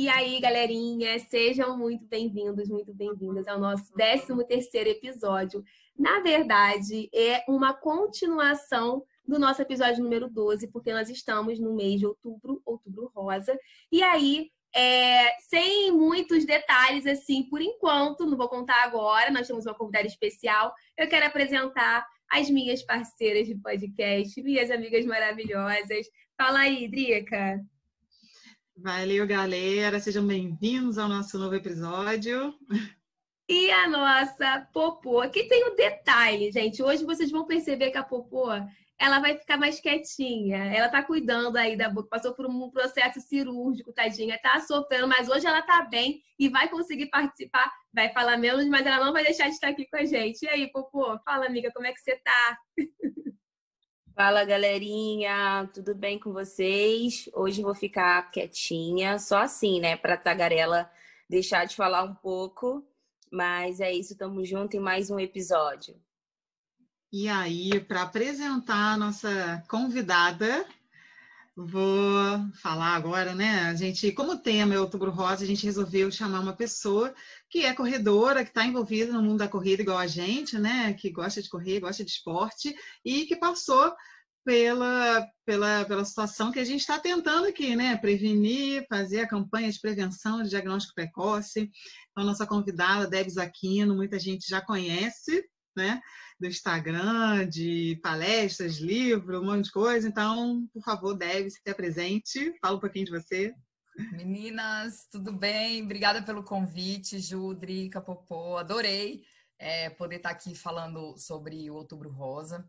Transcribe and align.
E 0.00 0.08
aí, 0.08 0.38
galerinha, 0.38 1.18
sejam 1.18 1.76
muito 1.76 2.06
bem-vindos, 2.06 2.68
muito 2.68 2.94
bem-vindas 2.94 3.48
ao 3.48 3.58
nosso 3.58 3.92
13 3.94 4.46
terceiro 4.46 4.90
episódio. 4.90 5.64
Na 5.98 6.20
verdade, 6.20 7.10
é 7.12 7.42
uma 7.48 7.74
continuação 7.74 9.02
do 9.26 9.40
nosso 9.40 9.60
episódio 9.60 10.04
número 10.04 10.30
12, 10.30 10.68
porque 10.68 10.92
nós 10.92 11.10
estamos 11.10 11.58
no 11.58 11.74
mês 11.74 11.98
de 11.98 12.06
outubro, 12.06 12.62
outubro 12.64 13.10
rosa. 13.12 13.58
E 13.90 14.00
aí, 14.00 14.52
é, 14.72 15.36
sem 15.40 15.90
muitos 15.90 16.46
detalhes, 16.46 17.04
assim, 17.04 17.42
por 17.50 17.60
enquanto, 17.60 18.24
não 18.24 18.36
vou 18.36 18.48
contar 18.48 18.84
agora, 18.84 19.32
nós 19.32 19.48
temos 19.48 19.66
uma 19.66 19.74
convidada 19.74 20.06
especial. 20.06 20.72
Eu 20.96 21.08
quero 21.08 21.26
apresentar 21.26 22.06
as 22.30 22.48
minhas 22.48 22.84
parceiras 22.84 23.48
de 23.48 23.56
podcast, 23.56 24.40
minhas 24.44 24.70
amigas 24.70 25.04
maravilhosas. 25.04 26.06
Fala 26.36 26.60
aí, 26.60 26.86
Drica. 26.86 27.60
Valeu, 28.80 29.26
galera. 29.26 29.98
Sejam 29.98 30.24
bem-vindos 30.24 30.98
ao 30.98 31.08
nosso 31.08 31.36
novo 31.36 31.56
episódio. 31.56 32.54
E 33.48 33.72
a 33.72 33.88
nossa 33.88 34.68
Popô, 34.72 35.20
aqui 35.20 35.48
tem 35.48 35.68
um 35.68 35.74
detalhe, 35.74 36.52
gente. 36.52 36.80
Hoje 36.80 37.04
vocês 37.04 37.28
vão 37.28 37.44
perceber 37.44 37.90
que 37.90 37.98
a 37.98 38.04
Popô, 38.04 38.46
ela 38.96 39.18
vai 39.18 39.36
ficar 39.36 39.56
mais 39.56 39.80
quietinha. 39.80 40.72
Ela 40.72 40.88
tá 40.88 41.02
cuidando 41.02 41.56
aí 41.56 41.76
da 41.76 41.90
boca, 41.90 42.08
passou 42.08 42.34
por 42.34 42.46
um 42.46 42.70
processo 42.70 43.20
cirúrgico, 43.20 43.92
tadinha, 43.92 44.38
tá 44.40 44.60
sofrendo, 44.60 45.08
mas 45.08 45.28
hoje 45.28 45.44
ela 45.44 45.62
tá 45.62 45.82
bem 45.82 46.22
e 46.38 46.48
vai 46.48 46.68
conseguir 46.68 47.06
participar. 47.06 47.68
Vai 47.92 48.12
falar 48.12 48.36
menos, 48.36 48.64
mas 48.68 48.86
ela 48.86 49.04
não 49.04 49.12
vai 49.12 49.24
deixar 49.24 49.48
de 49.48 49.54
estar 49.54 49.70
aqui 49.70 49.88
com 49.90 49.96
a 49.96 50.04
gente. 50.04 50.44
E 50.44 50.48
aí, 50.48 50.70
Popô? 50.70 51.18
Fala, 51.24 51.46
amiga, 51.46 51.72
como 51.72 51.86
é 51.86 51.92
que 51.92 52.00
você 52.00 52.14
tá? 52.14 52.58
Fala, 54.18 54.44
galerinha, 54.44 55.70
tudo 55.72 55.94
bem 55.94 56.18
com 56.18 56.32
vocês? 56.32 57.30
Hoje 57.32 57.62
vou 57.62 57.72
ficar 57.72 58.32
quietinha, 58.32 59.16
só 59.16 59.42
assim, 59.42 59.78
né, 59.78 59.96
para 59.96 60.16
tagarela 60.16 60.90
deixar 61.30 61.66
de 61.66 61.76
falar 61.76 62.02
um 62.02 62.16
pouco. 62.16 62.84
Mas 63.30 63.78
é 63.78 63.92
isso, 63.92 64.14
estamos 64.14 64.48
juntos 64.48 64.74
em 64.74 64.82
mais 64.82 65.08
um 65.08 65.20
episódio. 65.20 65.94
E 67.12 67.28
aí, 67.28 67.78
para 67.78 68.02
apresentar 68.02 68.94
a 68.94 68.96
nossa 68.96 69.62
convidada, 69.68 70.66
vou 71.66 72.52
falar 72.62 72.94
agora, 72.94 73.34
né? 73.34 73.62
A 73.62 73.74
gente, 73.74 74.12
como 74.12 74.38
tema 74.38 74.74
é 74.74 74.80
Outubro 74.80 75.10
Rosa, 75.10 75.44
a 75.44 75.46
gente 75.46 75.66
resolveu 75.66 76.10
chamar 76.10 76.40
uma 76.40 76.52
pessoa 76.52 77.12
que 77.50 77.64
é 77.64 77.74
corredora, 77.74 78.44
que 78.44 78.50
está 78.50 78.64
envolvida 78.64 79.12
no 79.12 79.22
mundo 79.22 79.38
da 79.38 79.48
corrida 79.48 79.82
igual 79.82 79.98
a 79.98 80.06
gente, 80.06 80.58
né? 80.58 80.94
Que 80.94 81.10
gosta 81.10 81.42
de 81.42 81.48
correr, 81.48 81.80
gosta 81.80 82.04
de 82.04 82.10
esporte 82.10 82.74
e 83.04 83.26
que 83.26 83.34
passou 83.36 83.92
pela, 84.44 85.28
pela, 85.44 85.84
pela 85.84 86.04
situação 86.04 86.52
que 86.52 86.60
a 86.60 86.64
gente 86.64 86.80
está 86.80 86.98
tentando 86.98 87.48
aqui, 87.48 87.74
né? 87.74 87.96
Prevenir, 87.96 88.86
fazer 88.88 89.20
a 89.20 89.28
campanha 89.28 89.70
de 89.70 89.80
prevenção 89.80 90.42
de 90.42 90.50
diagnóstico 90.50 90.94
precoce. 90.94 91.70
Então, 92.12 92.24
nossa 92.24 92.46
convidada, 92.46 93.06
Debs 93.08 93.36
Aquino, 93.36 93.96
muita 93.96 94.18
gente 94.18 94.48
já 94.48 94.60
conhece, 94.60 95.44
né? 95.78 96.00
Do 96.38 96.46
Instagram, 96.46 97.48
de 97.48 97.98
palestras, 98.02 98.76
livro, 98.76 99.40
um 99.40 99.46
monte 99.46 99.64
de 99.64 99.72
coisa. 99.72 100.06
Então, 100.06 100.68
por 100.72 100.82
favor, 100.82 101.14
Debs, 101.14 101.54
se 101.54 101.70
apresente, 101.70 102.54
fala 102.60 102.76
um 102.76 102.80
pouquinho 102.80 103.06
de 103.06 103.12
você. 103.12 103.54
Meninas, 104.12 105.08
tudo 105.10 105.32
bem? 105.32 105.82
Obrigada 105.82 106.22
pelo 106.22 106.44
convite, 106.44 107.18
Ju, 107.18 107.54
Drica, 107.54 108.00
Popô. 108.00 108.56
Adorei 108.56 109.24
é, 109.58 109.90
poder 109.90 110.16
estar 110.16 110.30
aqui 110.30 110.54
falando 110.54 111.16
sobre 111.18 111.68
o 111.68 111.74
Outubro 111.74 112.10
Rosa. 112.10 112.68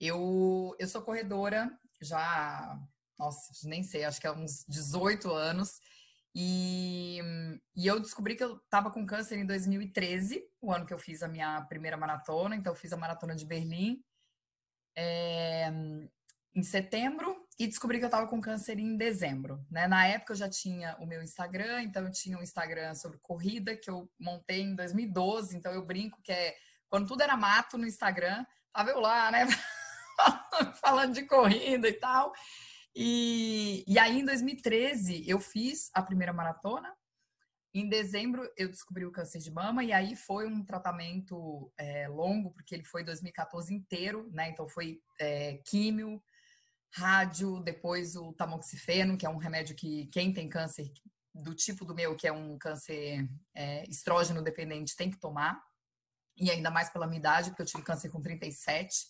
Eu, 0.00 0.76
eu 0.78 0.86
sou 0.86 1.02
corredora 1.02 1.70
já, 2.00 2.78
nossa, 3.18 3.68
nem 3.68 3.82
sei, 3.82 4.04
acho 4.04 4.20
que 4.20 4.26
há 4.26 4.32
uns 4.32 4.64
18 4.68 5.32
anos. 5.32 5.80
E, 6.34 7.20
e 7.74 7.86
eu 7.86 7.98
descobri 7.98 8.36
que 8.36 8.44
eu 8.44 8.56
estava 8.56 8.90
com 8.90 9.06
câncer 9.06 9.38
em 9.38 9.46
2013, 9.46 10.44
o 10.60 10.72
ano 10.72 10.86
que 10.86 10.94
eu 10.94 10.98
fiz 10.98 11.22
a 11.22 11.28
minha 11.28 11.62
primeira 11.62 11.96
maratona. 11.96 12.54
Então, 12.54 12.72
eu 12.72 12.76
fiz 12.76 12.92
a 12.92 12.96
maratona 12.96 13.34
de 13.34 13.46
Berlim 13.46 14.02
é, 14.96 15.70
em 16.54 16.62
setembro 16.62 17.36
e 17.58 17.66
descobri 17.66 17.98
que 17.98 18.04
eu 18.04 18.08
estava 18.08 18.28
com 18.28 18.40
câncer 18.40 18.78
em 18.78 18.96
dezembro. 18.96 19.64
Né? 19.70 19.86
Na 19.88 20.06
época, 20.06 20.32
eu 20.32 20.36
já 20.36 20.48
tinha 20.48 20.96
o 21.00 21.06
meu 21.06 21.22
Instagram, 21.22 21.82
então 21.82 22.04
eu 22.04 22.10
tinha 22.10 22.38
um 22.38 22.42
Instagram 22.42 22.94
sobre 22.94 23.18
corrida 23.18 23.76
que 23.76 23.90
eu 23.90 24.08
montei 24.18 24.62
em 24.62 24.74
2012. 24.74 25.56
Então, 25.56 25.72
eu 25.72 25.84
brinco 25.84 26.20
que 26.22 26.32
é 26.32 26.56
quando 26.88 27.06
tudo 27.06 27.22
era 27.22 27.36
mato 27.36 27.76
no 27.76 27.86
Instagram, 27.86 28.44
tava 28.72 28.90
eu 28.90 29.00
lá, 29.00 29.30
né? 29.30 29.46
falando 30.80 31.14
de 31.14 31.22
corrida 31.24 31.88
e 31.88 31.92
tal. 31.92 32.32
E, 33.00 33.84
e 33.86 33.96
aí, 33.96 34.18
em 34.18 34.24
2013, 34.24 35.22
eu 35.24 35.38
fiz 35.38 35.88
a 35.94 36.02
primeira 36.02 36.32
maratona. 36.32 36.92
Em 37.72 37.88
dezembro, 37.88 38.50
eu 38.56 38.68
descobri 38.68 39.06
o 39.06 39.12
câncer 39.12 39.38
de 39.38 39.52
mama, 39.52 39.84
e 39.84 39.92
aí 39.92 40.16
foi 40.16 40.48
um 40.48 40.64
tratamento 40.64 41.72
é, 41.78 42.08
longo, 42.08 42.50
porque 42.50 42.74
ele 42.74 42.82
foi 42.82 43.04
2014 43.04 43.72
inteiro, 43.72 44.28
né? 44.32 44.50
Então, 44.50 44.68
foi 44.68 45.00
é, 45.20 45.58
químio, 45.64 46.20
rádio, 46.92 47.60
depois 47.60 48.16
o 48.16 48.32
tamoxifeno, 48.32 49.16
que 49.16 49.24
é 49.24 49.30
um 49.30 49.36
remédio 49.36 49.76
que 49.76 50.08
quem 50.08 50.32
tem 50.32 50.48
câncer 50.48 50.90
do 51.32 51.54
tipo 51.54 51.84
do 51.84 51.94
meu, 51.94 52.16
que 52.16 52.26
é 52.26 52.32
um 52.32 52.58
câncer 52.58 53.28
é, 53.54 53.84
estrógeno 53.88 54.42
dependente, 54.42 54.96
tem 54.96 55.08
que 55.08 55.20
tomar. 55.20 55.62
E 56.36 56.50
ainda 56.50 56.68
mais 56.68 56.90
pela 56.90 57.06
minha 57.06 57.20
idade, 57.20 57.50
porque 57.50 57.62
eu 57.62 57.66
tive 57.66 57.84
câncer 57.84 58.10
com 58.10 58.20
37. 58.20 59.06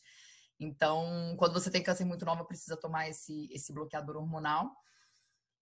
Então, 0.61 1.35
quando 1.39 1.53
você 1.53 1.71
tem 1.71 1.83
câncer 1.83 2.05
muito 2.05 2.25
nova, 2.25 2.45
precisa 2.45 2.77
tomar 2.77 3.09
esse, 3.09 3.49
esse 3.53 3.73
bloqueador 3.73 4.17
hormonal. 4.17 4.75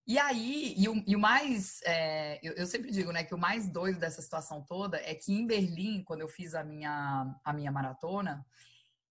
E 0.06 0.18
aí, 0.18 0.74
e 0.78 0.88
o, 0.88 1.02
e 1.06 1.16
o 1.16 1.18
mais, 1.18 1.80
é, 1.82 2.38
eu, 2.42 2.52
eu, 2.54 2.66
sempre 2.66 2.92
digo, 2.92 3.10
né, 3.10 3.24
que 3.24 3.34
o 3.34 3.38
mais 3.38 3.68
doido 3.68 3.98
dessa 3.98 4.22
situação 4.22 4.64
toda 4.64 4.98
é 4.98 5.14
que 5.14 5.32
em 5.32 5.46
Berlim, 5.46 6.04
quando 6.04 6.20
eu 6.20 6.28
fiz 6.28 6.54
a 6.54 6.62
minha, 6.62 7.34
a 7.44 7.52
minha 7.52 7.72
maratona, 7.72 8.46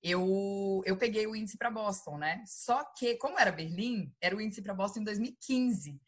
eu, 0.01 0.81
eu 0.85 0.95
peguei 0.95 1.27
o 1.27 1.35
índice 1.35 1.57
para 1.57 1.69
Boston, 1.69 2.17
né? 2.17 2.43
Só 2.45 2.83
que, 2.97 3.15
como 3.15 3.37
era 3.39 3.51
Berlim, 3.51 4.13
era 4.21 4.35
o 4.35 4.41
índice 4.41 4.61
para 4.61 4.73
Boston 4.73 5.01
em 5.01 5.03
2015. 5.03 5.99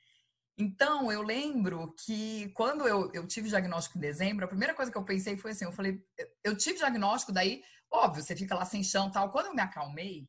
Então, 0.57 1.11
eu 1.11 1.21
lembro 1.21 1.93
que 2.05 2.49
quando 2.55 2.87
eu, 2.87 3.11
eu 3.13 3.27
tive 3.27 3.49
diagnóstico 3.49 3.97
em 3.97 4.01
dezembro, 4.01 4.45
a 4.45 4.47
primeira 4.47 4.73
coisa 4.73 4.91
que 4.91 4.97
eu 4.97 5.03
pensei 5.03 5.35
foi 5.35 5.51
assim: 5.51 5.65
eu 5.65 5.71
falei, 5.71 6.01
eu 6.43 6.55
tive 6.55 6.77
diagnóstico, 6.77 7.31
daí 7.31 7.61
Óbvio, 7.91 8.23
você 8.23 8.35
fica 8.35 8.55
lá 8.55 8.65
sem 8.65 8.83
chão 8.83 9.11
tal. 9.11 9.31
Quando 9.31 9.47
eu 9.47 9.53
me 9.55 9.61
acalmei, 9.61 10.27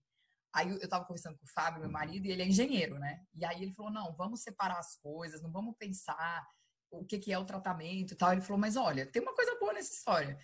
aí 0.55 0.71
eu 0.71 0.89
tava 0.89 1.05
conversando 1.05 1.37
com 1.39 1.45
o 1.45 1.53
Fábio, 1.53 1.81
meu 1.81 1.91
marido, 1.91 2.27
e 2.27 2.31
ele 2.31 2.43
é 2.43 2.47
engenheiro, 2.47 2.99
né? 2.99 3.21
E 3.35 3.45
aí 3.45 3.63
ele 3.63 3.75
falou: 3.75 3.93
não, 3.93 4.15
vamos 4.17 4.43
separar 4.43 4.79
as 4.79 4.97
coisas, 4.97 5.43
não 5.43 5.51
vamos 5.51 5.77
pensar 5.79 6.47
o 6.91 7.05
que, 7.05 7.19
que 7.19 7.33
é 7.33 7.39
o 7.39 7.45
tratamento 7.45 8.13
e 8.13 8.17
tal. 8.17 8.33
Ele 8.33 8.41
falou: 8.41 8.59
mas 8.59 8.77
olha, 8.77 9.07
tem 9.07 9.23
uma 9.23 9.35
coisa 9.35 9.59
boa 9.59 9.73
nessa 9.73 9.93
história. 9.93 10.39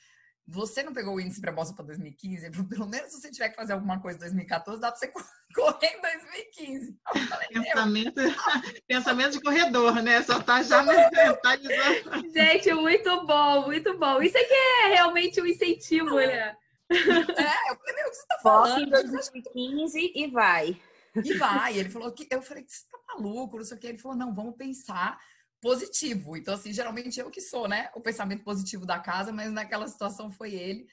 Você 0.46 0.82
não 0.82 0.92
pegou 0.92 1.14
o 1.14 1.20
índice 1.20 1.40
para 1.40 1.52
Boston 1.52 1.74
para 1.74 1.86
2015? 1.86 2.44
Ele 2.44 2.54
falou, 2.54 2.68
pelo 2.68 2.86
menos 2.86 3.10
se 3.10 3.20
você 3.20 3.30
tiver 3.30 3.48
que 3.48 3.56
fazer 3.56 3.72
alguma 3.72 3.98
coisa 4.00 4.18
em 4.18 4.20
2014, 4.20 4.78
dá 4.78 4.92
para 4.92 4.98
você 4.98 5.08
correr 5.54 5.86
em 5.86 6.00
2015. 6.02 6.98
Falei, 7.28 7.48
pensamento, 7.48 8.14
pensamento 8.86 9.32
de 9.32 9.40
corredor, 9.40 10.02
né? 10.02 10.22
Só 10.22 10.42
tá 10.42 10.62
já 10.62 10.82
mentalizando. 10.82 12.28
Gente, 12.30 12.74
muito 12.74 13.26
bom, 13.26 13.64
muito 13.64 13.98
bom. 13.98 14.20
Isso 14.20 14.36
aqui 14.36 14.52
é 14.52 14.88
realmente 14.88 15.40
um 15.40 15.46
incentivo, 15.46 16.16
né? 16.16 16.54
É, 16.90 17.70
eu 17.70 17.76
falei, 17.76 17.94
meu, 17.94 18.06
o 18.06 18.10
que 18.10 18.16
você 18.16 18.26
tá 18.26 18.38
falando? 18.42 18.82
em 18.82 18.90
2015 18.90 20.12
e 20.14 20.26
vai. 20.28 20.80
E 21.24 21.34
vai. 21.34 21.78
Ele 21.78 21.90
falou 21.90 22.12
que 22.12 22.26
eu 22.30 22.42
falei, 22.42 22.64
você 22.66 22.84
tá 22.90 22.98
maluco, 23.14 23.56
não 23.56 23.64
sei 23.64 23.76
o 23.76 23.80
que. 23.80 23.86
Ele 23.86 23.98
falou, 23.98 24.16
não, 24.16 24.34
vamos 24.34 24.56
pensar 24.56 25.18
positivo. 25.60 26.36
Então, 26.36 26.52
assim, 26.52 26.72
geralmente 26.72 27.18
eu 27.18 27.30
que 27.30 27.40
sou, 27.40 27.66
né, 27.66 27.90
o 27.94 28.00
pensamento 28.00 28.44
positivo 28.44 28.84
da 28.84 28.98
casa, 28.98 29.32
mas 29.32 29.50
naquela 29.50 29.88
situação 29.88 30.30
foi 30.30 30.52
ele. 30.54 30.86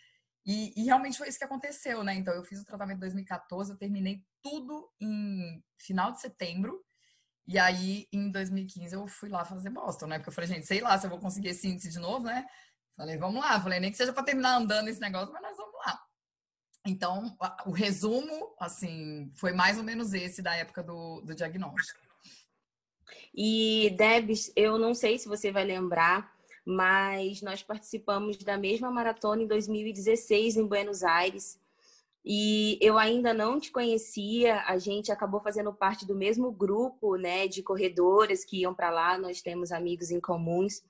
E, 0.46 0.74
e, 0.76 0.86
realmente 0.86 1.18
foi 1.18 1.28
isso 1.28 1.38
que 1.38 1.44
aconteceu, 1.44 2.04
né? 2.04 2.16
Então, 2.16 2.34
eu 2.34 2.44
fiz 2.44 2.62
o 2.62 2.66
tratamento 2.66 2.98
em 2.98 3.02
2014, 3.02 3.72
eu 3.72 3.78
terminei 3.78 4.24
tudo 4.42 4.90
em 5.00 5.64
final 5.78 6.12
de 6.12 6.22
setembro. 6.22 6.82
E 7.46 7.60
aí, 7.60 8.08
em 8.12 8.32
2015, 8.32 8.96
eu 8.96 9.06
fui 9.08 9.30
lá 9.30 9.46
fazer 9.46 9.70
Boston, 9.70 10.08
né? 10.08 10.18
Porque 10.18 10.30
eu 10.30 10.34
falei, 10.34 10.48
gente, 10.48 10.66
sei 10.66 10.82
lá 10.82 10.98
se 10.98 11.06
eu 11.06 11.10
vou 11.10 11.20
conseguir 11.20 11.50
esse 11.50 11.68
índice 11.68 11.90
de 11.90 12.00
novo, 12.00 12.26
né? 12.26 12.46
Falei, 12.96 13.18
vamos 13.18 13.42
lá. 13.42 13.60
Falei, 13.60 13.80
nem 13.80 13.92
que 13.92 13.98
seja 13.98 14.14
para 14.14 14.24
terminar 14.24 14.56
andando 14.56 14.88
esse 14.88 15.00
negócio, 15.00 15.34
mas 15.34 15.42
nós 15.42 15.58
vamos. 15.58 15.71
Então, 16.86 17.38
o 17.66 17.72
resumo, 17.72 18.54
assim, 18.60 19.32
foi 19.36 19.54
mais 19.54 19.78
ou 19.78 19.84
menos 19.84 20.14
esse 20.14 20.42
da 20.42 20.56
época 20.56 20.82
do, 20.82 21.22
do 21.22 21.36
diagnóstico. 21.36 22.00
E, 23.34 23.94
Debs, 23.98 24.52
eu 24.56 24.78
não 24.78 24.94
sei 24.94 25.18
se 25.20 25.28
você 25.28 25.52
vai 25.52 25.64
lembrar, 25.64 26.34
mas 26.66 27.42
nós 27.42 27.62
participamos 27.62 28.38
da 28.38 28.58
mesma 28.58 28.90
maratona 28.92 29.44
em 29.44 29.48
2016 29.48 30.58
em 30.58 30.66
Buenos 30.66 31.04
Aires. 31.04 31.60
E 32.24 32.78
eu 32.82 32.98
ainda 32.98 33.34
não 33.34 33.60
te 33.60 33.72
conhecia, 33.72 34.62
a 34.68 34.78
gente 34.78 35.12
acabou 35.12 35.42
fazendo 35.42 35.74
parte 35.74 36.06
do 36.06 36.16
mesmo 36.16 36.52
grupo, 36.52 37.16
né, 37.16 37.48
de 37.48 37.64
corredoras 37.64 38.46
que 38.46 38.62
iam 38.62 38.76
para 38.76 38.92
lá, 38.92 39.18
nós 39.18 39.42
temos 39.42 39.72
amigos 39.72 40.12
em 40.12 40.20
comuns. 40.20 40.84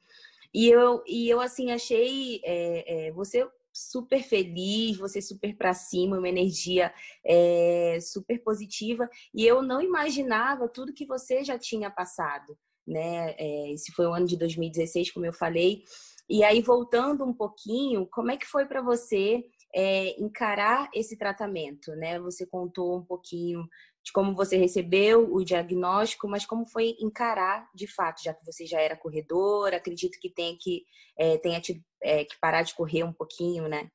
E 0.54 0.68
eu, 0.68 1.02
e 1.08 1.30
eu 1.30 1.40
assim, 1.40 1.72
achei 1.72 2.42
é, 2.44 3.08
é, 3.08 3.12
você 3.12 3.48
super 3.90 4.24
feliz, 4.24 4.98
você 4.98 5.22
super 5.22 5.56
para 5.56 5.74
cima, 5.74 6.18
uma 6.18 6.30
energia 6.30 6.94
é, 7.26 7.98
super 8.02 8.42
positiva. 8.44 9.10
E 9.34 9.46
eu 9.46 9.62
não 9.62 9.82
imaginava 9.82 10.68
tudo 10.70 10.94
que 10.94 11.06
você 11.06 11.44
já 11.44 11.58
tinha 11.58 11.90
passado, 11.90 12.58
né? 12.88 13.36
É, 13.38 13.72
esse 13.72 13.92
foi 13.94 14.06
o 14.06 14.14
ano 14.14 14.26
de 14.26 14.38
2016, 14.38 15.12
como 15.12 15.26
eu 15.26 15.34
falei. 15.34 15.84
E 16.30 16.44
aí, 16.44 16.62
voltando 16.62 17.26
um 17.26 17.34
pouquinho, 17.34 18.08
como 18.12 18.32
é 18.32 18.38
que 18.38 18.46
foi 18.46 18.66
para 18.66 18.82
você 18.82 19.44
é, 19.74 20.22
encarar 20.22 20.90
esse 20.94 21.18
tratamento, 21.18 21.92
né? 21.96 22.20
Você 22.20 22.46
contou 22.46 22.98
um 22.98 23.04
pouquinho 23.04 23.68
de 24.04 24.12
como 24.12 24.36
você 24.36 24.58
recebeu 24.58 25.32
o 25.34 25.44
diagnóstico, 25.44 26.28
mas 26.28 26.46
como 26.46 26.66
foi 26.66 26.96
encarar 27.00 27.70
de 27.74 27.88
fato, 27.88 28.22
já 28.24 28.34
que 28.34 28.46
você 28.46 28.66
já 28.66 28.80
era 28.82 28.98
corredora, 28.98 29.78
acredito 29.78 30.20
que 30.20 30.30
tenha 30.30 30.58
que 30.60 30.84
é, 31.18 31.38
tenha 31.38 31.62
tido, 31.62 31.84
é, 32.02 32.26
que 32.26 32.40
parar 32.40 32.64
de 32.64 32.74
correr 32.74 33.04
um 33.04 33.14
pouquinho, 33.14 33.68
né? 33.68 33.90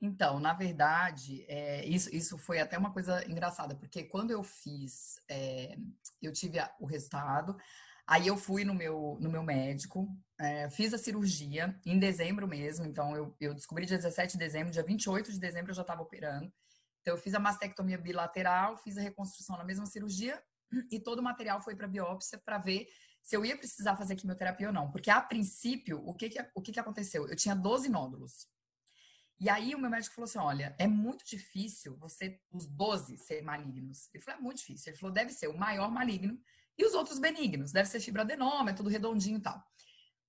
Então, 0.00 0.38
na 0.38 0.52
verdade, 0.52 1.44
é, 1.48 1.84
isso, 1.86 2.14
isso 2.14 2.36
foi 2.36 2.58
até 2.58 2.76
uma 2.76 2.92
coisa 2.92 3.24
engraçada, 3.30 3.74
porque 3.74 4.04
quando 4.04 4.30
eu 4.30 4.42
fiz, 4.42 5.14
é, 5.30 5.76
eu 6.20 6.32
tive 6.32 6.58
o 6.78 6.84
resultado, 6.84 7.56
aí 8.06 8.26
eu 8.26 8.36
fui 8.36 8.64
no 8.64 8.74
meu, 8.74 9.16
no 9.18 9.30
meu 9.30 9.42
médico, 9.42 10.06
é, 10.38 10.68
fiz 10.68 10.92
a 10.92 10.98
cirurgia 10.98 11.78
em 11.86 11.98
dezembro 11.98 12.46
mesmo, 12.46 12.84
então 12.84 13.16
eu, 13.16 13.34
eu 13.40 13.54
descobri 13.54 13.86
dia 13.86 13.96
17 13.96 14.32
de 14.32 14.38
dezembro, 14.38 14.72
dia 14.72 14.82
28 14.82 15.32
de 15.32 15.40
dezembro 15.40 15.70
eu 15.70 15.74
já 15.74 15.82
estava 15.82 16.02
operando. 16.02 16.52
Então, 17.04 17.12
eu 17.12 17.20
fiz 17.20 17.34
a 17.34 17.38
mastectomia 17.38 17.98
bilateral, 17.98 18.78
fiz 18.78 18.96
a 18.96 19.02
reconstrução 19.02 19.58
na 19.58 19.64
mesma 19.64 19.84
cirurgia 19.84 20.42
e 20.90 20.98
todo 20.98 21.18
o 21.18 21.22
material 21.22 21.60
foi 21.60 21.76
para 21.76 21.86
biópsia 21.86 22.40
para 22.42 22.56
ver 22.56 22.88
se 23.22 23.36
eu 23.36 23.44
ia 23.44 23.58
precisar 23.58 23.94
fazer 23.94 24.16
quimioterapia 24.16 24.68
ou 24.68 24.72
não. 24.72 24.90
Porque, 24.90 25.10
a 25.10 25.20
princípio, 25.20 26.02
o 26.02 26.14
que, 26.14 26.30
que, 26.30 26.50
o 26.54 26.62
que, 26.62 26.72
que 26.72 26.80
aconteceu? 26.80 27.28
Eu 27.28 27.36
tinha 27.36 27.54
12 27.54 27.90
nódulos. 27.90 28.48
E 29.38 29.50
aí, 29.50 29.74
o 29.74 29.78
meu 29.78 29.90
médico 29.90 30.14
falou 30.14 30.24
assim: 30.24 30.38
olha, 30.38 30.74
é 30.78 30.86
muito 30.86 31.26
difícil 31.26 31.94
você, 31.98 32.40
os 32.50 32.66
12 32.66 33.18
serem 33.18 33.44
malignos. 33.44 34.08
Ele 34.14 34.24
falou: 34.24 34.40
é 34.40 34.42
muito 34.42 34.58
difícil. 34.60 34.90
Ele 34.90 34.98
falou: 34.98 35.12
deve 35.12 35.30
ser 35.30 35.48
o 35.48 35.58
maior 35.58 35.90
maligno 35.90 36.40
e 36.78 36.86
os 36.86 36.94
outros 36.94 37.18
benignos. 37.18 37.70
Deve 37.70 37.86
ser 37.86 38.00
fibroadenoma, 38.00 38.70
é 38.70 38.72
tudo 38.72 38.88
redondinho 38.88 39.36
e 39.36 39.42
tal. 39.42 39.62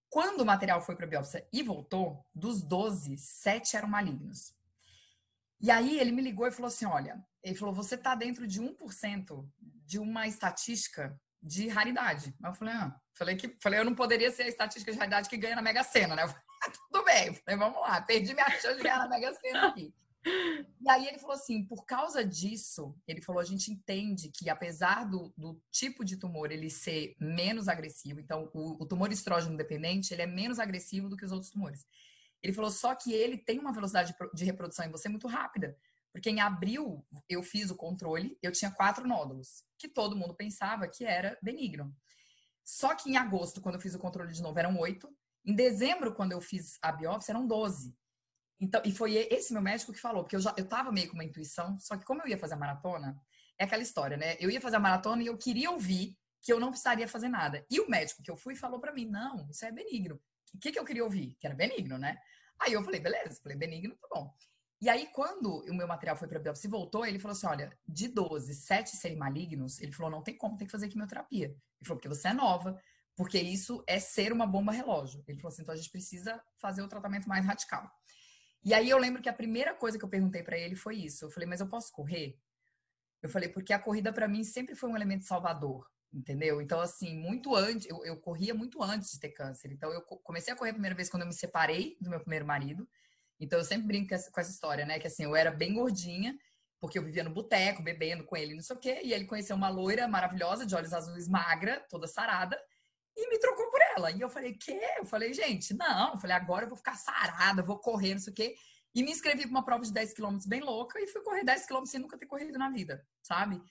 Quando 0.10 0.42
o 0.42 0.46
material 0.46 0.82
foi 0.82 0.98
para 0.98 1.08
biópsia 1.08 1.48
e 1.54 1.64
voltou, 1.64 2.26
dos 2.36 2.62
12, 2.62 3.16
7 3.16 3.78
eram 3.78 3.88
malignos. 3.88 4.54
E 5.62 5.72
aí 5.72 6.00
ele 6.00 6.12
me 6.12 6.22
ligou 6.22 6.48
e 6.48 6.52
falou 6.52 6.68
assim: 6.68 6.86
olha, 6.86 7.24
ele 7.44 7.56
falou, 7.56 7.74
você 7.74 7.98
tá 7.98 8.16
dentro 8.16 8.48
de 8.48 8.62
1% 8.62 9.48
de 9.86 10.00
uma 10.00 10.28
estatística 10.28 11.20
de 11.42 11.68
raridade. 11.68 12.34
Eu 12.44 12.54
falei, 12.54 12.74
ah, 12.74 12.96
falei 13.14 13.36
que 13.36 13.56
falei, 13.62 13.80
eu 13.80 13.86
não 13.86 13.94
poderia 13.94 14.32
ser 14.32 14.44
a 14.44 14.48
estatística 14.48 14.92
de 14.92 14.98
raridade 14.98 15.30
que 15.30 15.38
ganha 15.38 15.56
na 15.56 15.62
Mega 15.62 15.84
Sena, 15.84 16.16
né? 16.16 16.24
Eu 16.26 16.30
falei, 16.30 16.44
ah, 16.64 16.72
tudo 16.72 17.06
bem, 17.06 17.36
falei, 17.36 17.60
vamos 17.60 17.82
lá, 17.82 18.02
perdi 18.02 18.34
minha 18.34 18.50
chance 18.50 18.78
de 18.78 18.84
ganhar 18.84 18.98
na 18.98 19.08
Mega 19.08 19.34
Sena 19.36 19.68
aqui. 19.68 19.94
E 20.82 20.90
aí 20.90 21.08
ele 21.08 21.20
falou 21.20 21.36
assim, 21.36 21.64
por 21.64 21.86
causa 21.86 22.26
disso, 22.26 22.98
ele 23.08 23.22
falou, 23.22 23.40
a 23.40 23.46
gente 23.46 23.72
entende 23.72 24.32
que 24.32 24.50
apesar 24.50 25.04
do, 25.06 25.32
do 25.38 25.62
tipo 25.72 26.04
de 26.04 26.18
tumor 26.18 26.52
ele 26.52 26.70
ser 26.70 27.16
menos 27.20 27.68
agressivo, 27.68 28.20
então 28.20 28.50
o, 28.54 28.82
o 28.82 28.88
tumor 28.88 29.12
estrógeno 29.12 29.56
dependente, 29.56 30.14
ele 30.14 30.24
é 30.24 30.28
menos 30.28 30.58
agressivo 30.58 31.10
do 31.10 31.16
que 31.16 31.26
os 31.26 31.32
outros 31.32 31.52
tumores. 31.52 31.86
Ele 32.42 32.54
falou 32.54 32.72
só 32.72 32.94
que 32.96 33.14
ele 33.14 33.38
tem 33.38 33.60
uma 33.60 33.74
velocidade 33.74 34.16
de 34.34 34.46
reprodução 34.46 34.86
em 34.86 34.92
você 34.92 35.10
muito 35.10 35.28
rápida. 35.28 35.78
Porque 36.12 36.30
em 36.30 36.40
abril 36.40 37.06
eu 37.28 37.44
fiz 37.44 37.70
o 37.70 37.76
controle, 37.76 38.38
eu 38.42 38.52
tinha 38.52 38.72
quatro 38.72 39.06
nódulos, 39.06 39.66
que 39.78 39.88
todo 39.88 40.16
mundo 40.16 40.34
pensava 40.34 40.88
que 40.88 41.04
era 41.04 41.38
benigno. 41.42 41.94
Só 42.64 42.96
que 42.96 43.10
em 43.10 43.18
agosto, 43.18 43.60
quando 43.62 43.76
eu 43.76 43.82
fiz 43.82 43.94
o 43.96 44.00
controle 44.00 44.32
de 44.32 44.42
novo, 44.42 44.58
eram 44.58 44.78
oito. 44.80 45.10
Em 45.46 45.54
dezembro, 45.54 46.16
quando 46.16 46.32
eu 46.32 46.42
fiz 46.42 46.80
a 46.82 46.92
biópsia, 46.92 47.34
eram 47.34 47.46
doze. 47.46 47.96
Então, 48.60 48.82
e 48.86 48.92
foi 48.92 49.16
esse 49.30 49.52
meu 49.52 49.62
médico 49.62 49.92
que 49.92 50.00
falou, 50.00 50.24
porque 50.24 50.36
eu 50.36 50.40
já 50.40 50.54
eu 50.58 50.68
tava 50.68 50.92
meio 50.92 51.10
com 51.10 51.16
uma 51.16 51.24
intuição, 51.24 51.78
só 51.80 51.98
que 51.98 52.06
como 52.06 52.22
eu 52.22 52.28
ia 52.28 52.38
fazer 52.38 52.54
a 52.54 52.58
maratona, 52.58 53.20
é 53.60 53.66
aquela 53.66 53.84
história, 53.84 54.18
né? 54.18 54.38
Eu 54.40 54.50
ia 54.50 54.62
fazer 54.62 54.78
a 54.78 54.80
maratona 54.80 55.22
e 55.22 55.28
eu 55.28 55.38
queria 55.38 55.70
ouvir 55.70 56.18
que 56.42 56.52
eu 56.52 56.60
não 56.60 56.70
precisaria 56.70 57.08
fazer 57.08 57.28
nada. 57.28 57.66
E 57.70 57.80
o 57.80 57.90
médico 57.90 58.24
que 58.24 58.32
eu 58.32 58.38
fui 58.38 58.56
falou 58.56 58.80
para 58.80 58.94
mim: 58.94 59.06
"Não, 59.06 59.48
isso 59.50 59.66
é 59.66 59.72
benigno". 59.72 60.22
O 60.56 60.60
que 60.60 60.72
que 60.72 60.80
eu 60.80 60.86
queria 60.86 61.04
ouvir? 61.04 61.36
Que 61.40 61.48
era 61.48 61.56
benigno, 61.56 61.98
né? 61.98 62.18
Aí 62.60 62.74
eu 62.74 62.84
falei, 62.84 63.00
beleza, 63.00 63.42
falei, 63.42 63.58
benigno, 63.58 63.96
tá 63.96 64.08
bom. 64.12 64.34
E 64.82 64.90
aí, 64.90 65.08
quando 65.14 65.64
o 65.70 65.74
meu 65.74 65.88
material 65.88 66.18
foi 66.18 66.28
para 66.28 66.40
biópsia 66.40 66.68
e 66.68 66.70
voltou, 66.70 67.06
ele 67.06 67.18
falou 67.18 67.34
assim: 67.34 67.48
olha, 67.48 67.78
de 67.88 68.08
12, 68.08 68.54
7 68.54 68.96
serem 68.98 69.18
malignos, 69.18 69.80
ele 69.80 69.92
falou, 69.92 70.12
não 70.12 70.22
tem 70.22 70.38
como, 70.38 70.58
tem 70.58 70.68
que 70.68 70.72
fazer 70.72 70.90
quimioterapia. 70.90 71.48
Ele 71.48 71.58
falou, 71.84 71.98
porque 71.98 72.10
você 72.10 72.28
é 72.28 72.34
nova, 72.34 72.80
porque 73.16 73.40
isso 73.40 73.84
é 73.88 74.00
ser 74.00 74.34
uma 74.34 74.46
bomba 74.46 74.72
relógio. 74.72 75.24
Ele 75.28 75.40
falou 75.40 75.54
assim: 75.54 75.62
então 75.62 75.74
a 75.74 75.78
gente 75.78 75.90
precisa 75.90 76.42
fazer 76.58 76.82
o 76.82 76.88
tratamento 76.88 77.28
mais 77.28 77.46
radical. 77.46 77.90
E 78.64 78.74
aí 78.74 78.90
eu 78.90 78.98
lembro 78.98 79.22
que 79.22 79.30
a 79.30 79.34
primeira 79.34 79.74
coisa 79.74 79.98
que 79.98 80.04
eu 80.04 80.10
perguntei 80.10 80.44
para 80.44 80.58
ele 80.58 80.76
foi 80.76 80.98
isso. 80.98 81.26
Eu 81.26 81.30
falei, 81.30 81.48
mas 81.48 81.62
eu 81.62 81.70
posso 81.70 81.92
correr? 81.92 82.38
Eu 83.22 83.30
falei, 83.30 83.48
porque 83.48 83.72
a 83.72 83.80
corrida 83.80 84.12
para 84.12 84.28
mim 84.28 84.44
sempre 84.44 84.76
foi 84.76 84.90
um 84.90 84.96
elemento 84.96 85.24
salvador 85.26 85.88
entendeu? 86.16 86.62
Então, 86.62 86.80
assim, 86.80 87.18
muito 87.18 87.54
antes, 87.54 87.88
eu, 87.90 88.04
eu, 88.06 88.18
corria 88.18 88.54
muito 88.54 88.82
antes 88.82 89.12
de 89.12 89.20
ter 89.20 89.30
câncer. 89.30 89.72
Então, 89.72 89.92
eu 89.92 90.02
comecei 90.02 90.54
a 90.54 90.56
correr 90.56 90.70
a 90.70 90.74
primeira 90.74 90.96
vez 90.96 91.10
quando 91.10 91.24
eu 91.24 91.28
me 91.28 91.34
separei 91.34 91.98
do 92.00 92.10
meu 92.10 92.20
primeiro 92.20 92.46
marido. 92.46 92.88
Então, 93.40 93.60
eu 93.60 93.66
sempre 93.66 93.88
brinco 93.88 94.10
com 94.10 94.16
essa, 94.16 94.32
com 94.32 94.40
essa 94.40 94.50
história, 94.50 94.86
né? 94.86 94.98
Que 94.98 95.08
assim, 95.08 95.24
eu 95.24 95.36
era 95.36 95.52
bem 95.52 95.74
gordinha, 95.74 96.38
porque 96.80 96.98
eu 96.98 97.04
vivia 97.04 97.24
no 97.24 97.30
boteco, 97.30 97.84
bebendo 97.84 98.24
com 98.24 98.38
ele, 98.38 98.56
não 98.56 98.62
sei 98.62 98.76
o 98.76 98.80
quê. 98.80 99.02
E 99.04 99.14
ele 99.14 99.26
conheceu 99.26 99.56
uma 99.56 99.68
loira 99.68 100.08
maravilhosa, 100.08 100.66
de 100.66 100.74
olhos 100.74 100.94
azuis, 100.94 101.28
magra, 101.28 101.86
toda 101.90 102.08
sarada, 102.08 102.58
e 103.18 103.30
me 103.30 103.38
trocou 103.38 103.70
por 103.70 103.82
ela. 103.98 104.12
E 104.12 104.22
eu 104.22 104.30
falei, 104.30 104.54
quê? 104.54 104.80
Eu 104.98 105.06
falei, 105.06 105.34
gente, 105.34 105.74
não. 105.74 106.14
Eu 106.14 106.20
falei, 106.20 106.36
agora 106.36 106.64
eu 106.64 106.70
vou 106.70 106.78
ficar 106.78 106.96
sarada, 106.96 107.62
vou 107.62 107.78
correr, 107.78 108.14
não 108.14 108.22
sei 108.22 108.32
o 108.32 108.36
quê. 108.36 108.56
E 108.94 109.04
me 109.04 109.12
inscrevi 109.12 109.42
para 109.42 109.52
uma 109.52 109.66
prova 109.66 109.84
de 109.84 109.92
10 109.92 110.14
quilômetros 110.14 110.48
bem 110.48 110.62
louca 110.62 110.98
e 111.02 111.08
fui 111.08 111.22
correr 111.22 111.44
10 111.44 111.66
quilômetros 111.66 111.92
sem 111.92 112.00
nunca 112.00 112.18
ter 112.18 112.26
corrido 112.26 112.58
na 112.58 112.70
vida, 112.70 113.06
sabe? 113.22 113.62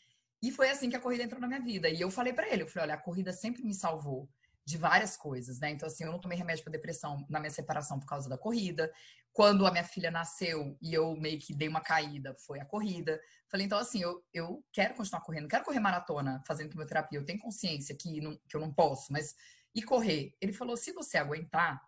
E 0.45 0.53
foi 0.53 0.69
assim 0.69 0.91
que 0.91 0.97
a 0.97 1.01
corrida 1.01 1.23
entrou 1.23 1.41
na 1.41 1.49
minha 1.49 1.63
vida. 1.63 1.89
E 1.89 1.99
eu 1.99 2.11
falei 2.11 2.35
para 2.35 2.47
ele, 2.47 2.65
eu 2.65 2.69
falei, 2.69 2.91
olha, 2.91 2.95
a 2.97 3.03
corrida 3.03 3.33
sempre 3.33 3.63
me 3.63 3.73
salvou 3.73 4.29
de 4.63 4.77
várias 4.77 5.17
coisas, 5.17 5.59
né? 5.59 5.71
Então, 5.71 5.87
assim, 5.87 6.05
eu 6.05 6.13
não 6.13 6.21
tomei 6.21 6.37
remédio 6.37 6.63
para 6.63 6.73
depressão 6.73 7.25
na 7.31 7.41
minha 7.41 7.51
separação 7.51 7.99
por 7.99 8.07
causa 8.07 8.29
da 8.29 8.37
corrida. 8.37 8.93
Quando 9.33 9.67
a 9.67 9.71
minha 9.71 9.85
filha 9.85 10.11
nasceu 10.11 10.77
e 10.83 10.93
eu 10.93 11.17
meio 11.17 11.39
que 11.39 11.55
dei 11.55 11.67
uma 11.67 11.81
caída, 11.81 12.37
foi 12.47 12.61
a 12.61 12.65
corrida. 12.67 13.19
Falei, 13.51 13.65
então, 13.65 13.79
assim, 13.79 14.03
eu, 14.03 14.23
eu 14.35 14.63
quero 14.71 14.93
continuar 14.93 15.23
correndo, 15.23 15.49
quero 15.49 15.65
correr 15.65 15.81
maratona 15.81 16.43
fazendo 16.47 16.69
quimioterapia. 16.69 17.19
Eu 17.19 17.25
tenho 17.25 17.39
consciência 17.39 17.97
que, 17.99 18.21
não, 18.21 18.39
que 18.47 18.55
eu 18.55 18.61
não 18.61 18.73
posso, 18.73 19.11
mas. 19.11 19.35
E 19.75 19.83
correr? 19.83 20.37
Ele 20.43 20.53
falou, 20.53 20.77
se 20.77 20.93
você 20.93 21.17
aguentar, 21.17 21.81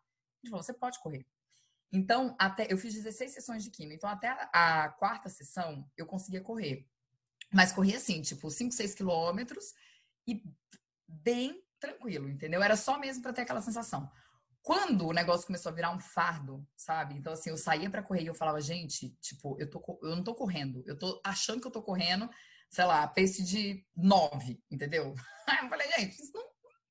ele 0.43 0.51
falou, 0.51 0.63
você 0.63 0.73
pode 0.73 0.99
correr. 1.01 1.27
Então, 1.93 2.35
até 2.39 2.67
eu 2.71 2.79
fiz 2.79 2.95
16 2.95 3.33
sessões 3.33 3.63
de 3.63 3.71
quimio. 3.71 3.97
Então, 3.97 4.09
até 4.09 4.29
a, 4.29 4.85
a 4.85 4.89
quarta 4.89 5.29
sessão, 5.29 5.87
eu 5.95 6.07
conseguia 6.07 6.41
correr. 6.41 6.89
Mas 7.53 7.73
corria 7.73 7.97
assim, 7.97 8.21
tipo, 8.23 8.51
5, 8.51 8.73
6 8.73 8.95
quilômetros 8.95 9.75
e 10.27 10.43
bem 11.07 11.63
tranquilo, 11.79 12.29
entendeu? 12.29 12.63
Era 12.63 12.77
só 12.77 12.99
mesmo 12.99 13.23
para 13.23 13.33
ter 13.33 13.43
aquela 13.43 13.63
sensação. 13.63 14.11
Quando 14.63 15.07
o 15.07 15.13
negócio 15.13 15.47
começou 15.47 15.71
a 15.71 15.75
virar 15.75 15.93
um 15.93 16.01
fardo, 16.01 16.67
sabe? 16.77 17.15
Então, 17.15 17.33
assim, 17.33 17.51
eu 17.51 17.57
saía 17.57 17.89
para 17.89 18.03
correr 18.03 18.23
e 18.23 18.27
eu 18.27 18.35
falava, 18.35 18.61
gente, 18.61 19.11
tipo, 19.21 19.57
eu, 19.61 19.71
tô, 19.71 20.01
eu 20.03 20.17
não 20.17 20.25
tô 20.25 20.35
correndo, 20.35 20.83
eu 20.87 20.99
tô 20.99 21.21
achando 21.25 21.61
que 21.61 21.67
eu 21.67 21.71
tô 21.71 21.83
correndo, 21.83 22.29
sei 22.69 22.85
lá, 22.85 23.07
pace 23.07 23.45
de 23.45 23.87
9, 23.97 24.61
entendeu? 24.69 25.15
Aí 25.49 25.59
eu 25.63 25.69
falei, 25.69 25.89
gente, 25.93 26.21
isso 26.21 26.33
não, 26.35 26.45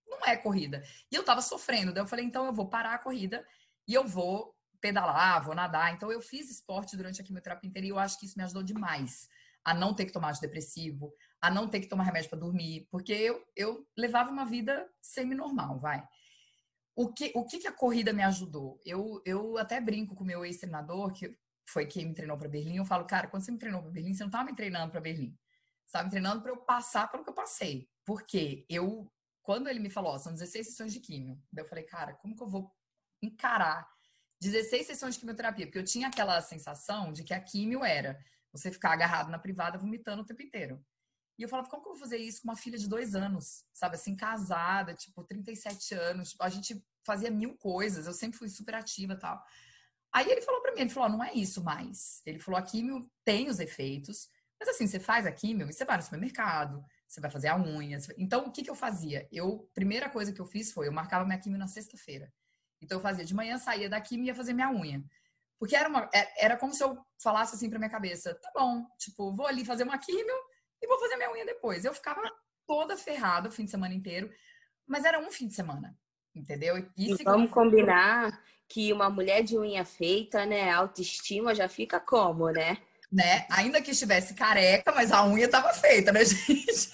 não 0.07 0.25
é 0.25 0.37
corrida. 0.37 0.81
E 1.11 1.15
eu 1.15 1.23
tava 1.23 1.41
sofrendo, 1.41 1.91
daí 1.91 2.01
eu 2.01 2.07
falei, 2.07 2.23
então 2.23 2.45
eu 2.45 2.53
vou 2.53 2.69
parar 2.69 2.93
a 2.93 2.99
corrida 2.99 3.45
e 3.85 3.93
eu 3.93 4.07
vou 4.07 4.55
pedalar, 4.79 5.43
vou 5.43 5.53
nadar. 5.53 5.93
Então, 5.93 6.11
eu 6.11 6.21
fiz 6.21 6.49
esporte 6.49 6.95
durante 6.95 7.19
a 7.19 7.25
quimioterapia 7.25 7.67
inteira 7.67 7.87
e 7.87 7.89
eu 7.89 7.99
acho 7.99 8.17
que 8.17 8.25
isso 8.25 8.37
me 8.37 8.43
ajudou 8.43 8.63
demais 8.63 9.27
a 9.65 9.73
não 9.73 9.95
ter 9.95 10.05
que 10.05 10.13
tomar 10.13 10.29
antidepressivo, 10.29 11.11
a 11.41 11.49
não 11.49 11.67
ter 11.67 11.79
que 11.79 11.87
tomar 11.87 12.03
remédio 12.03 12.29
para 12.29 12.39
dormir, 12.39 12.87
porque 12.91 13.11
eu, 13.11 13.43
eu 13.55 13.85
levava 13.97 14.29
uma 14.29 14.45
vida 14.45 14.87
semi-normal, 15.01 15.79
vai. 15.79 16.07
O 16.95 17.11
que, 17.11 17.31
o 17.35 17.43
que, 17.43 17.59
que 17.59 17.67
a 17.67 17.73
corrida 17.73 18.13
me 18.13 18.23
ajudou? 18.23 18.79
Eu, 18.85 19.21
eu 19.25 19.57
até 19.57 19.81
brinco 19.81 20.15
com 20.15 20.23
o 20.23 20.27
meu 20.27 20.45
ex-treinador, 20.45 21.11
que 21.11 21.35
foi 21.67 21.87
quem 21.87 22.05
me 22.05 22.13
treinou 22.13 22.37
para 22.37 22.47
Berlim, 22.47 22.77
eu 22.77 22.85
falo, 22.85 23.05
cara, 23.05 23.27
quando 23.27 23.43
você 23.43 23.51
me 23.51 23.57
treinou 23.57 23.81
para 23.81 23.91
Berlim, 23.91 24.13
você 24.13 24.23
não 24.23 24.27
estava 24.27 24.45
me 24.45 24.55
treinando 24.55 24.91
para 24.91 25.01
Berlim. 25.01 25.31
Você 25.31 25.87
estava 25.87 26.05
me 26.05 26.11
treinando 26.11 26.41
para 26.41 26.51
eu 26.51 26.57
passar 26.57 27.09
pelo 27.09 27.23
que 27.23 27.29
eu 27.31 27.33
passei. 27.33 27.89
Porque 28.05 28.65
eu, 28.69 29.11
quando 29.41 29.67
ele 29.67 29.79
me 29.79 29.89
falou, 29.89 30.17
são 30.19 30.31
16 30.31 30.67
sessões 30.67 30.93
de 30.93 30.99
químio, 30.99 31.41
eu 31.57 31.65
falei, 31.65 31.83
cara, 31.83 32.13
como 32.13 32.35
que 32.35 32.43
eu 32.43 32.47
vou 32.47 32.71
encarar 33.21 33.87
16 34.39 34.85
sessões 34.85 35.15
de 35.15 35.19
quimioterapia? 35.19 35.65
Porque 35.65 35.79
eu 35.79 35.83
tinha 35.83 36.07
aquela 36.07 36.39
sensação 36.41 37.11
de 37.11 37.23
que 37.23 37.33
a 37.33 37.41
químio 37.41 37.83
era 37.83 38.17
você 38.55 38.71
ficar 38.71 38.93
agarrado 38.93 39.29
na 39.29 39.39
privada 39.39 39.77
vomitando 39.77 40.21
o 40.21 40.25
tempo 40.25 40.41
inteiro. 40.41 40.83
E 41.37 41.43
eu 41.43 41.49
falava, 41.49 41.69
como 41.69 41.83
que 41.83 41.89
eu 41.89 41.93
vou 41.93 41.99
fazer 41.99 42.17
isso 42.17 42.41
com 42.41 42.47
uma 42.47 42.55
filha 42.55 42.77
de 42.77 42.87
dois 42.87 43.13
anos? 43.13 43.65
Sabe, 43.73 43.95
assim, 43.95 44.15
casada, 44.15 44.93
tipo, 44.93 45.23
37 45.23 45.93
anos. 45.93 46.31
Tipo, 46.31 46.43
a 46.43 46.49
gente 46.49 46.81
fazia 47.05 47.29
mil 47.29 47.57
coisas, 47.57 48.07
eu 48.07 48.13
sempre 48.13 48.37
fui 48.37 48.49
super 48.49 48.75
ativa 48.75 49.13
e 49.13 49.19
tal. 49.19 49.43
Aí 50.13 50.31
ele 50.31 50.41
falou 50.41 50.61
para 50.61 50.73
mim, 50.73 50.81
ele 50.81 50.89
falou, 50.89 51.09
não 51.09 51.23
é 51.23 51.33
isso 51.33 51.61
mais. 51.61 52.21
Ele 52.25 52.39
falou, 52.39 52.57
a 52.57 52.63
químio 52.63 53.09
tem 53.25 53.49
os 53.49 53.59
efeitos, 53.59 54.29
mas 54.57 54.69
assim, 54.69 54.87
você 54.87 54.97
faz 54.97 55.25
a 55.25 55.31
químio 55.31 55.69
e 55.69 55.73
você 55.73 55.83
vai 55.83 55.97
no 55.97 56.03
supermercado, 56.03 56.83
você 57.05 57.19
vai 57.19 57.29
fazer 57.29 57.49
a 57.49 57.57
unha. 57.57 57.97
Então, 58.17 58.45
o 58.45 58.51
que, 58.51 58.63
que 58.63 58.69
eu 58.69 58.75
fazia? 58.75 59.27
Eu, 59.29 59.69
primeira 59.73 60.09
coisa 60.09 60.31
que 60.31 60.39
eu 60.39 60.45
fiz 60.45 60.71
foi, 60.71 60.87
eu 60.87 60.93
marcava 60.93 61.25
minha 61.25 61.37
químio 61.37 61.59
na 61.59 61.67
sexta-feira. 61.67 62.31
Então, 62.81 62.97
eu 62.97 63.01
fazia 63.01 63.25
de 63.25 63.33
manhã, 63.33 63.57
saía 63.57 63.89
da 63.89 63.99
químio 63.99 64.25
e 64.25 64.27
ia 64.27 64.35
fazer 64.35 64.53
minha 64.53 64.71
unha. 64.71 65.03
Porque 65.59 65.75
era, 65.75 65.87
uma, 65.87 66.09
é, 66.13 66.45
era 66.45 66.57
como 66.57 66.73
se 66.73 66.83
eu 66.83 66.97
falasse 67.21 67.55
assim 67.55 67.69
pra 67.69 67.79
minha 67.79 67.89
cabeça, 67.89 68.35
tá 68.35 68.51
bom, 68.53 68.85
tipo, 68.97 69.33
vou 69.35 69.47
ali 69.47 69.63
fazer 69.63 69.83
uma 69.83 69.97
químio 69.97 70.35
e 70.81 70.87
vou 70.87 70.99
fazer 70.99 71.15
minha 71.15 71.31
unha 71.31 71.45
depois. 71.45 71.85
Eu 71.85 71.93
ficava 71.93 72.21
toda 72.67 72.97
ferrada 72.97 73.49
o 73.49 73.51
fim 73.51 73.65
de 73.65 73.71
semana 73.71 73.93
inteiro, 73.93 74.29
mas 74.85 75.05
era 75.05 75.19
um 75.19 75.31
fim 75.31 75.47
de 75.47 75.55
semana, 75.55 75.97
entendeu? 76.33 76.77
E, 76.77 77.11
e 77.11 77.23
vamos 77.23 77.51
combinar 77.51 78.37
que 78.67 78.91
uma 78.91 79.09
mulher 79.09 79.43
de 79.43 79.57
unha 79.57 79.85
feita, 79.85 80.45
né, 80.45 80.71
autoestima 80.71 81.55
já 81.55 81.69
fica 81.69 81.99
como, 81.99 82.49
né? 82.49 82.77
Né? 83.11 83.45
Ainda 83.51 83.81
que 83.81 83.91
estivesse 83.91 84.33
careca, 84.33 84.91
mas 84.91 85.11
a 85.11 85.25
unha 85.25 85.47
tava 85.47 85.73
feita, 85.73 86.11
né, 86.11 86.25
gente? 86.25 86.91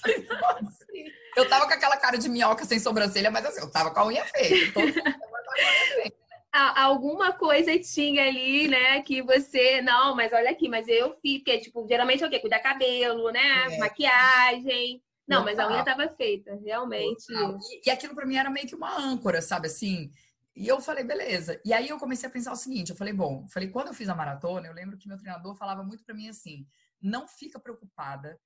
eu 1.36 1.50
tava 1.50 1.66
com 1.66 1.74
aquela 1.74 1.98
cara 1.98 2.18
de 2.18 2.30
minhoca 2.30 2.66
sem 2.66 2.80
sobrancelha, 2.80 3.32
mas 3.32 3.46
assim, 3.46 3.62
eu 3.62 3.72
tava 3.72 3.92
com 3.92 4.02
a 4.02 4.08
unha 4.08 4.24
feita. 4.26 4.74
Todo 4.74 4.84
mundo 4.84 5.04
tava 5.04 5.46
com 5.46 5.52
a 5.52 5.56
unha 5.56 5.86
feita 5.96 6.21
alguma 6.52 7.32
coisa 7.34 7.78
tinha 7.80 8.24
ali, 8.28 8.68
né? 8.68 9.02
Que 9.02 9.22
você, 9.22 9.82
não, 9.82 10.16
mas 10.16 10.34
olha 10.34 10.52
aqui, 10.52 10.68
mas 10.68 10.88
eu 10.88 11.16
fiz, 11.22 11.38
porque, 11.38 11.60
tipo, 11.60 11.88
geralmente 11.88 12.24
é 12.24 12.28
o 12.28 12.30
quê? 12.30 12.40
Cuidar 12.40 12.60
cabelo, 12.60 13.32
né? 13.32 13.74
É. 13.74 13.78
Maquiagem. 13.78 15.02
Não, 15.28 15.46
mas 15.46 15.58
a 15.58 15.68
unha 15.68 15.80
estava 15.80 16.10
feita, 16.10 16.60
realmente. 16.64 17.24
E, 17.32 17.88
e 17.88 17.90
aquilo 17.90 18.14
para 18.14 18.26
mim 18.26 18.36
era 18.36 18.50
meio 18.50 18.68
que 18.68 18.76
uma 18.76 18.98
âncora, 18.98 19.42
sabe 19.42 19.68
assim? 19.68 20.12
E 20.54 20.68
eu 20.68 20.82
falei, 20.82 21.04
beleza. 21.06 21.62
E 21.64 21.72
aí 21.74 21.88
eu 21.88 21.98
comecei 21.98 22.28
a 22.28 22.32
pensar 22.32 22.52
o 22.52 22.58
seguinte, 22.58 22.90
eu 22.90 22.96
falei, 22.98 23.14
bom, 23.14 23.48
falei, 23.48 23.70
quando 23.70 23.88
eu 23.88 23.94
fiz 23.94 24.10
a 24.10 24.16
maratona, 24.16 24.68
eu 24.68 24.74
lembro 24.74 24.98
que 24.98 25.08
meu 25.08 25.18
treinador 25.18 25.56
falava 25.56 25.84
muito 25.84 26.04
para 26.04 26.14
mim 26.14 26.28
assim: 26.28 26.68
"Não 27.02 27.28
fica 27.28 27.60
preocupada 27.60 28.38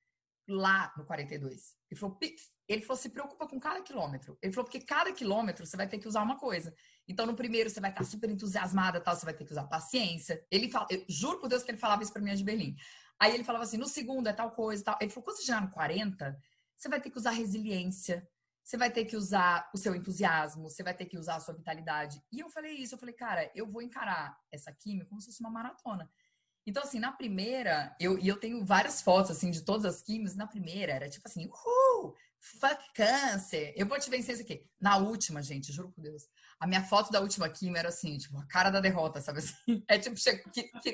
lá 0.47 0.93
no 0.97 1.05
42". 1.05 1.75
Ele 1.89 1.99
falou, 1.99 2.17
ele 2.67 2.81
falou, 2.81 3.01
se 3.01 3.09
preocupa 3.09 3.47
com 3.47 3.59
cada 3.59 3.81
quilômetro. 3.81 4.37
Ele 4.41 4.51
falou, 4.53 4.65
porque 4.69 4.85
cada 4.85 5.11
quilômetro 5.13 5.65
você 5.65 5.77
vai 5.77 5.87
ter 5.87 5.99
que 5.99 6.07
usar 6.07 6.21
uma 6.21 6.37
coisa. 6.37 6.73
Então, 7.07 7.25
no 7.25 7.35
primeiro, 7.35 7.69
você 7.69 7.79
vai 7.79 7.91
estar 7.91 8.03
super 8.03 8.29
entusiasmada, 8.29 8.99
tal, 8.99 9.15
você 9.15 9.25
vai 9.25 9.33
ter 9.33 9.45
que 9.45 9.51
usar 9.51 9.65
paciência. 9.65 10.43
Ele 10.49 10.69
fala, 10.69 10.87
eu 10.89 11.05
juro 11.07 11.39
por 11.39 11.47
Deus 11.47 11.63
que 11.63 11.71
ele 11.71 11.77
falava 11.77 12.03
isso 12.03 12.11
para 12.11 12.21
mim 12.21 12.33
de 12.33 12.43
Berlim. 12.43 12.75
Aí 13.19 13.33
ele 13.33 13.43
falava 13.43 13.63
assim: 13.63 13.77
no 13.77 13.87
segundo 13.87 14.27
é 14.27 14.33
tal 14.33 14.51
coisa, 14.51 14.83
tal. 14.83 14.97
Ele 14.99 15.09
falou, 15.09 15.23
quando 15.23 15.37
você 15.37 15.43
chegar 15.43 15.61
no 15.61 15.69
40, 15.69 16.37
você 16.75 16.89
vai 16.89 16.99
ter 16.99 17.09
que 17.09 17.17
usar 17.17 17.31
resiliência, 17.31 18.27
você 18.63 18.77
vai 18.77 18.91
ter 18.91 19.05
que 19.05 19.15
usar 19.15 19.69
o 19.73 19.77
seu 19.77 19.95
entusiasmo, 19.95 20.69
você 20.69 20.83
vai 20.83 20.93
ter 20.93 21.05
que 21.05 21.17
usar 21.17 21.35
a 21.35 21.39
sua 21.39 21.53
vitalidade. 21.53 22.21
E 22.31 22.39
eu 22.39 22.49
falei 22.49 22.73
isso, 22.73 22.95
eu 22.95 22.99
falei, 22.99 23.13
cara, 23.13 23.51
eu 23.53 23.69
vou 23.69 23.81
encarar 23.81 24.35
essa 24.51 24.73
química 24.73 25.07
como 25.07 25.21
se 25.21 25.27
fosse 25.27 25.39
uma 25.39 25.51
maratona. 25.51 26.09
Então, 26.65 26.81
assim, 26.81 26.99
na 26.99 27.11
primeira, 27.11 27.95
eu, 27.99 28.17
e 28.17 28.27
eu 28.27 28.37
tenho 28.37 28.65
várias 28.65 29.01
fotos, 29.01 29.31
assim, 29.31 29.51
de 29.51 29.61
todas 29.61 29.85
as 29.85 30.01
químicas, 30.01 30.35
na 30.35 30.47
primeira 30.47 30.93
era 30.93 31.09
tipo 31.09 31.27
assim, 31.27 31.47
uhul, 31.47 32.15
fuck 32.39 32.81
câncer, 32.93 33.73
eu 33.75 33.85
vou 33.85 33.99
te 33.99 34.09
vencer 34.09 34.33
isso 34.33 34.43
aqui. 34.43 34.65
Na 34.81 34.97
última, 34.97 35.43
gente, 35.43 35.71
juro 35.71 35.91
por 35.91 36.01
Deus, 36.01 36.23
a 36.59 36.65
minha 36.65 36.83
foto 36.83 37.11
da 37.11 37.21
última 37.21 37.47
química 37.49 37.79
era 37.79 37.89
assim, 37.89 38.17
tipo, 38.17 38.37
a 38.39 38.47
cara 38.47 38.71
da 38.71 38.79
derrota, 38.79 39.21
sabe 39.21 39.39
assim? 39.39 39.53
É 39.87 39.99
tipo, 39.99 40.15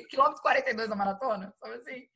quilômetro 0.08 0.42
42 0.42 0.88
da 0.88 0.96
maratona, 0.96 1.54
sabe 1.58 1.74
assim? 1.76 2.06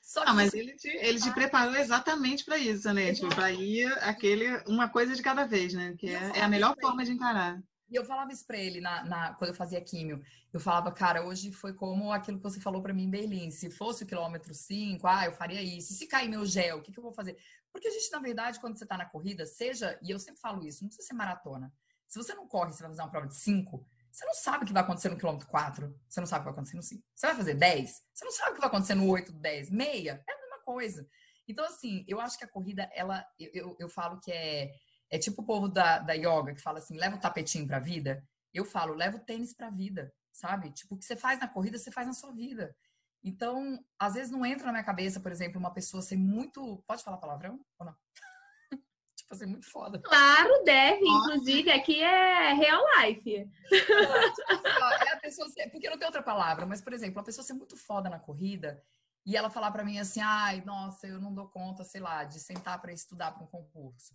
Só 0.00 0.22
que 0.24 0.30
ah, 0.30 0.34
mas 0.34 0.54
ele 0.54 0.74
te, 0.74 0.88
ele 0.88 1.20
te 1.20 1.30
preparou 1.32 1.76
exatamente 1.76 2.42
para 2.42 2.56
isso, 2.56 2.90
né? 2.94 3.12
Tipo, 3.12 3.28
para 3.28 3.52
ir 3.52 3.92
aquele, 4.02 4.56
uma 4.66 4.88
coisa 4.88 5.14
de 5.14 5.20
cada 5.20 5.44
vez, 5.44 5.74
né? 5.74 5.94
Que 5.98 6.08
é, 6.08 6.38
é 6.38 6.42
a 6.42 6.48
melhor 6.48 6.74
forma 6.80 7.04
de 7.04 7.12
encarar. 7.12 7.60
E 7.90 7.96
eu 7.96 8.04
falava 8.04 8.32
isso 8.32 8.46
pra 8.46 8.58
ele 8.58 8.80
na, 8.80 9.04
na, 9.04 9.34
quando 9.34 9.50
eu 9.50 9.54
fazia 9.54 9.80
químio. 9.80 10.22
Eu 10.52 10.60
falava, 10.60 10.92
cara, 10.92 11.24
hoje 11.24 11.50
foi 11.50 11.72
como 11.72 12.12
aquilo 12.12 12.36
que 12.36 12.42
você 12.42 12.60
falou 12.60 12.82
para 12.82 12.92
mim 12.92 13.04
em 13.04 13.10
Berlim. 13.10 13.50
Se 13.50 13.70
fosse 13.70 14.04
o 14.04 14.06
quilômetro 14.06 14.52
5, 14.52 15.06
ah, 15.06 15.24
eu 15.26 15.32
faria 15.32 15.62
isso. 15.62 15.92
E 15.92 15.96
se 15.96 16.06
cair 16.06 16.28
meu 16.28 16.44
gel, 16.44 16.78
o 16.78 16.82
que, 16.82 16.92
que 16.92 16.98
eu 16.98 17.02
vou 17.02 17.12
fazer? 17.12 17.38
Porque 17.72 17.88
a 17.88 17.90
gente, 17.90 18.10
na 18.10 18.18
verdade, 18.18 18.60
quando 18.60 18.78
você 18.78 18.84
tá 18.84 18.96
na 18.96 19.06
corrida, 19.06 19.46
seja, 19.46 19.98
e 20.02 20.10
eu 20.10 20.18
sempre 20.18 20.40
falo 20.40 20.66
isso, 20.66 20.82
não 20.82 20.88
precisa 20.88 21.08
ser 21.08 21.14
maratona. 21.14 21.72
Se 22.06 22.18
você 22.18 22.34
não 22.34 22.46
corre, 22.46 22.72
você 22.72 22.82
vai 22.82 22.90
fazer 22.90 23.02
uma 23.02 23.10
prova 23.10 23.26
de 23.26 23.36
5, 23.36 23.86
você 24.10 24.24
não 24.26 24.34
sabe 24.34 24.64
o 24.64 24.66
que 24.66 24.72
vai 24.72 24.82
acontecer 24.82 25.08
no 25.10 25.16
quilômetro 25.16 25.48
4. 25.48 25.94
Você 26.08 26.20
não 26.20 26.26
sabe 26.26 26.40
o 26.40 26.42
que 26.42 26.46
vai 26.46 26.52
acontecer 26.54 26.76
no 26.76 26.82
5. 26.82 27.04
Você 27.14 27.26
vai 27.26 27.36
fazer 27.36 27.54
10, 27.54 28.02
você 28.12 28.24
não 28.24 28.32
sabe 28.32 28.50
o 28.50 28.54
que 28.54 28.60
vai 28.60 28.68
acontecer 28.68 28.94
no 28.94 29.08
8, 29.08 29.32
10, 29.32 29.70
meia. 29.70 30.22
É 30.26 30.32
a 30.32 30.40
mesma 30.40 30.58
coisa. 30.64 31.06
Então, 31.46 31.64
assim, 31.64 32.04
eu 32.06 32.20
acho 32.20 32.36
que 32.36 32.44
a 32.44 32.48
corrida, 32.48 32.90
ela, 32.92 33.24
eu, 33.38 33.50
eu, 33.54 33.76
eu 33.78 33.88
falo 33.88 34.20
que 34.20 34.30
é 34.30 34.70
é 35.10 35.18
tipo 35.18 35.42
o 35.42 35.44
povo 35.44 35.68
da, 35.68 35.98
da 35.98 36.12
yoga 36.12 36.54
que 36.54 36.60
fala 36.60 36.78
assim: 36.78 36.96
leva 36.96 37.16
o 37.16 37.20
tapetinho 37.20 37.66
pra 37.66 37.78
vida. 37.78 38.22
Eu 38.52 38.64
falo, 38.64 38.94
leva 38.94 39.16
o 39.16 39.20
tênis 39.20 39.52
pra 39.52 39.70
vida, 39.70 40.12
sabe? 40.32 40.70
Tipo, 40.70 40.94
o 40.94 40.98
que 40.98 41.04
você 41.04 41.16
faz 41.16 41.38
na 41.38 41.48
corrida, 41.48 41.78
você 41.78 41.90
faz 41.90 42.06
na 42.06 42.12
sua 42.12 42.32
vida. 42.32 42.74
Então, 43.22 43.78
às 43.98 44.14
vezes 44.14 44.30
não 44.30 44.46
entra 44.46 44.66
na 44.66 44.72
minha 44.72 44.84
cabeça, 44.84 45.20
por 45.20 45.32
exemplo, 45.32 45.58
uma 45.58 45.72
pessoa 45.72 46.02
ser 46.02 46.16
muito. 46.16 46.82
Pode 46.86 47.02
falar 47.02 47.18
palavrão 47.18 47.60
ou 47.78 47.86
não? 47.86 47.96
tipo 49.16 49.34
assim, 49.34 49.46
muito 49.46 49.70
foda. 49.70 49.98
Claro, 49.98 50.62
deve. 50.64 51.04
Inclusive, 51.04 51.70
aqui 51.70 52.00
é 52.00 52.52
real 52.54 52.82
life. 53.00 53.36
é 53.36 55.12
a 55.12 55.16
pessoa 55.20 55.48
ser... 55.50 55.68
Porque 55.70 55.90
não 55.90 55.98
tem 55.98 56.06
outra 56.06 56.22
palavra, 56.22 56.64
mas, 56.64 56.80
por 56.80 56.92
exemplo, 56.92 57.18
uma 57.18 57.24
pessoa 57.24 57.44
ser 57.44 57.54
muito 57.54 57.76
foda 57.76 58.08
na 58.08 58.18
corrida 58.18 58.82
e 59.26 59.36
ela 59.36 59.50
falar 59.50 59.70
para 59.70 59.84
mim 59.84 59.98
assim: 59.98 60.20
ai, 60.20 60.62
nossa, 60.64 61.06
eu 61.06 61.20
não 61.20 61.34
dou 61.34 61.48
conta, 61.48 61.84
sei 61.84 62.00
lá, 62.00 62.24
de 62.24 62.40
sentar 62.40 62.80
para 62.80 62.92
estudar 62.92 63.32
para 63.32 63.44
um 63.44 63.46
concurso. 63.46 64.14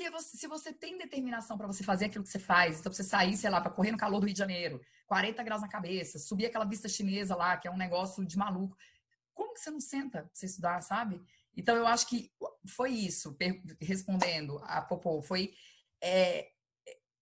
Porque 0.00 0.10
você, 0.10 0.36
se 0.38 0.46
você 0.46 0.72
tem 0.72 0.96
determinação 0.96 1.58
para 1.58 1.66
você 1.66 1.84
fazer 1.84 2.06
aquilo 2.06 2.24
que 2.24 2.30
você 2.30 2.38
faz, 2.38 2.80
então 2.80 2.90
você 2.90 3.04
sair, 3.04 3.36
sei 3.36 3.50
lá, 3.50 3.60
para 3.60 3.70
correr 3.70 3.92
no 3.92 3.98
calor 3.98 4.18
do 4.18 4.24
Rio 4.24 4.32
de 4.32 4.38
Janeiro, 4.38 4.80
40 5.06 5.42
graus 5.42 5.60
na 5.60 5.68
cabeça, 5.68 6.18
subir 6.18 6.46
aquela 6.46 6.64
vista 6.64 6.88
chinesa 6.88 7.36
lá, 7.36 7.58
que 7.58 7.68
é 7.68 7.70
um 7.70 7.76
negócio 7.76 8.24
de 8.24 8.38
maluco, 8.38 8.74
como 9.34 9.52
que 9.52 9.60
você 9.60 9.70
não 9.70 9.78
senta 9.78 10.22
pra 10.22 10.30
você 10.32 10.46
estudar, 10.46 10.80
sabe? 10.80 11.20
Então 11.54 11.76
eu 11.76 11.86
acho 11.86 12.06
que 12.06 12.32
foi 12.66 12.92
isso, 12.92 13.36
respondendo 13.78 14.58
a 14.64 14.80
Popô, 14.80 15.20
foi 15.20 15.52
é, 16.02 16.48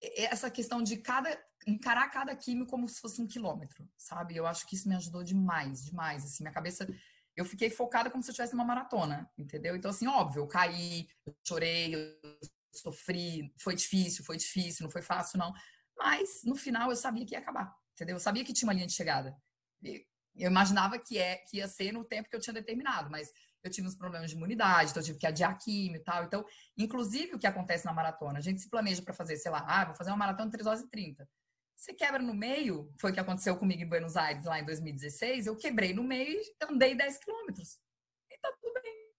é, 0.01 0.23
essa 0.31 0.49
questão 0.49 0.81
de 0.81 0.95
cada 0.95 1.37
encarar 1.67 2.09
cada 2.09 2.33
químico 2.33 2.71
como 2.71 2.87
se 2.87 3.01
fosse 3.01 3.21
um 3.21 3.27
quilômetro, 3.27 3.85
sabe? 3.97 4.37
Eu 4.37 4.47
acho 4.47 4.65
que 4.65 4.75
isso 4.75 4.87
me 4.87 4.95
ajudou 4.95 5.21
demais, 5.21 5.83
demais. 5.83 6.23
Assim, 6.23 6.43
minha 6.43 6.53
cabeça 6.53 6.87
eu 7.35 7.43
fiquei 7.43 7.69
focada 7.69 8.09
como 8.09 8.23
se 8.23 8.29
eu 8.29 8.31
estivesse 8.31 8.53
numa 8.53 8.63
maratona, 8.63 9.29
entendeu? 9.37 9.75
Então, 9.75 9.91
assim, 9.91 10.07
óbvio, 10.07 10.43
eu 10.43 10.47
caí, 10.47 11.09
eu 11.25 11.35
chorei, 11.45 11.93
eu 11.93 12.39
sofri, 12.73 13.53
foi 13.59 13.75
difícil, 13.75 14.23
foi 14.23 14.37
difícil, 14.37 14.83
não 14.83 14.91
foi 14.91 15.01
fácil, 15.01 15.39
não. 15.39 15.53
Mas 15.97 16.41
no 16.43 16.55
final 16.55 16.89
eu 16.89 16.95
sabia 16.95 17.25
que 17.25 17.33
ia 17.33 17.39
acabar, 17.39 17.73
entendeu? 17.93 18.15
Eu 18.15 18.19
sabia 18.19 18.43
que 18.43 18.53
tinha 18.53 18.67
uma 18.67 18.73
linha 18.73 18.87
de 18.87 18.93
chegada. 18.93 19.35
Eu 19.83 20.49
imaginava 20.49 20.97
que, 20.97 21.17
é, 21.17 21.37
que 21.37 21.57
ia 21.57 21.67
ser 21.67 21.91
no 21.91 22.03
tempo 22.03 22.29
que 22.29 22.35
eu 22.35 22.39
tinha 22.39 22.53
determinado, 22.53 23.09
mas 23.09 23.31
eu 23.63 23.69
tive 23.69 23.87
uns 23.87 23.95
problemas 23.95 24.29
de 24.29 24.37
imunidade, 24.37 24.91
então 24.91 25.01
eu 25.01 25.05
tive 25.05 25.19
que 25.19 25.27
adiar 25.27 25.57
químio 25.57 25.97
e 25.97 26.03
tal. 26.03 26.23
Então, 26.23 26.45
inclusive 26.77 27.35
o 27.35 27.39
que 27.39 27.47
acontece 27.47 27.85
na 27.85 27.93
maratona, 27.93 28.39
a 28.39 28.41
gente 28.41 28.61
se 28.61 28.69
planeja 28.69 29.01
para 29.01 29.13
fazer, 29.13 29.35
sei 29.37 29.51
lá, 29.51 29.65
ah, 29.67 29.85
vou 29.85 29.95
fazer 29.95 30.11
uma 30.11 30.17
maratona 30.17 30.45
de 30.45 30.51
3 30.53 30.67
horas 30.67 30.81
e 30.81 30.89
30. 30.89 31.27
Você 31.75 31.93
quebra 31.93 32.21
no 32.21 32.33
meio, 32.33 32.93
foi 32.99 33.11
o 33.11 33.13
que 33.13 33.19
aconteceu 33.19 33.57
comigo 33.57 33.81
em 33.81 33.87
Buenos 33.87 34.17
Aires 34.17 34.45
lá 34.45 34.59
em 34.59 34.65
2016, 34.65 35.47
eu 35.47 35.55
quebrei 35.55 35.93
no 35.93 36.03
meio 36.03 36.39
e 36.39 36.55
andei 36.65 36.95
10 36.95 37.17
quilômetros. 37.19 37.79
E 38.29 38.37
tá 38.37 38.51
tudo 38.61 38.73
bem. 38.81 39.09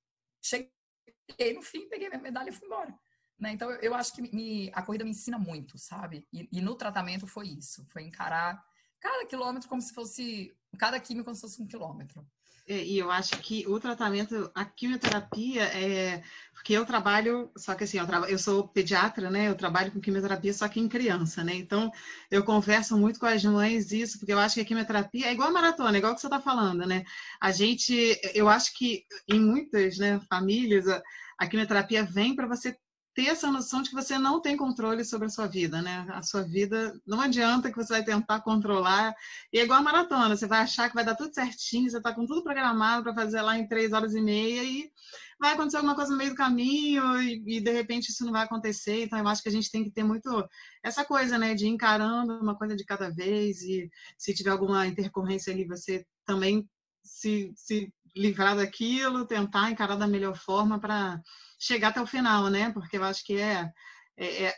Cheguei 0.43 1.55
no 1.55 1.63
fim, 1.63 1.89
peguei 1.89 2.09
minha 2.09 2.21
medalha 2.21 2.51
e 2.51 2.53
fui 2.53 2.67
embora. 2.67 2.95
Né? 3.41 3.53
Então, 3.53 3.71
eu 3.71 3.95
acho 3.95 4.13
que 4.13 4.23
me, 4.23 4.71
a 4.75 4.83
corrida 4.83 5.05
me 5.05 5.11
ensina 5.11 5.39
muito, 5.39 5.79
sabe? 5.79 6.27
E, 6.33 6.47
e, 6.53 6.61
no 6.61 6.75
tratamento 6.75 7.27
foi 7.27 7.49
isso, 7.49 7.87
foi 7.89 8.03
encarar 8.03 8.63
cada 9.01 9.25
quilômetro 9.25 9.67
como 9.67 9.81
se 9.81 9.95
fosse, 9.95 10.55
cada 10.79 11.01
químico 11.01 11.25
como 11.25 11.35
se 11.35 11.41
fosse 11.41 11.63
um 11.63 11.67
quilômetro. 11.67 12.25
É, 12.69 12.85
e 12.85 12.99
eu 12.99 13.11
acho 13.11 13.37
que 13.39 13.67
o 13.67 13.81
tratamento, 13.81 14.51
a 14.55 14.65
quimioterapia 14.65 15.65
é 15.65 16.23
porque 16.53 16.75
eu 16.75 16.85
trabalho, 16.85 17.51
só 17.57 17.75
que 17.75 17.85
assim, 17.85 17.99
eu, 17.99 18.07
eu 18.27 18.39
sou 18.39 18.69
pediatra, 18.69 19.31
né? 19.31 19.49
Eu 19.49 19.57
trabalho 19.57 19.91
com 19.91 20.01
quimioterapia 20.01 20.53
só 20.53 20.69
que 20.69 20.79
em 20.79 20.89
criança, 20.89 21.43
né? 21.43 21.55
Então 21.55 21.91
eu 22.31 22.45
converso 22.45 22.97
muito 22.97 23.19
com 23.19 23.27
as 23.27 23.43
mães 23.43 23.91
isso, 23.91 24.19
porque 24.19 24.33
eu 24.33 24.39
acho 24.39 24.57
que 24.57 24.61
a 24.61 24.65
quimioterapia 24.65 25.29
é 25.29 25.33
igual 25.33 25.49
a 25.49 25.53
maratona, 25.53 25.99
igual 25.99 26.15
que 26.15 26.21
você 26.21 26.27
está 26.27 26.41
falando, 26.41 26.87
né? 26.87 27.03
A 27.41 27.51
gente, 27.51 28.21
eu 28.35 28.49
acho 28.49 28.77
que 28.77 29.05
em 29.27 29.41
muitas 29.41 29.97
né, 29.97 30.21
famílias 30.29 30.87
a, 30.87 31.03
a 31.39 31.47
quimioterapia 31.49 32.05
vem 32.05 32.37
para 32.37 32.47
você 32.47 32.77
ter 33.21 33.27
essa 33.27 33.51
noção 33.51 33.83
de 33.83 33.91
que 33.91 33.95
você 33.95 34.19
não 34.19 34.41
tem 34.41 34.57
controle 34.57 35.05
sobre 35.05 35.27
a 35.27 35.31
sua 35.31 35.47
vida, 35.47 35.83
né? 35.83 36.07
A 36.11 36.23
sua 36.23 36.43
vida 36.43 36.99
não 37.07 37.21
adianta 37.21 37.71
que 37.71 37.77
você 37.77 37.93
vai 37.93 38.03
tentar 38.03 38.41
controlar. 38.41 39.15
E 39.53 39.59
é 39.59 39.65
igual 39.65 39.79
a 39.79 39.83
maratona, 39.83 40.35
você 40.35 40.47
vai 40.47 40.61
achar 40.61 40.89
que 40.89 40.95
vai 40.95 41.05
dar 41.05 41.15
tudo 41.15 41.35
certinho, 41.35 41.91
você 41.91 41.99
está 41.99 42.15
com 42.15 42.25
tudo 42.25 42.43
programado 42.43 43.03
para 43.03 43.15
fazer 43.15 43.43
lá 43.43 43.59
em 43.59 43.69
três 43.69 43.93
horas 43.93 44.15
e 44.15 44.23
meia 44.23 44.65
e 44.65 44.91
vai 45.39 45.53
acontecer 45.53 45.77
alguma 45.77 45.95
coisa 45.95 46.11
no 46.11 46.17
meio 46.17 46.31
do 46.31 46.37
caminho 46.37 47.21
e, 47.21 47.59
e, 47.59 47.61
de 47.61 47.71
repente 47.71 48.09
isso 48.09 48.25
não 48.25 48.33
vai 48.33 48.45
acontecer. 48.45 49.05
Então 49.05 49.19
eu 49.19 49.29
acho 49.29 49.43
que 49.43 49.51
a 49.51 49.53
gente 49.53 49.71
tem 49.71 49.85
que 49.85 49.91
ter 49.91 50.03
muito 50.03 50.49
essa 50.83 51.05
coisa, 51.05 51.37
né, 51.37 51.55
de 51.55 51.67
ir 51.67 51.69
encarando 51.69 52.41
uma 52.41 52.57
coisa 52.57 52.75
de 52.75 52.85
cada 52.87 53.11
vez 53.11 53.61
e 53.61 53.91
se 54.17 54.33
tiver 54.33 54.51
alguma 54.51 54.87
intercorrência 54.87 55.53
ali, 55.53 55.67
você 55.67 56.07
também 56.25 56.67
se, 57.05 57.53
se 57.55 57.93
livrar 58.17 58.57
daquilo, 58.57 59.27
tentar 59.27 59.71
encarar 59.71 59.97
da 59.97 60.07
melhor 60.07 60.37
forma 60.37 60.79
para 60.79 61.21
chegar 61.59 61.89
até 61.89 62.01
o 62.01 62.07
final, 62.07 62.49
né? 62.49 62.71
Porque 62.73 62.97
eu 62.97 63.05
acho 63.05 63.25
que 63.25 63.39
é, 63.39 63.73
é, 64.17 64.47
é, 64.47 64.57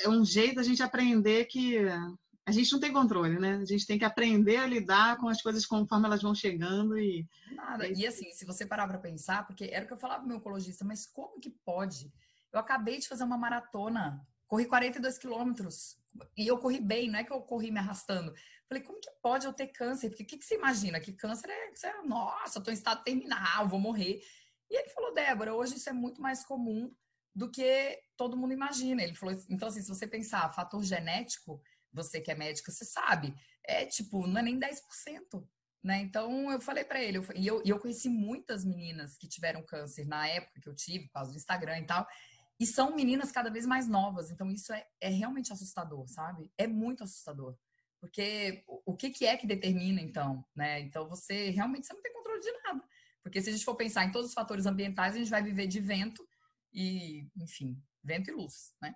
é 0.00 0.08
um 0.08 0.24
jeito 0.24 0.56
da 0.56 0.62
gente 0.62 0.82
aprender 0.82 1.44
que 1.46 1.78
a 2.46 2.52
gente 2.52 2.72
não 2.72 2.80
tem 2.80 2.92
controle, 2.92 3.38
né? 3.38 3.54
A 3.56 3.64
gente 3.64 3.86
tem 3.86 3.98
que 3.98 4.04
aprender 4.04 4.56
a 4.56 4.66
lidar 4.66 5.16
com 5.18 5.28
as 5.28 5.40
coisas 5.40 5.64
conforme 5.64 6.06
elas 6.06 6.22
vão 6.22 6.34
chegando 6.34 6.98
e. 6.98 7.26
Nada. 7.52 7.86
E 7.88 8.06
assim, 8.06 8.30
se 8.32 8.44
você 8.44 8.66
parar 8.66 8.88
para 8.88 8.98
pensar, 8.98 9.46
porque 9.46 9.70
era 9.72 9.84
o 9.84 9.88
que 9.88 9.94
eu 9.94 9.98
falava 9.98 10.20
pro 10.20 10.28
meu 10.28 10.38
oncologista, 10.38 10.84
mas 10.84 11.06
como 11.06 11.40
que 11.40 11.50
pode? 11.64 12.12
Eu 12.52 12.58
acabei 12.58 12.98
de 12.98 13.08
fazer 13.08 13.24
uma 13.24 13.38
maratona, 13.38 14.20
corri 14.48 14.66
42 14.66 15.18
quilômetros 15.18 15.96
e 16.36 16.46
eu 16.46 16.58
corri 16.58 16.80
bem, 16.80 17.08
não 17.08 17.20
é 17.20 17.24
que 17.24 17.32
eu 17.32 17.40
corri 17.40 17.70
me 17.70 17.78
arrastando. 17.78 18.32
Falei, 18.70 18.84
como 18.84 19.00
que 19.00 19.10
pode 19.20 19.46
eu 19.46 19.52
ter 19.52 19.66
câncer? 19.66 20.10
Porque 20.10 20.22
o 20.22 20.26
que, 20.26 20.38
que 20.38 20.44
você 20.44 20.54
imagina? 20.54 21.00
Que 21.00 21.12
câncer 21.12 21.50
é, 21.50 21.72
é 21.88 22.02
nossa, 22.02 22.60
tô 22.60 22.70
em 22.70 22.74
estado 22.74 23.02
terminal, 23.02 23.66
vou 23.66 23.80
morrer. 23.80 24.22
E 24.70 24.78
ele 24.78 24.88
falou, 24.90 25.12
Débora, 25.12 25.52
hoje 25.52 25.74
isso 25.74 25.90
é 25.90 25.92
muito 25.92 26.22
mais 26.22 26.44
comum 26.44 26.94
do 27.34 27.50
que 27.50 28.00
todo 28.16 28.36
mundo 28.36 28.52
imagina. 28.52 29.02
Ele 29.02 29.16
falou, 29.16 29.36
então 29.48 29.66
assim, 29.66 29.82
se 29.82 29.88
você 29.88 30.06
pensar 30.06 30.54
fator 30.54 30.84
genético, 30.84 31.60
você 31.92 32.20
que 32.20 32.30
é 32.30 32.34
médica, 32.36 32.70
você 32.70 32.84
sabe, 32.84 33.34
é 33.64 33.84
tipo, 33.86 34.24
não 34.28 34.38
é 34.38 34.42
nem 34.44 34.60
10%. 34.60 35.44
Né? 35.82 36.02
Então 36.02 36.52
eu 36.52 36.60
falei 36.60 36.84
para 36.84 37.02
ele, 37.02 37.18
eu, 37.18 37.26
e 37.34 37.44
eu, 37.48 37.62
eu 37.64 37.80
conheci 37.80 38.08
muitas 38.08 38.64
meninas 38.64 39.16
que 39.16 39.26
tiveram 39.26 39.64
câncer 39.64 40.06
na 40.06 40.28
época 40.28 40.60
que 40.60 40.68
eu 40.68 40.76
tive, 40.76 41.06
por 41.06 41.14
causa 41.14 41.32
do 41.32 41.36
Instagram 41.36 41.80
e 41.80 41.86
tal, 41.86 42.06
e 42.60 42.66
são 42.66 42.94
meninas 42.94 43.32
cada 43.32 43.50
vez 43.50 43.66
mais 43.66 43.88
novas, 43.88 44.30
então 44.30 44.48
isso 44.48 44.72
é, 44.72 44.86
é 45.00 45.08
realmente 45.08 45.52
assustador, 45.52 46.06
sabe? 46.06 46.52
É 46.56 46.68
muito 46.68 47.02
assustador. 47.02 47.56
Porque 48.00 48.64
o, 48.66 48.96
que, 48.96 49.10
que 49.10 49.26
é 49.26 49.36
que 49.36 49.46
determina, 49.46 50.00
então, 50.00 50.44
né? 50.56 50.80
Então 50.80 51.06
você 51.08 51.50
realmente 51.50 51.86
você 51.86 51.92
não 51.92 52.00
tem 52.00 52.12
controle 52.12 52.40
de 52.40 52.52
nada. 52.64 52.82
Porque 53.22 53.40
se 53.42 53.50
a 53.50 53.52
gente 53.52 53.64
for 53.64 53.76
pensar 53.76 54.04
em 54.04 54.12
todos 54.12 54.28
os 54.28 54.34
fatores 54.34 54.64
ambientais, 54.64 55.14
a 55.14 55.18
gente 55.18 55.30
vai 55.30 55.42
viver 55.42 55.66
de 55.66 55.80
vento 55.80 56.26
e, 56.72 57.26
enfim, 57.36 57.76
vento 58.02 58.30
e 58.30 58.32
luz, 58.32 58.74
né? 58.80 58.94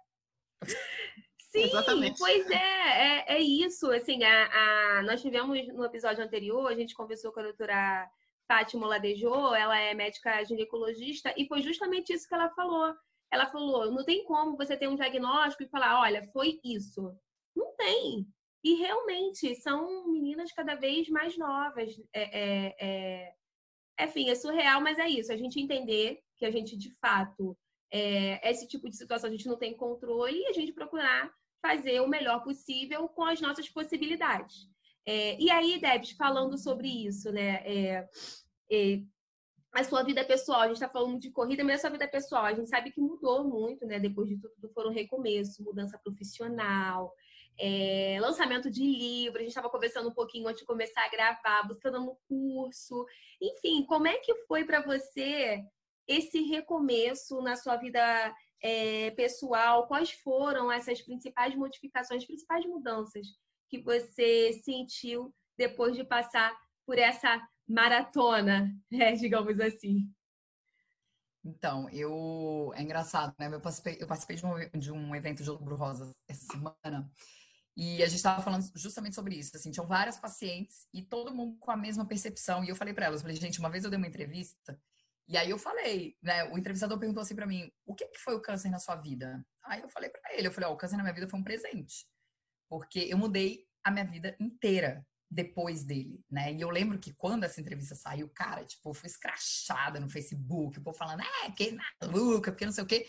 Sim, 1.55 1.65
Exatamente. 1.65 2.19
pois 2.19 2.51
é, 2.51 2.57
é, 2.57 3.35
é, 3.37 3.41
isso. 3.41 3.91
Assim, 3.93 4.25
a, 4.25 4.99
a, 4.99 5.03
nós 5.03 5.23
tivemos 5.23 5.65
no 5.69 5.85
episódio 5.85 6.25
anterior, 6.25 6.67
a 6.67 6.75
gente 6.75 6.95
conversou 6.95 7.31
com 7.31 7.41
a 7.41 7.45
doutora 7.45 8.11
Fátima 8.49 8.89
Ladejô, 8.89 9.55
ela 9.55 9.79
é 9.79 9.95
médica 9.95 10.45
ginecologista, 10.45 11.33
e 11.37 11.47
foi 11.47 11.63
justamente 11.63 12.13
isso 12.13 12.27
que 12.27 12.35
ela 12.35 12.51
falou. 12.51 12.93
Ela 13.31 13.47
falou: 13.47 13.91
não 13.93 14.05
tem 14.05 14.25
como 14.25 14.57
você 14.57 14.77
ter 14.77 14.89
um 14.89 14.97
diagnóstico 14.97 15.63
e 15.63 15.69
falar, 15.69 16.01
olha, 16.01 16.29
foi 16.33 16.59
isso. 16.65 17.15
Não 17.55 17.75
tem. 17.77 18.27
E 18.65 18.75
realmente 18.77 19.55
são 19.57 20.11
meninas 20.11 20.51
cada 20.53 20.75
vez 20.75 21.09
mais 21.09 21.37
novas. 21.37 21.95
É, 22.15 22.41
é, 22.41 22.75
é, 22.81 24.05
enfim, 24.05 24.31
é 24.31 24.35
surreal, 24.35 24.81
mas 24.81 24.99
é 24.99 25.09
isso. 25.09 25.31
A 25.31 25.37
gente 25.37 25.61
entender 25.61 26.21
que 26.37 26.47
a 26.47 26.51
gente 26.51 26.77
de 26.77 26.91
fato 26.95 27.57
é, 27.93 28.51
esse 28.51 28.67
tipo 28.67 28.89
de 28.89 28.97
situação 28.97 29.29
a 29.29 29.33
gente 29.33 29.47
não 29.47 29.57
tem 29.57 29.77
controle 29.77 30.37
e 30.37 30.47
a 30.47 30.53
gente 30.53 30.73
procurar 30.73 31.33
fazer 31.63 32.01
o 32.01 32.09
melhor 32.09 32.43
possível 32.43 33.09
com 33.09 33.25
as 33.25 33.41
nossas 33.41 33.69
possibilidades. 33.69 34.69
É, 35.07 35.41
e 35.41 35.51
aí, 35.51 35.79
Debs, 35.79 36.11
falando 36.13 36.59
sobre 36.59 36.89
isso, 36.89 37.31
né? 37.31 37.63
É, 37.65 38.09
é, 38.71 39.03
a 39.73 39.85
sua 39.85 40.03
vida 40.03 40.25
pessoal, 40.25 40.63
a 40.63 40.67
gente 40.67 40.77
está 40.77 40.89
falando 40.89 41.19
de 41.19 41.31
corrida, 41.31 41.63
mas 41.65 41.77
a 41.77 41.79
sua 41.83 41.91
vida 41.91 42.09
pessoal, 42.09 42.45
a 42.45 42.55
gente 42.55 42.69
sabe 42.69 42.91
que 42.91 43.01
mudou 43.01 43.45
muito, 43.45 43.87
né? 43.87 43.99
Depois 43.99 44.29
de 44.29 44.39
tudo, 44.39 44.73
foram 44.73 44.91
recomeço, 44.91 45.63
mudança 45.63 45.99
profissional, 46.03 47.13
é, 47.59 48.19
lançamento 48.21 48.71
de 48.71 48.83
livro, 48.83 49.39
a 49.39 49.43
gente 49.43 49.51
estava 49.51 49.71
conversando 49.71 50.09
um 50.09 50.15
pouquinho 50.15 50.49
antes 50.49 50.61
de 50.61 50.67
começar 50.67 51.05
a 51.05 51.09
gravar, 51.09 51.67
buscando 51.67 52.01
no 52.01 52.17
curso. 52.29 53.07
Enfim, 53.41 53.85
como 53.87 54.09
é 54.09 54.19
que 54.19 54.35
foi 54.47 54.65
para 54.65 54.81
você 54.81 55.63
esse 56.07 56.41
recomeço 56.43 57.41
na 57.41 57.57
sua 57.57 57.77
vida 57.77 58.35
é, 58.63 59.11
pessoal, 59.13 59.87
quais 59.87 60.11
foram 60.11 60.71
essas 60.71 61.01
principais 61.03 61.55
modificações, 61.55 62.27
principais 62.27 62.65
mudanças 62.67 63.27
que 63.69 63.81
você 63.83 64.53
sentiu 64.65 65.35
depois 65.57 65.95
de 65.95 66.05
passar 66.05 66.55
por 66.87 66.99
essa 66.99 67.41
maratona, 67.67 68.75
né, 68.91 69.13
digamos 69.17 69.61
assim? 69.61 70.11
Então, 71.45 71.91
eu 71.91 72.73
é 72.75 72.81
engraçado, 72.83 73.35
né? 73.39 73.49
Eu 73.53 73.61
participei, 73.61 73.99
eu 74.01 74.07
participei 74.07 74.37
de, 74.37 74.47
um, 74.47 74.79
de 74.79 74.91
um 74.91 75.15
evento 75.15 75.43
de 75.43 75.51
Outubro 75.51 75.77
Rosa 75.77 76.11
essa 76.27 76.47
semana 76.47 77.11
e 77.77 78.03
a 78.03 78.07
gente 78.07 78.17
estava 78.17 78.43
falando 78.43 78.65
justamente 78.75 79.15
sobre 79.15 79.37
isso. 79.37 79.57
Assim, 79.57 79.71
tinham 79.71 79.87
várias 79.87 80.19
pacientes 80.19 80.87
e 80.93 81.03
todo 81.03 81.35
mundo 81.35 81.57
com 81.59 81.71
a 81.71 81.77
mesma 81.77 82.07
percepção. 82.07 82.65
E 82.65 82.69
eu 82.69 82.77
falei 82.77 82.95
para 82.95 83.07
elas, 83.07 83.23
falei, 83.23 83.37
gente, 83.37 83.59
uma 83.59 83.71
vez 83.71 83.85
eu 83.85 83.91
dei 83.91 83.97
uma 83.97 84.07
entrevista 84.07 84.79
e 85.27 85.37
aí 85.39 85.49
eu 85.49 85.59
falei, 85.59 86.17
né? 86.23 86.45
O 86.45 86.59
entrevistador 86.59 86.99
perguntou 86.99 87.23
assim 87.23 87.35
para 87.35 87.47
mim: 87.47 87.71
o 87.87 87.95
que, 87.95 88.07
que 88.07 88.19
foi 88.19 88.35
o 88.35 88.41
câncer 88.41 88.71
na 88.71 88.79
sua 88.79 88.97
vida? 88.97 89.45
Aí 89.65 89.81
eu 89.81 89.89
falei 89.89 90.11
para 90.11 90.35
ele: 90.35 90.47
eu 90.47 90.53
falei, 90.53 90.69
ó, 90.69 90.73
oh, 90.73 90.75
o 90.75 90.79
câncer 90.79 90.97
na 90.97 91.03
minha 91.03 91.15
vida 91.15 91.29
foi 91.29 91.41
um 91.41 91.45
presente. 91.45 92.07
Porque 92.69 93.01
eu 93.01 93.17
mudei 93.17 93.65
a 93.83 93.91
minha 93.91 94.05
vida 94.05 94.37
inteira 94.39 95.07
depois 95.31 95.85
dele, 95.85 96.23
né? 96.31 96.53
E 96.53 96.61
eu 96.61 96.71
lembro 96.71 96.99
que 96.99 97.13
quando 97.15 97.45
essa 97.45 97.61
entrevista 97.61 97.95
saiu, 97.95 98.29
cara, 98.29 98.65
tipo, 98.65 98.93
foi 98.93 99.09
escrachada 99.09 99.99
no 99.99 100.09
Facebook, 100.09 100.79
o 100.79 100.83
povo 100.83 100.97
falando, 100.97 101.23
é, 101.23 101.51
que 101.51 101.77
maluca, 102.01 102.53
porque 102.53 102.67
não 102.67 102.73
sei 102.73 102.85
o 102.85 102.87
quê. 102.87 103.07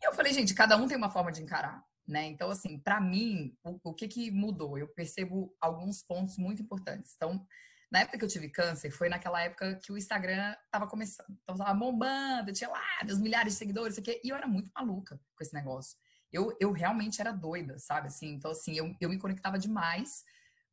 E 0.00 0.06
eu 0.06 0.12
falei, 0.12 0.32
gente, 0.32 0.54
cada 0.54 0.76
um 0.76 0.86
tem 0.86 0.96
uma 0.96 1.10
forma 1.10 1.32
de 1.32 1.42
encarar, 1.42 1.82
né? 2.06 2.26
Então, 2.26 2.50
assim, 2.50 2.78
para 2.78 3.00
mim, 3.00 3.56
o, 3.64 3.90
o 3.90 3.94
que 3.94 4.06
que 4.06 4.30
mudou? 4.30 4.78
Eu 4.78 4.88
percebo 4.88 5.54
alguns 5.60 6.02
pontos 6.02 6.38
muito 6.38 6.62
importantes. 6.62 7.14
Então, 7.16 7.44
na 7.90 8.00
época 8.00 8.18
que 8.18 8.24
eu 8.24 8.28
tive 8.28 8.48
câncer, 8.48 8.90
foi 8.90 9.08
naquela 9.08 9.40
época 9.42 9.76
que 9.76 9.92
o 9.92 9.98
Instagram 9.98 10.54
tava 10.70 10.86
começando. 10.86 11.36
Então, 11.42 11.56
tava 11.56 11.74
bombando, 11.74 12.52
tinha 12.52 12.70
lá 12.70 13.00
dos 13.04 13.18
milhares 13.18 13.52
de 13.52 13.58
seguidores, 13.58 13.98
aqui, 13.98 14.20
e 14.22 14.28
eu 14.28 14.36
era 14.36 14.46
muito 14.46 14.70
maluca 14.74 15.20
com 15.36 15.42
esse 15.42 15.54
negócio. 15.54 15.96
Eu, 16.32 16.56
eu 16.60 16.72
realmente 16.72 17.20
era 17.20 17.32
doida, 17.32 17.78
sabe? 17.78 18.08
Assim, 18.08 18.28
então, 18.32 18.50
assim, 18.50 18.76
eu, 18.76 18.94
eu 19.00 19.08
me 19.08 19.18
conectava 19.18 19.58
demais 19.58 20.24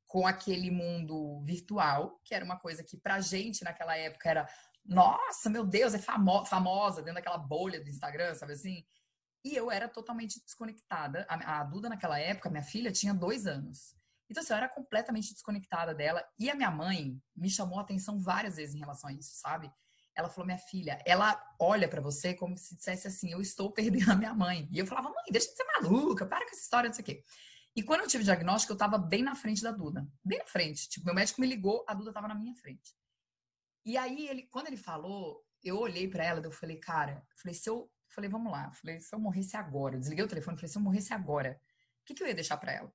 com 0.08 0.28
aquele 0.28 0.70
mundo 0.70 1.42
virtual, 1.44 2.20
que 2.24 2.36
era 2.36 2.46
uma 2.46 2.60
coisa 2.60 2.84
que 2.84 2.98
pra 2.98 3.20
gente 3.20 3.64
naquela 3.64 3.98
época 3.98 4.30
era, 4.30 4.50
nossa, 4.86 5.50
meu 5.50 5.66
Deus, 5.66 5.94
é 5.94 5.98
famo 5.98 6.46
famosa 6.46 7.02
dentro 7.02 7.16
daquela 7.16 7.38
bolha 7.38 7.82
do 7.82 7.90
Instagram, 7.90 8.36
sabe 8.36 8.54
assim? 8.54 8.86
E 9.44 9.56
eu 9.56 9.70
era 9.70 9.90
totalmente 9.90 10.42
desconectada. 10.44 11.26
A, 11.30 11.60
a 11.60 11.64
Duda, 11.64 11.90
naquela 11.90 12.20
época, 12.20 12.50
minha 12.50 12.64
filha, 12.64 12.92
tinha 12.92 13.14
dois 13.14 13.46
anos. 13.46 13.96
Então, 14.30 14.42
assim, 14.42 14.54
eu 14.54 14.58
era 14.58 14.70
completamente 14.70 15.34
desconectada 15.34 15.94
dela. 15.94 16.26
E 16.40 16.50
a 16.50 16.56
minha 16.56 16.72
mãe 16.72 17.22
me 17.36 17.50
chamou 17.50 17.78
a 17.78 17.82
atenção 17.82 18.20
várias 18.20 18.56
vezes 18.56 18.76
em 18.76 18.80
relação 18.80 19.10
a 19.10 19.14
isso, 19.14 19.36
sabe? 19.36 19.72
Ela 20.16 20.30
falou, 20.30 20.46
minha 20.46 20.58
filha, 20.58 21.02
ela 21.06 21.42
olha 21.60 21.88
para 21.90 22.02
você 22.02 22.34
como 22.34 22.58
se 22.58 22.76
dissesse 22.76 23.08
assim, 23.08 23.32
eu 23.32 23.42
estou 23.42 23.72
perdendo 23.72 24.12
a 24.12 24.16
minha 24.16 24.34
mãe. 24.34 24.68
E 24.72 24.80
eu 24.80 24.86
falava, 24.86 25.10
mãe, 25.10 25.26
deixa 25.32 25.50
de 25.50 25.56
ser 25.56 25.66
maluca, 25.82 26.26
para 26.26 26.46
com 26.46 26.52
essa 26.52 26.62
história, 26.62 26.88
não 26.88 26.94
sei 26.94 27.02
o 27.02 27.06
quê. 27.06 27.24
E 27.76 27.82
quando 27.82 28.02
eu 28.02 28.08
tive 28.08 28.22
o 28.22 28.26
diagnóstico, 28.26 28.72
eu 28.72 28.76
estava 28.76 28.98
bem 28.98 29.24
na 29.24 29.36
frente 29.36 29.64
da 29.64 29.72
Duda. 29.72 30.08
Bem 30.24 30.38
na 30.38 30.46
frente. 30.46 30.88
Tipo, 30.88 31.08
meu 31.08 31.16
médico 31.16 31.42
me 31.42 31.48
ligou, 31.48 31.84
a 31.88 31.94
Duda 31.94 32.12
estava 32.12 32.28
na 32.28 32.36
minha 32.36 32.56
frente. 32.56 32.96
E 33.84 33.98
aí, 33.98 34.28
ele, 34.28 34.44
quando 34.44 34.68
ele 34.68 34.78
falou, 34.78 35.44
eu 35.64 35.78
olhei 35.80 36.08
para 36.08 36.24
ela, 36.24 36.40
eu 36.40 36.52
falei, 36.52 36.78
cara, 36.78 37.26
eu 37.32 37.38
falei, 37.38 37.54
se 37.54 37.70
eu, 37.70 37.92
falei, 38.14 38.30
vamos 38.30 38.52
lá, 38.52 38.72
falei, 38.72 39.00
se 39.00 39.14
eu 39.14 39.20
morresse 39.20 39.58
agora, 39.58 39.98
desliguei 39.98 40.24
o 40.24 40.28
telefone, 40.28 40.58
falei, 40.58 40.70
se 40.70 40.78
eu 40.78 40.82
morresse 40.82 41.14
agora, 41.14 41.60
o 42.02 42.06
que, 42.06 42.14
que 42.14 42.24
eu 42.24 42.28
ia 42.28 42.36
deixar 42.36 42.58
para 42.58 42.72
ela? 42.72 42.94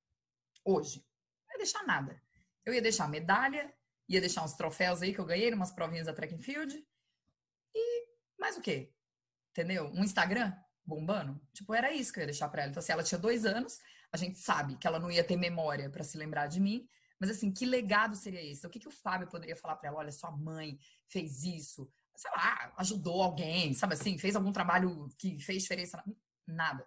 Hoje 0.65 1.05
ia 1.53 1.59
deixar 1.59 1.85
nada. 1.85 2.21
Eu 2.65 2.73
ia 2.73 2.83
deixar 2.83 3.09
medalha, 3.09 3.73
ia 4.09 4.21
deixar 4.21 4.45
uns 4.45 4.55
troféus 4.55 5.03
aí 5.03 5.13
que 5.13 5.19
eu 5.19 5.25
ganhei, 5.25 5.53
umas 5.53 5.73
provinhas 5.73 6.07
da 6.07 6.13
track 6.13 6.35
and 6.35 6.41
field. 6.41 6.87
E 7.75 8.09
mais 8.39 8.57
o 8.57 8.61
quê? 8.61 8.93
Entendeu? 9.51 9.91
Um 9.95 10.05
Instagram 10.05 10.55
bombando. 10.85 11.41
Tipo, 11.53 11.75
era 11.75 11.93
isso 11.93 12.13
que 12.13 12.21
eu 12.21 12.23
ia 12.23 12.27
deixar 12.27 12.49
pra 12.49 12.63
ela. 12.63 12.71
Então, 12.71 12.81
assim, 12.81 12.93
ela 12.93 13.03
tinha 13.03 13.19
dois 13.19 13.45
anos, 13.45 13.79
a 14.13 14.17
gente 14.17 14.39
sabe 14.39 14.77
que 14.77 14.87
ela 14.87 14.99
não 14.99 15.11
ia 15.11 15.25
ter 15.25 15.37
memória 15.37 15.91
para 15.91 16.05
se 16.05 16.17
lembrar 16.17 16.47
de 16.47 16.61
mim. 16.61 16.89
Mas, 17.21 17.31
assim, 17.31 17.53
que 17.53 17.67
legado 17.67 18.15
seria 18.15 18.41
esse? 18.41 18.61
Então, 18.61 18.69
o 18.69 18.73
que, 18.73 18.79
que 18.79 18.89
o 18.89 18.93
Fábio 18.93 19.29
poderia 19.29 19.57
falar 19.57 19.77
para 19.77 19.89
ela? 19.89 19.99
Olha, 19.99 20.13
sua 20.13 20.31
mãe 20.31 20.79
fez 21.09 21.43
isso, 21.43 21.91
sei 22.19 22.33
lá, 22.33 22.73
ajudou 22.79 23.23
alguém, 23.23 23.73
sabe 23.73 23.95
assim? 23.95 24.19
Fez 24.19 24.35
algum 24.35 24.51
trabalho 24.51 25.09
que 25.17 25.39
fez 25.39 25.63
diferença? 25.63 26.03
Nada. 26.45 26.85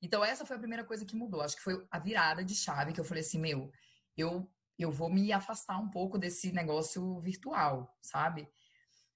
Então, 0.00 0.24
essa 0.24 0.46
foi 0.46 0.56
a 0.56 0.58
primeira 0.58 0.84
coisa 0.84 1.04
que 1.04 1.14
mudou. 1.14 1.42
Acho 1.42 1.54
que 1.54 1.62
foi 1.62 1.86
a 1.90 1.98
virada 1.98 2.42
de 2.42 2.54
chave 2.54 2.94
que 2.94 3.00
eu 3.00 3.04
falei 3.04 3.20
assim: 3.20 3.38
meu, 3.38 3.70
eu, 4.16 4.50
eu 4.78 4.90
vou 4.90 5.10
me 5.10 5.32
afastar 5.32 5.78
um 5.78 5.90
pouco 5.90 6.18
desse 6.18 6.50
negócio 6.50 7.20
virtual, 7.20 7.94
sabe? 8.00 8.48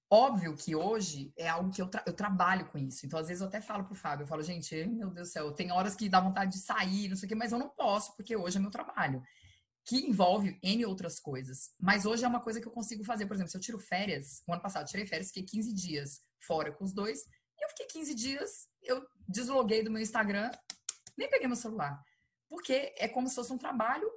Óbvio 0.09 0.55
que 0.55 0.75
hoje 0.75 1.33
é 1.35 1.49
algo 1.49 1.71
que 1.71 1.81
eu, 1.81 1.89
tra 1.89 2.03
eu 2.05 2.13
trabalho 2.13 2.67
com 2.67 2.77
isso. 2.77 3.03
Então, 3.07 3.19
às 3.19 3.27
vezes, 3.27 3.41
eu 3.41 3.47
até 3.47 3.59
falo 3.59 3.85
pro 3.85 3.95
Fábio, 3.95 4.23
eu 4.23 4.27
falo, 4.27 4.43
gente, 4.43 4.85
meu 4.85 5.09
Deus 5.09 5.29
do 5.29 5.31
céu, 5.31 5.51
tem 5.51 5.71
horas 5.71 5.95
que 5.95 6.07
dá 6.07 6.19
vontade 6.19 6.51
de 6.51 6.59
sair, 6.59 7.09
não 7.09 7.17
sei 7.17 7.25
o 7.25 7.29
quê, 7.29 7.35
mas 7.35 7.51
eu 7.51 7.57
não 7.57 7.69
posso, 7.69 8.15
porque 8.15 8.37
hoje 8.37 8.57
é 8.57 8.59
meu 8.59 8.71
trabalho. 8.71 9.23
Que 9.87 10.05
envolve 10.05 10.59
N 10.61 10.85
outras 10.85 11.19
coisas. 11.19 11.71
Mas 11.79 12.05
hoje 12.05 12.25
é 12.25 12.27
uma 12.27 12.41
coisa 12.41 12.59
que 12.59 12.67
eu 12.67 12.71
consigo 12.71 13.03
fazer. 13.03 13.25
Por 13.25 13.35
exemplo, 13.35 13.51
se 13.51 13.57
eu 13.57 13.61
tiro 13.61 13.79
férias, 13.79 14.43
o 14.45 14.53
ano 14.53 14.61
passado 14.61 14.83
eu 14.83 14.87
tirei 14.87 15.05
férias, 15.05 15.27
fiquei 15.27 15.43
15 15.43 15.73
dias 15.73 16.21
fora 16.45 16.71
com 16.71 16.83
os 16.83 16.93
dois, 16.93 17.21
e 17.57 17.65
eu 17.65 17.69
fiquei 17.69 17.85
15 17.87 18.13
dias, 18.13 18.67
eu 18.83 19.05
desloguei 19.27 19.81
do 19.83 19.89
meu 19.89 20.01
Instagram, 20.01 20.51
nem 21.17 21.29
peguei 21.29 21.47
meu 21.47 21.55
celular. 21.55 22.03
Porque 22.49 22.93
é 22.97 23.07
como 23.07 23.27
se 23.27 23.35
fosse 23.35 23.51
um 23.51 23.57
trabalho 23.57 24.09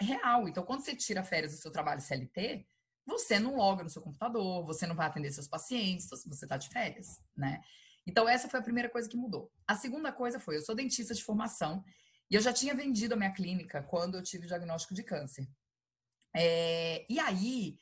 real. 0.00 0.48
Então, 0.48 0.64
quando 0.64 0.80
você 0.82 0.94
tira 0.94 1.22
férias 1.22 1.52
do 1.52 1.58
seu 1.58 1.70
trabalho 1.70 2.00
CLT, 2.00 2.66
você 3.06 3.38
não 3.38 3.56
loga 3.56 3.82
no 3.82 3.90
seu 3.90 4.02
computador, 4.02 4.64
você 4.66 4.86
não 4.86 4.94
vai 4.94 5.06
atender 5.06 5.30
seus 5.30 5.48
pacientes, 5.48 6.08
você 6.10 6.44
está 6.44 6.56
de 6.56 6.68
férias, 6.68 7.20
né? 7.36 7.60
Então, 8.06 8.28
essa 8.28 8.48
foi 8.48 8.60
a 8.60 8.62
primeira 8.62 8.88
coisa 8.88 9.08
que 9.08 9.16
mudou. 9.16 9.50
A 9.66 9.74
segunda 9.74 10.12
coisa 10.12 10.40
foi: 10.40 10.56
eu 10.56 10.62
sou 10.62 10.74
dentista 10.74 11.14
de 11.14 11.22
formação 11.22 11.84
e 12.30 12.34
eu 12.34 12.40
já 12.40 12.52
tinha 12.52 12.74
vendido 12.74 13.14
a 13.14 13.16
minha 13.16 13.32
clínica 13.32 13.82
quando 13.82 14.16
eu 14.16 14.22
tive 14.22 14.44
o 14.44 14.48
diagnóstico 14.48 14.94
de 14.94 15.02
câncer. 15.02 15.48
É, 16.34 17.06
e 17.08 17.18
aí, 17.18 17.78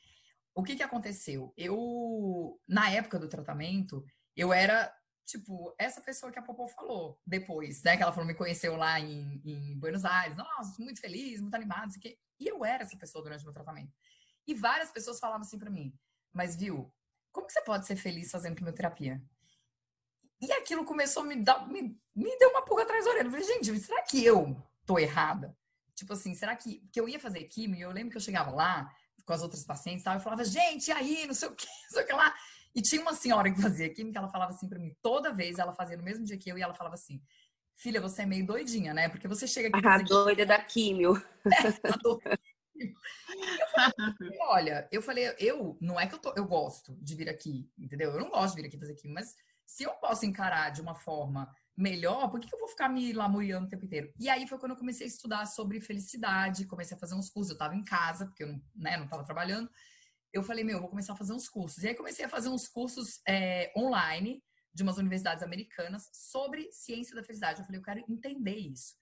o 0.55 0.63
que, 0.63 0.75
que 0.75 0.83
aconteceu? 0.83 1.53
Eu, 1.57 2.59
na 2.67 2.89
época 2.89 3.19
do 3.19 3.27
tratamento, 3.27 4.05
eu 4.35 4.53
era 4.53 4.93
tipo, 5.27 5.75
essa 5.77 5.99
pessoa 5.99 6.31
que 6.31 6.39
a 6.39 6.41
Popô 6.41 6.67
falou 6.67 7.19
depois, 7.25 7.83
né? 7.83 7.97
Que 7.97 8.03
ela 8.03 8.13
falou, 8.13 8.25
me 8.25 8.33
conheceu 8.33 8.77
lá 8.77 8.99
em, 8.99 9.41
em 9.43 9.77
Buenos 9.77 10.05
Aires, 10.05 10.37
nossa, 10.37 10.81
muito 10.81 11.01
feliz, 11.01 11.41
muito 11.41 11.53
animada, 11.53 11.87
isso 11.87 11.99
aqui. 11.99 12.17
E 12.39 12.47
eu 12.47 12.63
era 12.63 12.83
essa 12.83 12.97
pessoa 12.97 13.23
durante 13.23 13.41
o 13.41 13.45
meu 13.45 13.53
tratamento. 13.53 13.93
E 14.47 14.53
várias 14.53 14.89
pessoas 14.89 15.19
falavam 15.19 15.41
assim 15.41 15.59
para 15.59 15.69
mim, 15.69 15.93
mas 16.33 16.55
viu, 16.55 16.93
como 17.33 17.45
que 17.45 17.53
você 17.53 17.61
pode 17.61 17.85
ser 17.85 17.97
feliz 17.97 18.31
fazendo 18.31 18.55
quimioterapia? 18.55 19.21
E 20.39 20.51
aquilo 20.51 20.85
começou 20.85 21.23
a 21.23 21.25
me 21.25 21.35
dar, 21.35 21.67
me, 21.67 21.97
me 22.15 22.37
deu 22.37 22.49
uma 22.49 22.63
pulga 22.63 22.83
atrás 22.83 23.05
da 23.05 23.11
orelha. 23.11 23.27
Eu 23.27 23.31
falei, 23.31 23.45
gente, 23.45 23.79
será 23.79 24.01
que 24.03 24.23
eu 24.23 24.55
tô 24.85 24.99
errada? 24.99 25.55
Tipo 25.95 26.13
assim, 26.13 26.35
será 26.35 26.55
que, 26.55 26.79
que 26.91 26.99
eu 26.99 27.09
ia 27.09 27.19
fazer 27.19 27.43
quimio? 27.45 27.79
E 27.79 27.81
eu 27.81 27.91
lembro 27.91 28.11
que 28.11 28.17
eu 28.17 28.21
chegava 28.21 28.51
lá 28.51 28.91
com 29.27 29.33
as 29.33 29.43
outras 29.43 29.63
pacientes, 29.65 30.05
e 30.05 30.09
eu 30.09 30.19
falava, 30.21 30.45
gente, 30.45 30.87
e 30.87 30.91
aí, 30.93 31.27
não 31.27 31.33
sei 31.33 31.49
o 31.49 31.55
que, 31.55 31.67
não 31.91 31.91
sei 31.91 32.03
o 32.03 32.07
que 32.07 32.13
lá. 32.13 32.33
E 32.73 32.81
tinha 32.81 33.01
uma 33.01 33.13
senhora 33.13 33.51
que 33.51 33.61
fazia 33.61 33.93
química, 33.93 34.19
ela 34.19 34.29
falava 34.29 34.53
assim 34.53 34.69
para 34.69 34.79
mim, 34.79 34.95
toda 35.01 35.33
vez 35.33 35.59
ela 35.59 35.73
fazia 35.73 35.97
no 35.97 36.03
mesmo 36.03 36.23
dia 36.23 36.37
que 36.37 36.49
eu, 36.49 36.57
e 36.57 36.61
ela 36.61 36.73
falava 36.73 36.95
assim: 36.95 37.21
Filha, 37.75 37.99
você 37.99 38.21
é 38.21 38.25
meio 38.25 38.45
doidinha, 38.45 38.93
né? 38.93 39.09
Porque 39.09 39.27
você 39.27 39.45
chega 39.45 39.67
aqui. 39.67 39.85
A 39.85 39.97
doida 39.97 40.45
da 40.45 40.59
químio. 40.59 41.21
É, 41.47 41.91
a 41.91 41.97
doida. 41.97 42.39
olha, 44.41 44.87
eu 44.91 45.01
falei, 45.01 45.33
eu 45.39 45.77
não 45.81 45.99
é 45.99 46.05
que 46.05 46.13
eu, 46.13 46.19
tô, 46.19 46.31
eu 46.35 46.45
gosto 46.45 46.95
de 47.01 47.15
vir 47.15 47.27
aqui, 47.27 47.67
entendeu? 47.77 48.11
Eu 48.11 48.19
não 48.19 48.29
gosto 48.29 48.55
de 48.55 48.61
vir 48.61 48.67
aqui 48.67 48.77
fazer 48.77 48.93
químio, 48.93 49.15
mas 49.15 49.35
se 49.67 49.83
eu 49.83 49.91
posso 49.95 50.25
encarar 50.25 50.71
de 50.71 50.81
uma 50.81 50.95
forma 50.95 51.53
melhor, 51.75 52.31
por 52.31 52.39
que, 52.39 52.51
eu 52.51 52.57
vou 52.57 52.69
ficar 52.69 52.87
me 52.87 53.11
lamuriando 53.11 53.67
o 53.67 53.69
tempo 53.69 53.85
inteiro? 53.85 54.11
E 54.17 54.29
aí 54.29 54.47
foi 54.47 54.57
quando 54.57 54.71
eu 54.71 54.77
comecei 54.77 55.05
a 55.05 55.09
estudar 55.09 55.45
sobre 55.45 55.81
felicidade, 55.81 56.65
comecei 56.65 56.95
a 56.95 56.99
fazer 56.99 57.13
uns 57.13 57.29
cursos, 57.29 57.51
eu 57.51 57.55
estava 57.55 57.75
em 57.75 57.83
casa, 57.83 58.25
porque 58.25 58.43
eu 58.43 58.47
não, 58.47 58.61
né, 58.73 58.95
não 58.95 59.03
estava 59.03 59.25
trabalhando, 59.25 59.69
eu 60.31 60.41
falei, 60.41 60.63
meu, 60.63 60.77
eu 60.77 60.81
vou 60.81 60.89
começar 60.89 61.13
a 61.13 61.17
fazer 61.17 61.33
uns 61.33 61.49
cursos. 61.49 61.83
E 61.83 61.89
aí 61.89 61.95
comecei 61.95 62.23
a 62.25 62.29
fazer 62.29 62.47
uns 62.47 62.67
cursos 62.67 63.21
é, 63.27 63.71
online 63.77 64.41
de 64.73 64.83
umas 64.83 64.97
universidades 64.97 65.43
americanas 65.43 66.09
sobre 66.13 66.71
ciência 66.71 67.15
da 67.15 67.23
felicidade. 67.23 67.59
Eu 67.59 67.65
falei, 67.65 67.79
eu 67.79 67.83
quero 67.83 67.99
entender 68.07 68.55
isso. 68.55 68.95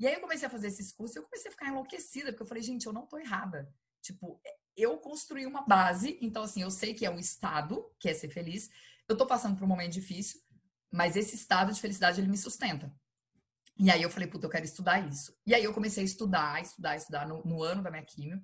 E 0.00 0.06
aí 0.06 0.14
eu 0.14 0.20
comecei 0.20 0.46
a 0.46 0.50
fazer 0.50 0.66
esses 0.66 0.92
cursos 0.92 1.16
e 1.16 1.18
eu 1.20 1.24
comecei 1.24 1.48
a 1.48 1.52
ficar 1.52 1.68
enlouquecida, 1.68 2.32
porque 2.32 2.42
eu 2.42 2.46
falei, 2.46 2.62
gente, 2.62 2.86
eu 2.86 2.92
não 2.92 3.06
tô 3.06 3.18
errada. 3.18 3.72
Tipo, 4.02 4.40
eu 4.76 4.96
construí 4.98 5.44
uma 5.44 5.62
base, 5.62 6.18
então 6.20 6.42
assim, 6.42 6.62
eu 6.62 6.70
sei 6.70 6.94
que 6.94 7.04
é 7.04 7.10
um 7.10 7.18
estado, 7.18 7.84
que 7.98 8.08
é 8.08 8.14
ser 8.14 8.28
feliz. 8.28 8.70
Eu 9.08 9.16
tô 9.16 9.26
passando 9.26 9.56
por 9.56 9.64
um 9.64 9.68
momento 9.68 9.92
difícil, 9.92 10.40
mas 10.92 11.16
esse 11.16 11.34
estado 11.34 11.72
de 11.72 11.80
felicidade, 11.80 12.20
ele 12.20 12.28
me 12.28 12.36
sustenta. 12.36 12.92
E 13.78 13.90
aí 13.90 14.02
eu 14.02 14.10
falei, 14.10 14.28
puta, 14.28 14.46
eu 14.46 14.50
quero 14.50 14.64
estudar 14.64 14.98
isso. 15.08 15.34
E 15.46 15.54
aí 15.54 15.64
eu 15.64 15.72
comecei 15.72 16.02
a 16.02 16.06
estudar, 16.06 16.60
estudar, 16.60 16.96
estudar 16.96 17.26
no, 17.26 17.42
no 17.44 17.62
ano 17.62 17.82
da 17.82 17.90
minha 17.90 18.04
químio. 18.04 18.42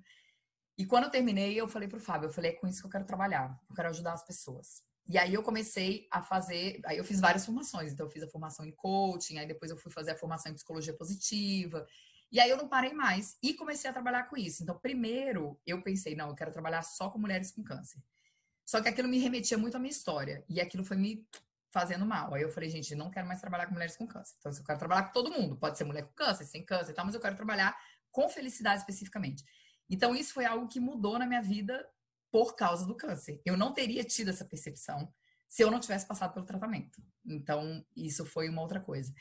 E 0.77 0.85
quando 0.85 1.05
eu 1.05 1.11
terminei, 1.11 1.59
eu 1.59 1.67
falei 1.67 1.87
pro 1.87 1.99
Fábio, 1.99 2.27
eu 2.27 2.33
falei, 2.33 2.51
é 2.51 2.53
com 2.55 2.67
isso 2.67 2.81
que 2.81 2.87
eu 2.87 2.91
quero 2.91 3.05
trabalhar, 3.05 3.57
eu 3.69 3.75
quero 3.75 3.89
ajudar 3.89 4.13
as 4.13 4.25
pessoas. 4.25 4.83
E 5.07 5.17
aí 5.17 5.33
eu 5.33 5.43
comecei 5.43 6.07
a 6.11 6.21
fazer, 6.21 6.81
aí 6.85 6.97
eu 6.97 7.03
fiz 7.03 7.19
várias 7.19 7.45
formações, 7.45 7.93
então 7.93 8.05
eu 8.05 8.09
fiz 8.09 8.23
a 8.23 8.27
formação 8.27 8.65
em 8.65 8.71
coaching, 8.71 9.37
aí 9.37 9.47
depois 9.47 9.69
eu 9.69 9.77
fui 9.77 9.91
fazer 9.91 10.11
a 10.11 10.17
formação 10.17 10.51
em 10.51 10.55
psicologia 10.55 10.95
positiva, 10.95 11.85
e 12.31 12.39
aí 12.39 12.49
eu 12.49 12.57
não 12.57 12.67
parei 12.67 12.93
mais 12.93 13.37
e 13.41 13.53
comecei 13.53 13.89
a 13.89 13.93
trabalhar 13.93 14.23
com 14.23 14.35
isso. 14.35 14.63
Então, 14.63 14.77
primeiro 14.79 15.59
eu 15.65 15.81
pensei, 15.81 16.15
não, 16.15 16.29
eu 16.29 16.35
quero 16.35 16.51
trabalhar 16.51 16.81
só 16.81 17.09
com 17.09 17.19
mulheres 17.19 17.51
com 17.51 17.63
câncer. 17.63 18.01
Só 18.65 18.81
que 18.81 18.89
aquilo 18.89 19.07
me 19.07 19.19
remetia 19.19 19.57
muito 19.57 19.75
à 19.75 19.79
minha 19.79 19.91
história, 19.91 20.43
e 20.49 20.59
aquilo 20.59 20.83
foi 20.83 20.97
me 20.97 21.27
fazendo 21.71 22.05
mal. 22.05 22.33
Aí 22.33 22.41
eu 22.41 22.49
falei, 22.49 22.69
gente, 22.69 22.95
não 22.95 23.11
quero 23.11 23.27
mais 23.27 23.41
trabalhar 23.41 23.67
com 23.67 23.73
mulheres 23.73 23.97
com 23.97 24.07
câncer. 24.07 24.33
Então, 24.39 24.51
eu 24.51 24.63
quero 24.63 24.79
trabalhar 24.79 25.03
com 25.03 25.11
todo 25.11 25.31
mundo, 25.31 25.57
pode 25.57 25.77
ser 25.77 25.83
mulher 25.83 26.03
com 26.03 26.13
câncer, 26.13 26.45
sem 26.45 26.65
câncer 26.65 26.91
e 26.91 26.95
tal, 26.95 27.05
mas 27.05 27.13
eu 27.13 27.21
quero 27.21 27.35
trabalhar 27.35 27.77
com 28.11 28.29
felicidade 28.29 28.79
especificamente. 28.79 29.43
Então, 29.89 30.15
isso 30.15 30.33
foi 30.33 30.45
algo 30.45 30.67
que 30.67 30.79
mudou 30.79 31.19
na 31.19 31.27
minha 31.27 31.41
vida 31.41 31.85
por 32.31 32.55
causa 32.55 32.87
do 32.87 32.95
câncer. 32.95 33.41
Eu 33.45 33.57
não 33.57 33.73
teria 33.73 34.03
tido 34.03 34.29
essa 34.29 34.45
percepção 34.45 35.13
se 35.47 35.63
eu 35.63 35.69
não 35.69 35.79
tivesse 35.79 36.07
passado 36.07 36.33
pelo 36.33 36.45
tratamento. 36.45 37.03
Então, 37.25 37.85
isso 37.95 38.25
foi 38.25 38.49
uma 38.49 38.61
outra 38.61 38.79
coisa. 38.79 39.13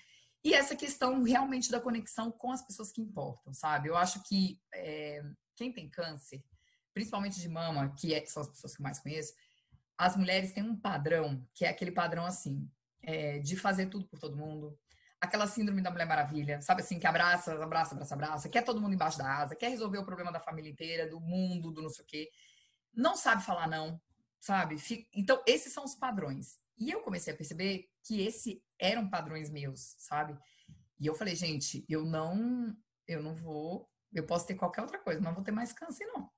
E 0.44 0.54
essa 0.54 0.76
questão 0.76 1.22
realmente 1.22 1.70
da 1.70 1.80
conexão 1.80 2.30
com 2.30 2.52
as 2.52 2.62
pessoas 2.64 2.92
que 2.92 3.00
importam, 3.00 3.52
sabe? 3.52 3.88
Eu 3.88 3.96
acho 3.96 4.22
que 4.22 4.60
é, 4.74 5.22
quem 5.56 5.72
tem 5.72 5.88
câncer, 5.88 6.44
principalmente 6.94 7.40
de 7.40 7.48
mama, 7.48 7.92
que 7.98 8.14
é, 8.14 8.24
são 8.24 8.42
as 8.42 8.48
pessoas 8.48 8.74
que 8.74 8.80
eu 8.80 8.84
mais 8.84 8.98
conheço, 8.98 9.34
as 9.98 10.16
mulheres 10.16 10.52
têm 10.52 10.62
um 10.62 10.76
padrão, 10.76 11.46
que 11.52 11.64
é 11.64 11.68
aquele 11.68 11.92
padrão 11.92 12.24
assim, 12.24 12.68
é, 13.02 13.38
de 13.40 13.56
fazer 13.56 13.86
tudo 13.86 14.06
por 14.06 14.18
todo 14.18 14.36
mundo, 14.36 14.78
aquela 15.20 15.46
síndrome 15.46 15.82
da 15.82 15.90
Mulher 15.90 16.06
Maravilha, 16.06 16.60
sabe 16.60 16.82
assim, 16.82 16.98
que 16.98 17.06
abraça, 17.06 17.52
abraça, 17.62 17.94
abraça, 17.94 18.14
abraça, 18.14 18.48
quer 18.48 18.62
todo 18.62 18.80
mundo 18.80 18.94
embaixo 18.94 19.18
da 19.18 19.38
asa, 19.38 19.56
quer 19.56 19.68
resolver 19.68 19.98
o 19.98 20.04
problema 20.04 20.32
da 20.32 20.40
família 20.40 20.70
inteira, 20.70 21.08
do 21.08 21.20
mundo, 21.20 21.72
do 21.72 21.82
não 21.82 21.88
sei 21.90 22.04
o 22.04 22.06
quê. 22.06 22.30
Não 22.92 23.16
sabe 23.16 23.42
falar 23.42 23.68
não, 23.68 24.00
sabe? 24.40 24.76
Então, 25.12 25.42
esses 25.46 25.72
são 25.72 25.84
os 25.84 25.94
padrões. 25.94 26.58
E 26.78 26.90
eu 26.90 27.00
comecei 27.00 27.32
a 27.32 27.36
perceber 27.36 27.88
que 28.04 28.20
esses 28.20 28.60
eram 28.78 29.08
padrões 29.08 29.50
meus, 29.50 29.94
sabe? 29.98 30.36
E 30.98 31.06
eu 31.06 31.14
falei, 31.14 31.34
gente, 31.34 31.84
eu 31.88 32.04
não, 32.04 32.76
eu 33.06 33.22
não 33.22 33.34
vou, 33.34 33.88
eu 34.12 34.24
posso 34.26 34.46
ter 34.46 34.54
qualquer 34.54 34.82
outra 34.82 34.98
coisa, 34.98 35.20
não 35.20 35.34
vou 35.34 35.42
ter 35.42 35.52
mais 35.52 35.72
câncer, 35.72 36.06
não. 36.06 36.30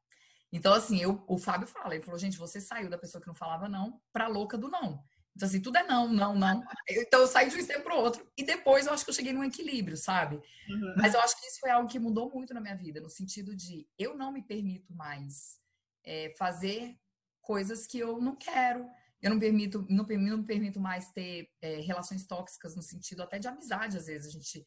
Então, 0.57 0.73
assim, 0.73 0.99
eu, 0.99 1.23
o 1.29 1.37
Fábio 1.37 1.69
fala, 1.69 1.95
ele 1.95 2.03
falou, 2.03 2.19
gente, 2.19 2.39
você 2.39 2.63
saiu 2.63 2.89
da 2.89 2.97
pessoa 2.97 3.21
que 3.21 3.27
não 3.27 3.35
falava 3.35 3.69
não 3.69 4.01
pra 4.11 4.27
louca 4.27 4.57
do 4.57 4.71
não. 4.71 5.05
Então, 5.35 5.47
assim, 5.47 5.61
tudo 5.61 5.77
é 5.77 5.83
não, 5.83 6.09
não, 6.09 6.35
não. 6.35 6.65
Então, 6.89 7.21
eu 7.21 7.27
saí 7.27 7.51
de 7.51 7.57
um 7.57 7.59
extremo 7.59 7.85
para 7.85 7.95
o 7.95 8.01
outro. 8.01 8.27
E 8.39 8.43
depois 8.43 8.87
eu 8.87 8.93
acho 8.95 9.05
que 9.05 9.11
eu 9.11 9.15
cheguei 9.15 9.35
num 9.35 9.45
equilíbrio, 9.45 9.99
sabe? 9.99 10.37
Uhum. 10.37 10.95
Mas 10.97 11.13
eu 11.13 11.21
acho 11.21 11.39
que 11.39 11.47
isso 11.47 11.61
foi 11.61 11.69
algo 11.69 11.87
que 11.87 11.99
mudou 11.99 12.33
muito 12.33 12.55
na 12.55 12.61
minha 12.61 12.75
vida, 12.75 13.03
no 13.03 13.11
sentido 13.11 13.55
de 13.55 13.87
eu 13.99 14.17
não 14.17 14.33
me 14.33 14.43
permito 14.43 14.95
mais 14.95 15.59
é, 16.03 16.35
fazer 16.39 16.99
coisas 17.43 17.87
que 17.87 17.99
eu 17.99 18.19
não 18.19 18.35
quero. 18.35 18.89
Eu 19.21 19.29
não 19.29 19.39
permito, 19.39 19.85
não, 19.91 20.07
não 20.07 20.39
me 20.39 20.47
permito 20.47 20.81
mais 20.81 21.11
ter 21.11 21.51
é, 21.61 21.81
relações 21.81 22.27
tóxicas 22.27 22.75
no 22.75 22.83
sentido 22.83 23.23
até 23.23 23.39
de 23.39 23.47
amizade, 23.47 23.99
às 23.99 24.07
vezes 24.07 24.29
a 24.29 24.31
gente 24.31 24.67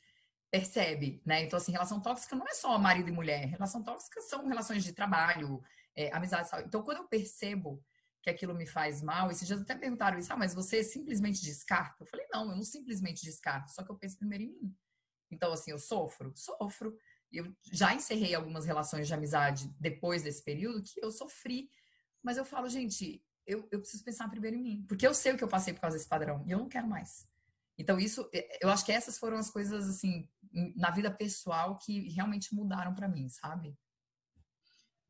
percebe, 0.52 1.22
né? 1.26 1.44
Então, 1.44 1.58
assim, 1.58 1.72
relação 1.72 2.00
tóxica 2.00 2.36
não 2.36 2.46
é 2.48 2.54
só 2.54 2.78
marido 2.78 3.10
e 3.10 3.12
mulher. 3.12 3.46
Relação 3.46 3.84
tóxica 3.84 4.22
são 4.22 4.48
relações 4.48 4.84
de 4.84 4.94
trabalho, 4.94 5.62
é, 6.00 6.14
amizade. 6.14 6.50
Então, 6.66 6.82
quando 6.82 6.98
eu 6.98 7.08
percebo 7.08 7.84
que 8.22 8.30
aquilo 8.30 8.54
me 8.54 8.66
faz 8.66 9.02
mal. 9.02 9.32
Esses 9.32 9.48
dias 9.48 9.62
até 9.62 9.76
perguntaram 9.76 10.20
isso, 10.20 10.32
ah, 10.32 10.38
mas 10.38 10.54
você 10.54 10.84
simplesmente 10.84 11.42
descarta? 11.42 12.04
Eu 12.04 12.08
falei, 12.08 12.26
não, 12.32 12.50
eu 12.50 12.56
não 12.56 12.64
simplesmente 12.64 13.24
descarto, 13.24 13.72
só 13.72 13.84
que 13.84 13.92
eu 13.92 13.98
penso 13.98 14.18
primeiro 14.18 14.44
em 14.44 14.48
mim. 14.50 14.76
Então, 15.32 15.52
assim, 15.52 15.72
eu 15.72 15.80
sofro? 15.80 16.34
Sofro. 16.36 16.96
Eu 17.32 17.56
já 17.72 17.94
encerrei 17.94 18.34
algumas 18.34 18.66
relações 18.66 19.08
de 19.08 19.14
amizade 19.14 19.74
depois 19.80 20.24
desse 20.24 20.44
período 20.44 20.84
que 20.84 21.04
eu 21.04 21.12
sofri. 21.12 21.70
Mas 22.22 22.38
eu 22.38 22.44
falo, 22.44 22.68
gente, 22.68 23.24
eu, 23.46 23.68
eu 23.72 23.80
preciso 23.80 24.04
pensar 24.04 24.28
primeiro 24.30 24.58
em 24.58 24.64
mim. 24.64 24.86
Porque 24.88 25.06
eu 25.06 25.14
sei 25.14 25.34
o 25.34 25.38
que 25.38 25.44
eu 25.44 25.48
passei 25.48 25.74
por 25.74 25.82
causa 25.82 25.96
desse 25.98 26.10
padrão 26.10 26.44
e 26.46 26.52
eu 26.52 26.58
não 26.58 26.68
quero 26.68 26.88
mais. 26.88 27.28
Então, 27.78 27.98
isso, 27.98 28.30
eu 28.60 28.70
acho 28.70 28.84
que 28.84 28.92
essas 28.92 29.18
foram 29.18 29.38
as 29.38 29.50
coisas, 29.50 29.88
assim, 29.88 30.28
na 30.76 30.92
vida 30.92 31.10
pessoal 31.10 31.78
que 31.78 32.10
realmente 32.10 32.54
mudaram 32.54 32.94
para 32.94 33.08
mim, 33.08 33.30
sabe? 33.30 33.78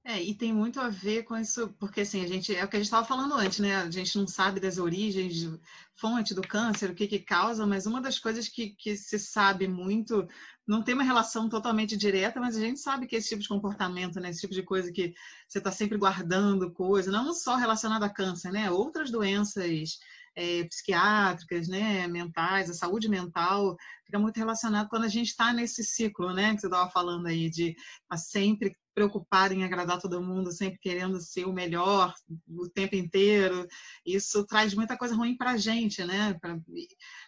É, 0.09 0.19
e 0.23 0.33
tem 0.33 0.51
muito 0.51 0.81
a 0.81 0.89
ver 0.89 1.21
com 1.21 1.37
isso, 1.37 1.69
porque 1.79 2.01
assim, 2.01 2.23
a 2.23 2.27
gente, 2.27 2.55
é 2.55 2.65
o 2.65 2.67
que 2.67 2.75
a 2.75 2.79
gente 2.79 2.87
estava 2.87 3.05
falando 3.05 3.35
antes, 3.35 3.59
né? 3.59 3.75
A 3.75 3.91
gente 3.91 4.17
não 4.17 4.27
sabe 4.27 4.59
das 4.59 4.79
origens, 4.79 5.47
fonte 5.95 6.33
do 6.33 6.41
câncer, 6.41 6.89
o 6.89 6.95
que 6.95 7.05
que 7.07 7.19
causa, 7.19 7.63
mas 7.67 7.85
uma 7.85 8.01
das 8.01 8.17
coisas 8.17 8.47
que, 8.47 8.71
que 8.71 8.97
se 8.97 9.19
sabe 9.19 9.67
muito, 9.67 10.27
não 10.65 10.81
tem 10.81 10.95
uma 10.95 11.03
relação 11.03 11.47
totalmente 11.47 11.95
direta, 11.95 12.39
mas 12.39 12.57
a 12.57 12.59
gente 12.59 12.79
sabe 12.79 13.05
que 13.05 13.17
esse 13.17 13.29
tipo 13.29 13.43
de 13.43 13.47
comportamento, 13.47 14.19
né? 14.19 14.31
Esse 14.31 14.41
tipo 14.41 14.53
de 14.55 14.63
coisa 14.63 14.91
que 14.91 15.13
você 15.47 15.59
está 15.59 15.71
sempre 15.71 15.95
guardando 15.95 16.71
coisa, 16.71 17.11
não 17.11 17.31
só 17.31 17.55
relacionada 17.55 18.07
a 18.07 18.09
câncer, 18.09 18.51
né? 18.51 18.71
Outras 18.71 19.11
doenças 19.11 19.99
é, 20.35 20.63
psiquiátricas, 20.65 21.67
né, 21.67 22.07
mentais, 22.07 22.69
a 22.69 22.73
saúde 22.73 23.09
mental, 23.09 23.75
fica 24.05 24.19
muito 24.19 24.37
relacionado 24.37 24.89
quando 24.89 25.05
a 25.05 25.09
gente 25.09 25.27
está 25.27 25.53
nesse 25.53 25.83
ciclo, 25.83 26.33
né, 26.33 26.53
que 26.53 26.61
você 26.61 26.67
estava 26.67 26.89
falando 26.89 27.27
aí, 27.27 27.49
de 27.49 27.69
estar 27.69 27.85
tá 28.09 28.17
sempre 28.17 28.75
preocupado 28.99 29.53
em 29.53 29.63
agradar 29.63 30.01
todo 30.01 30.21
mundo, 30.21 30.51
sempre 30.51 30.77
querendo 30.77 31.21
ser 31.21 31.45
o 31.45 31.53
melhor 31.53 32.13
o 32.49 32.67
tempo 32.67 32.97
inteiro. 32.97 33.65
Isso 34.05 34.45
traz 34.45 34.73
muita 34.73 34.97
coisa 34.97 35.15
ruim 35.15 35.37
para 35.37 35.51
a 35.51 35.57
gente, 35.57 36.03
né? 36.03 36.33
Pra, 36.41 36.59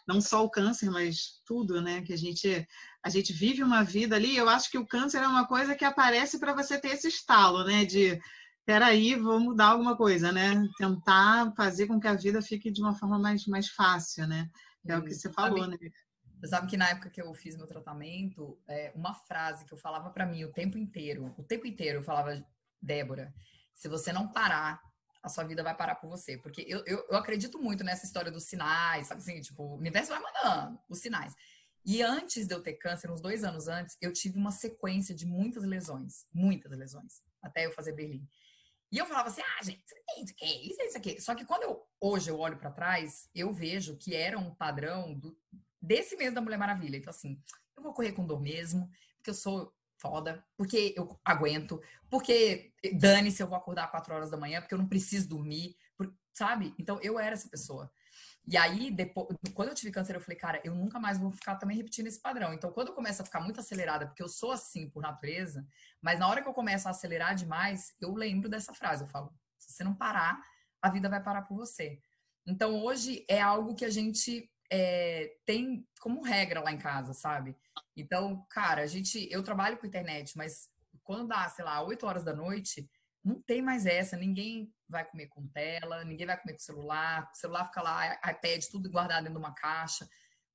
não 0.05 0.19
só 0.19 0.43
o 0.43 0.49
câncer, 0.49 0.89
mas 0.89 1.41
tudo, 1.45 1.81
né? 1.81 2.01
Que 2.01 2.11
a 2.11 2.17
gente 2.17 2.67
a 3.01 3.09
gente 3.09 3.31
vive 3.31 3.63
uma 3.63 3.83
vida 3.83 4.17
ali. 4.17 4.35
Eu 4.35 4.49
acho 4.49 4.69
que 4.69 4.77
o 4.77 4.85
câncer 4.85 5.23
é 5.23 5.27
uma 5.27 5.47
coisa 5.47 5.73
que 5.73 5.85
aparece 5.85 6.39
para 6.39 6.53
você 6.53 6.77
ter 6.77 6.89
esse 6.89 7.07
estalo, 7.07 7.63
né? 7.63 7.85
De 7.85 8.19
peraí, 8.65 9.15
vou 9.15 9.39
mudar 9.39 9.67
alguma 9.67 9.95
coisa, 9.95 10.31
né? 10.31 10.67
Tentar 10.77 11.53
fazer 11.55 11.87
com 11.87 11.99
que 11.99 12.07
a 12.07 12.15
vida 12.15 12.41
fique 12.41 12.71
de 12.71 12.81
uma 12.81 12.93
forma 12.95 13.19
mais, 13.19 13.45
mais 13.47 13.69
fácil, 13.69 14.27
né? 14.27 14.49
É 14.87 14.97
o 14.97 15.03
que 15.03 15.13
você 15.13 15.31
falou, 15.31 15.67
né? 15.67 15.77
Você 16.39 16.47
sabe 16.47 16.67
que 16.67 16.77
na 16.77 16.89
época 16.89 17.09
que 17.09 17.21
eu 17.21 17.31
fiz 17.33 17.55
meu 17.55 17.67
tratamento, 17.67 18.59
é, 18.67 18.91
uma 18.95 19.13
frase 19.13 19.63
que 19.65 19.73
eu 19.73 19.77
falava 19.77 20.09
para 20.09 20.25
mim 20.25 20.43
o 20.43 20.51
tempo 20.51 20.77
inteiro, 20.77 21.33
o 21.37 21.43
tempo 21.43 21.67
inteiro 21.67 21.99
eu 21.99 22.03
falava, 22.03 22.43
Débora, 22.81 23.31
se 23.75 23.87
você 23.87 24.11
não 24.11 24.27
parar 24.27 24.81
a 25.23 25.29
sua 25.29 25.43
vida 25.43 25.63
vai 25.63 25.75
parar 25.75 25.95
por 25.95 26.09
você. 26.09 26.37
Porque 26.37 26.65
eu, 26.67 26.83
eu, 26.85 27.05
eu 27.09 27.15
acredito 27.15 27.59
muito 27.59 27.83
nessa 27.83 28.05
história 28.05 28.31
dos 28.31 28.45
sinais, 28.45 29.07
sabe 29.07 29.21
assim? 29.21 29.39
Tipo, 29.39 29.63
o 29.63 29.77
universo 29.77 30.11
vai 30.11 30.21
mandando 30.21 30.79
os 30.89 30.99
sinais. 30.99 31.33
E 31.85 32.01
antes 32.01 32.47
de 32.47 32.53
eu 32.53 32.61
ter 32.61 32.73
câncer, 32.73 33.11
uns 33.11 33.21
dois 33.21 33.43
anos 33.43 33.67
antes, 33.67 33.97
eu 34.01 34.11
tive 34.13 34.37
uma 34.37 34.51
sequência 34.51 35.15
de 35.15 35.25
muitas 35.25 35.63
lesões. 35.63 36.25
Muitas 36.33 36.71
lesões. 36.71 37.21
Até 37.41 37.65
eu 37.65 37.71
fazer 37.71 37.93
Berlim. 37.93 38.27
E 38.91 38.97
eu 38.97 39.05
falava 39.05 39.29
assim, 39.29 39.41
ah, 39.41 39.63
gente, 39.63 39.81
isso 39.85 40.33
aqui, 40.33 40.69
isso, 40.69 40.81
isso 40.81 40.97
aqui. 40.97 41.21
Só 41.21 41.33
que 41.33 41.45
quando 41.45 41.63
eu, 41.63 41.87
hoje 41.99 42.29
eu 42.29 42.37
olho 42.37 42.57
para 42.57 42.71
trás, 42.71 43.29
eu 43.33 43.53
vejo 43.53 43.95
que 43.95 44.13
era 44.13 44.37
um 44.37 44.53
padrão 44.53 45.13
do, 45.13 45.37
desse 45.81 46.17
mês 46.17 46.33
da 46.33 46.41
Mulher 46.41 46.57
Maravilha. 46.57 46.97
Então, 46.97 47.09
assim, 47.11 47.41
eu 47.77 47.81
vou 47.81 47.93
correr 47.93 48.11
com 48.11 48.25
dor 48.25 48.41
mesmo, 48.41 48.89
porque 49.15 49.29
eu 49.29 49.33
sou 49.33 49.73
foda, 49.97 50.43
porque 50.57 50.93
eu 50.97 51.17
aguento, 51.23 51.81
porque 52.09 52.73
dane-se, 52.99 53.41
eu 53.41 53.47
vou 53.47 53.57
acordar 53.57 53.89
quatro 53.89 54.13
horas 54.13 54.29
da 54.29 54.37
manhã, 54.37 54.59
porque 54.59 54.73
eu 54.73 54.79
não 54.79 54.87
preciso 54.87 55.29
dormir, 55.29 55.77
sabe? 56.33 56.73
Então, 56.77 56.99
eu 57.01 57.17
era 57.19 57.33
essa 57.33 57.47
pessoa. 57.47 57.89
E 58.47 58.57
aí, 58.57 58.89
depois, 58.89 59.37
quando 59.53 59.69
eu 59.69 59.75
tive 59.75 59.91
câncer, 59.91 60.15
eu 60.15 60.21
falei, 60.21 60.37
cara, 60.37 60.61
eu 60.63 60.73
nunca 60.73 60.99
mais 60.99 61.19
vou 61.19 61.31
ficar 61.31 61.55
também 61.55 61.77
repetindo 61.77 62.07
esse 62.07 62.19
padrão. 62.19 62.53
Então, 62.53 62.71
quando 62.71 62.87
eu 62.87 62.93
começo 62.93 63.21
a 63.21 63.25
ficar 63.25 63.39
muito 63.39 63.59
acelerada, 63.59 64.07
porque 64.07 64.23
eu 64.23 64.27
sou 64.27 64.51
assim 64.51 64.89
por 64.89 65.01
natureza, 65.01 65.65
mas 66.01 66.19
na 66.19 66.27
hora 66.27 66.41
que 66.41 66.47
eu 66.47 66.53
começo 66.53 66.87
a 66.87 66.91
acelerar 66.91 67.35
demais, 67.35 67.93
eu 68.01 68.13
lembro 68.13 68.49
dessa 68.49 68.73
frase. 68.73 69.03
Eu 69.03 69.09
falo, 69.09 69.31
se 69.57 69.71
você 69.71 69.83
não 69.83 69.93
parar, 69.93 70.41
a 70.81 70.89
vida 70.89 71.07
vai 71.07 71.21
parar 71.21 71.43
por 71.43 71.55
você. 71.55 71.99
Então, 72.45 72.83
hoje 72.83 73.23
é 73.29 73.39
algo 73.39 73.75
que 73.75 73.85
a 73.85 73.89
gente 73.89 74.49
é, 74.71 75.35
tem 75.45 75.87
como 75.99 76.23
regra 76.23 76.61
lá 76.61 76.71
em 76.71 76.77
casa, 76.77 77.13
sabe? 77.13 77.55
Então, 77.95 78.45
cara, 78.49 78.81
a 78.81 78.87
gente, 78.87 79.27
eu 79.31 79.43
trabalho 79.43 79.77
com 79.77 79.85
internet, 79.85 80.35
mas 80.35 80.69
quando 81.03 81.27
dá, 81.27 81.47
sei 81.49 81.63
lá, 81.63 81.81
8 81.83 82.05
horas 82.05 82.23
da 82.23 82.33
noite, 82.33 82.89
não 83.23 83.41
tem 83.41 83.61
mais 83.61 83.85
essa. 83.85 84.17
Ninguém 84.17 84.73
vai 84.87 85.05
comer 85.05 85.27
com 85.27 85.47
tela, 85.47 86.03
ninguém 86.03 86.27
vai 86.27 86.39
comer 86.39 86.53
com 86.53 86.59
celular, 86.59 87.29
o 87.31 87.37
celular 87.37 87.65
fica 87.65 87.81
lá, 87.81 88.15
iPad, 88.15 88.65
tudo 88.71 88.89
guardado 88.89 89.23
dentro 89.23 89.39
de 89.39 89.45
uma 89.45 89.53
caixa. 89.53 90.07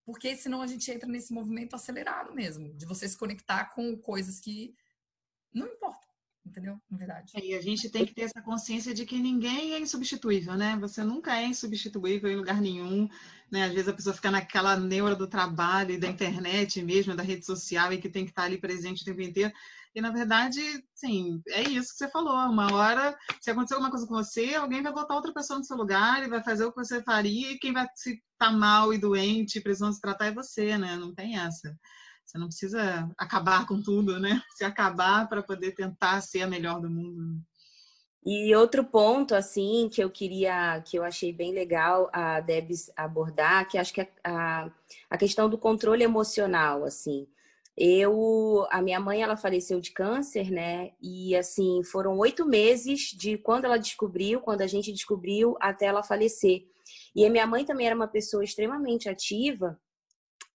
Porque 0.04 0.36
senão 0.36 0.62
a 0.62 0.66
gente 0.66 0.90
entra 0.90 1.08
nesse 1.08 1.32
movimento 1.32 1.74
acelerado 1.74 2.34
mesmo, 2.34 2.72
de 2.74 2.86
você 2.86 3.08
se 3.08 3.16
conectar 3.16 3.66
com 3.66 3.96
coisas 3.96 4.38
que 4.38 4.74
não 5.52 5.66
importam 5.66 6.06
entendeu? 6.46 6.80
Na 6.90 6.96
verdade. 6.96 7.32
E 7.42 7.54
a 7.54 7.60
gente 7.60 7.90
tem 7.90 8.06
que 8.06 8.14
ter 8.14 8.22
essa 8.22 8.40
consciência 8.40 8.94
de 8.94 9.04
que 9.04 9.18
ninguém 9.18 9.74
é 9.74 9.80
insubstituível, 9.80 10.54
né? 10.54 10.76
Você 10.80 11.02
nunca 11.02 11.36
é 11.36 11.46
insubstituível 11.46 12.30
em 12.30 12.36
lugar 12.36 12.60
nenhum, 12.60 13.08
né? 13.50 13.64
Às 13.64 13.72
vezes 13.72 13.88
a 13.88 13.92
pessoa 13.92 14.14
fica 14.14 14.30
naquela 14.30 14.76
neura 14.76 15.14
do 15.14 15.26
trabalho 15.26 15.92
e 15.92 15.98
da 15.98 16.08
internet 16.08 16.82
mesmo, 16.82 17.16
da 17.16 17.22
rede 17.22 17.44
social, 17.44 17.92
e 17.92 17.98
que 17.98 18.08
tem 18.08 18.24
que 18.24 18.30
estar 18.30 18.44
ali 18.44 18.58
presente 18.58 19.02
o 19.02 19.04
tempo 19.04 19.20
inteiro. 19.20 19.52
E, 19.96 20.00
na 20.02 20.10
verdade, 20.10 20.60
sim, 20.94 21.40
é 21.48 21.62
isso 21.62 21.92
que 21.92 21.96
você 21.96 22.10
falou. 22.10 22.34
Uma 22.50 22.70
hora, 22.70 23.16
se 23.40 23.50
acontecer 23.50 23.72
alguma 23.76 23.90
coisa 23.90 24.06
com 24.06 24.14
você, 24.14 24.54
alguém 24.54 24.82
vai 24.82 24.92
botar 24.92 25.14
outra 25.14 25.32
pessoa 25.32 25.58
no 25.58 25.64
seu 25.64 25.74
lugar 25.74 26.22
e 26.22 26.28
vai 26.28 26.42
fazer 26.42 26.66
o 26.66 26.70
que 26.70 26.84
você 26.84 27.02
faria, 27.02 27.52
e 27.52 27.58
quem 27.58 27.72
vai 27.72 27.88
se 27.94 28.22
tá 28.38 28.52
mal 28.52 28.92
e 28.92 28.98
doente, 28.98 29.58
precisando 29.58 29.94
se 29.94 30.00
tratar 30.02 30.26
é 30.26 30.32
você, 30.32 30.76
né? 30.76 30.96
Não 30.96 31.14
tem 31.14 31.38
essa. 31.38 31.74
Você 32.26 32.36
não 32.36 32.48
precisa 32.48 33.08
acabar 33.16 33.66
com 33.66 33.80
tudo, 33.80 34.20
né? 34.20 34.42
Se 34.58 34.64
acabar 34.64 35.28
para 35.28 35.42
poder 35.42 35.72
tentar 35.72 36.20
ser 36.20 36.42
a 36.42 36.46
melhor 36.46 36.78
do 36.80 36.90
mundo. 36.90 37.22
Né? 37.22 37.40
E 38.26 38.54
outro 38.54 38.84
ponto, 38.84 39.34
assim, 39.34 39.88
que 39.90 40.02
eu 40.02 40.10
queria, 40.10 40.82
que 40.84 40.98
eu 40.98 41.04
achei 41.04 41.32
bem 41.32 41.54
legal 41.54 42.10
a 42.12 42.40
Debs 42.40 42.90
abordar, 42.96 43.66
que 43.68 43.78
acho 43.78 43.94
que 43.94 44.00
é 44.02 44.12
a, 44.24 44.68
a 45.08 45.16
questão 45.16 45.48
do 45.48 45.56
controle 45.56 46.02
emocional, 46.02 46.84
assim. 46.84 47.26
Eu, 47.76 48.66
a 48.70 48.80
minha 48.80 48.98
mãe, 48.98 49.22
ela 49.22 49.36
faleceu 49.36 49.80
de 49.80 49.90
câncer, 49.90 50.50
né? 50.50 50.92
E 51.00 51.36
assim, 51.36 51.82
foram 51.84 52.16
oito 52.18 52.46
meses 52.46 53.10
de 53.10 53.36
quando 53.36 53.66
ela 53.66 53.78
descobriu, 53.78 54.40
quando 54.40 54.62
a 54.62 54.66
gente 54.66 54.92
descobriu, 54.92 55.56
até 55.60 55.86
ela 55.86 56.02
falecer. 56.02 56.66
E 57.14 57.26
a 57.26 57.30
minha 57.30 57.46
mãe 57.46 57.64
também 57.64 57.86
era 57.86 57.96
uma 57.96 58.08
pessoa 58.08 58.44
extremamente 58.44 59.08
ativa, 59.08 59.78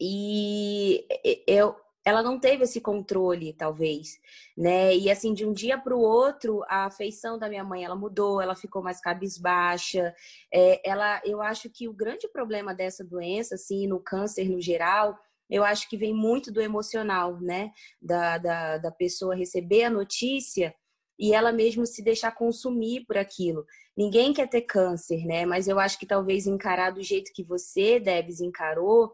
e 0.04 1.06
eu, 1.46 1.76
ela 2.04 2.24
não 2.24 2.40
teve 2.40 2.64
esse 2.64 2.82
controle, 2.82 3.54
talvez, 3.54 4.20
né? 4.58 4.96
E 4.96 5.12
assim, 5.12 5.32
de 5.32 5.46
um 5.46 5.54
dia 5.54 5.78
para 5.78 5.96
o 5.96 6.02
outro, 6.02 6.64
a 6.68 6.86
afeição 6.86 7.38
da 7.38 7.48
minha 7.48 7.64
mãe 7.64 7.84
ela 7.84 7.96
mudou, 7.96 8.42
ela 8.42 8.56
ficou 8.56 8.82
mais 8.82 9.00
cabisbaixa. 9.00 10.16
É, 10.52 10.82
ela, 10.90 11.22
eu 11.24 11.40
acho 11.40 11.70
que 11.70 11.88
o 11.88 11.94
grande 11.94 12.28
problema 12.28 12.74
dessa 12.74 13.04
doença, 13.04 13.54
assim, 13.54 13.86
no 13.86 14.00
câncer 14.00 14.50
no 14.50 14.60
geral, 14.60 15.16
eu 15.52 15.64
acho 15.64 15.90
que 15.90 15.98
vem 15.98 16.14
muito 16.14 16.52
do 16.52 16.62
emocional, 16.62 17.40
né? 17.42 17.72
Da, 18.02 18.38
da, 18.38 18.78
da 18.78 18.92
pessoa 18.92 19.36
receber 19.36 19.84
a 19.84 19.90
notícia 19.90 20.74
e 21.20 21.34
ela 21.34 21.52
mesmo 21.52 21.86
se 21.86 22.02
deixar 22.02 22.32
consumir 22.32 23.06
por 23.06 23.18
aquilo. 23.18 23.66
Ninguém 23.96 24.34
quer 24.34 24.50
ter 24.50 24.62
câncer, 24.62 25.26
né? 25.26 25.46
Mas 25.46 25.68
eu 25.68 25.78
acho 25.80 26.00
que 26.00 26.08
talvez 26.08 26.48
encarar 26.48 26.92
do 26.92 27.04
jeito 27.04 27.32
que 27.36 27.44
você, 27.44 28.00
Debs, 28.00 28.40
encarou 28.40 29.14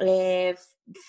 é, 0.00 0.54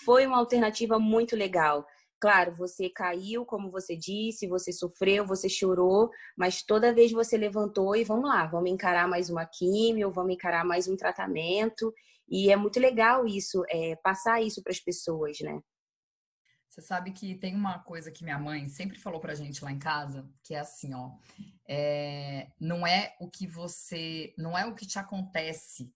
foi 0.04 0.26
uma 0.26 0.38
alternativa 0.38 0.98
muito 0.98 1.36
legal. 1.36 1.86
Claro, 2.20 2.54
você 2.54 2.90
caiu, 2.90 3.46
como 3.46 3.70
você 3.70 3.96
disse, 3.96 4.46
você 4.46 4.72
sofreu, 4.72 5.24
você 5.24 5.48
chorou, 5.48 6.10
mas 6.36 6.62
toda 6.62 6.92
vez 6.92 7.12
você 7.12 7.36
levantou 7.36 7.96
e 7.96 8.04
vamos 8.04 8.28
lá, 8.28 8.46
vamos 8.46 8.70
encarar 8.70 9.08
mais 9.08 9.30
uma 9.30 9.46
químio, 9.46 10.10
vamos 10.10 10.34
encarar 10.34 10.64
mais 10.64 10.86
um 10.86 10.96
tratamento. 10.96 11.94
E 12.30 12.50
é 12.50 12.56
muito 12.56 12.78
legal 12.78 13.26
isso, 13.26 13.64
é, 13.68 13.96
passar 13.96 14.40
isso 14.40 14.62
para 14.62 14.72
as 14.72 14.80
pessoas, 14.80 15.38
né? 15.40 15.60
Você 16.68 16.80
sabe 16.80 17.10
que 17.10 17.34
tem 17.34 17.56
uma 17.56 17.80
coisa 17.80 18.12
que 18.12 18.22
minha 18.22 18.38
mãe 18.38 18.68
sempre 18.68 18.96
falou 18.96 19.20
pra 19.20 19.34
gente 19.34 19.64
lá 19.64 19.72
em 19.72 19.78
casa, 19.78 20.30
que 20.44 20.54
é 20.54 20.60
assim, 20.60 20.94
ó, 20.94 21.16
é, 21.66 22.52
não 22.60 22.86
é 22.86 23.16
o 23.18 23.28
que 23.28 23.46
você, 23.46 24.32
não 24.38 24.56
é 24.56 24.64
o 24.64 24.74
que 24.74 24.86
te 24.86 24.98
acontece 24.98 25.92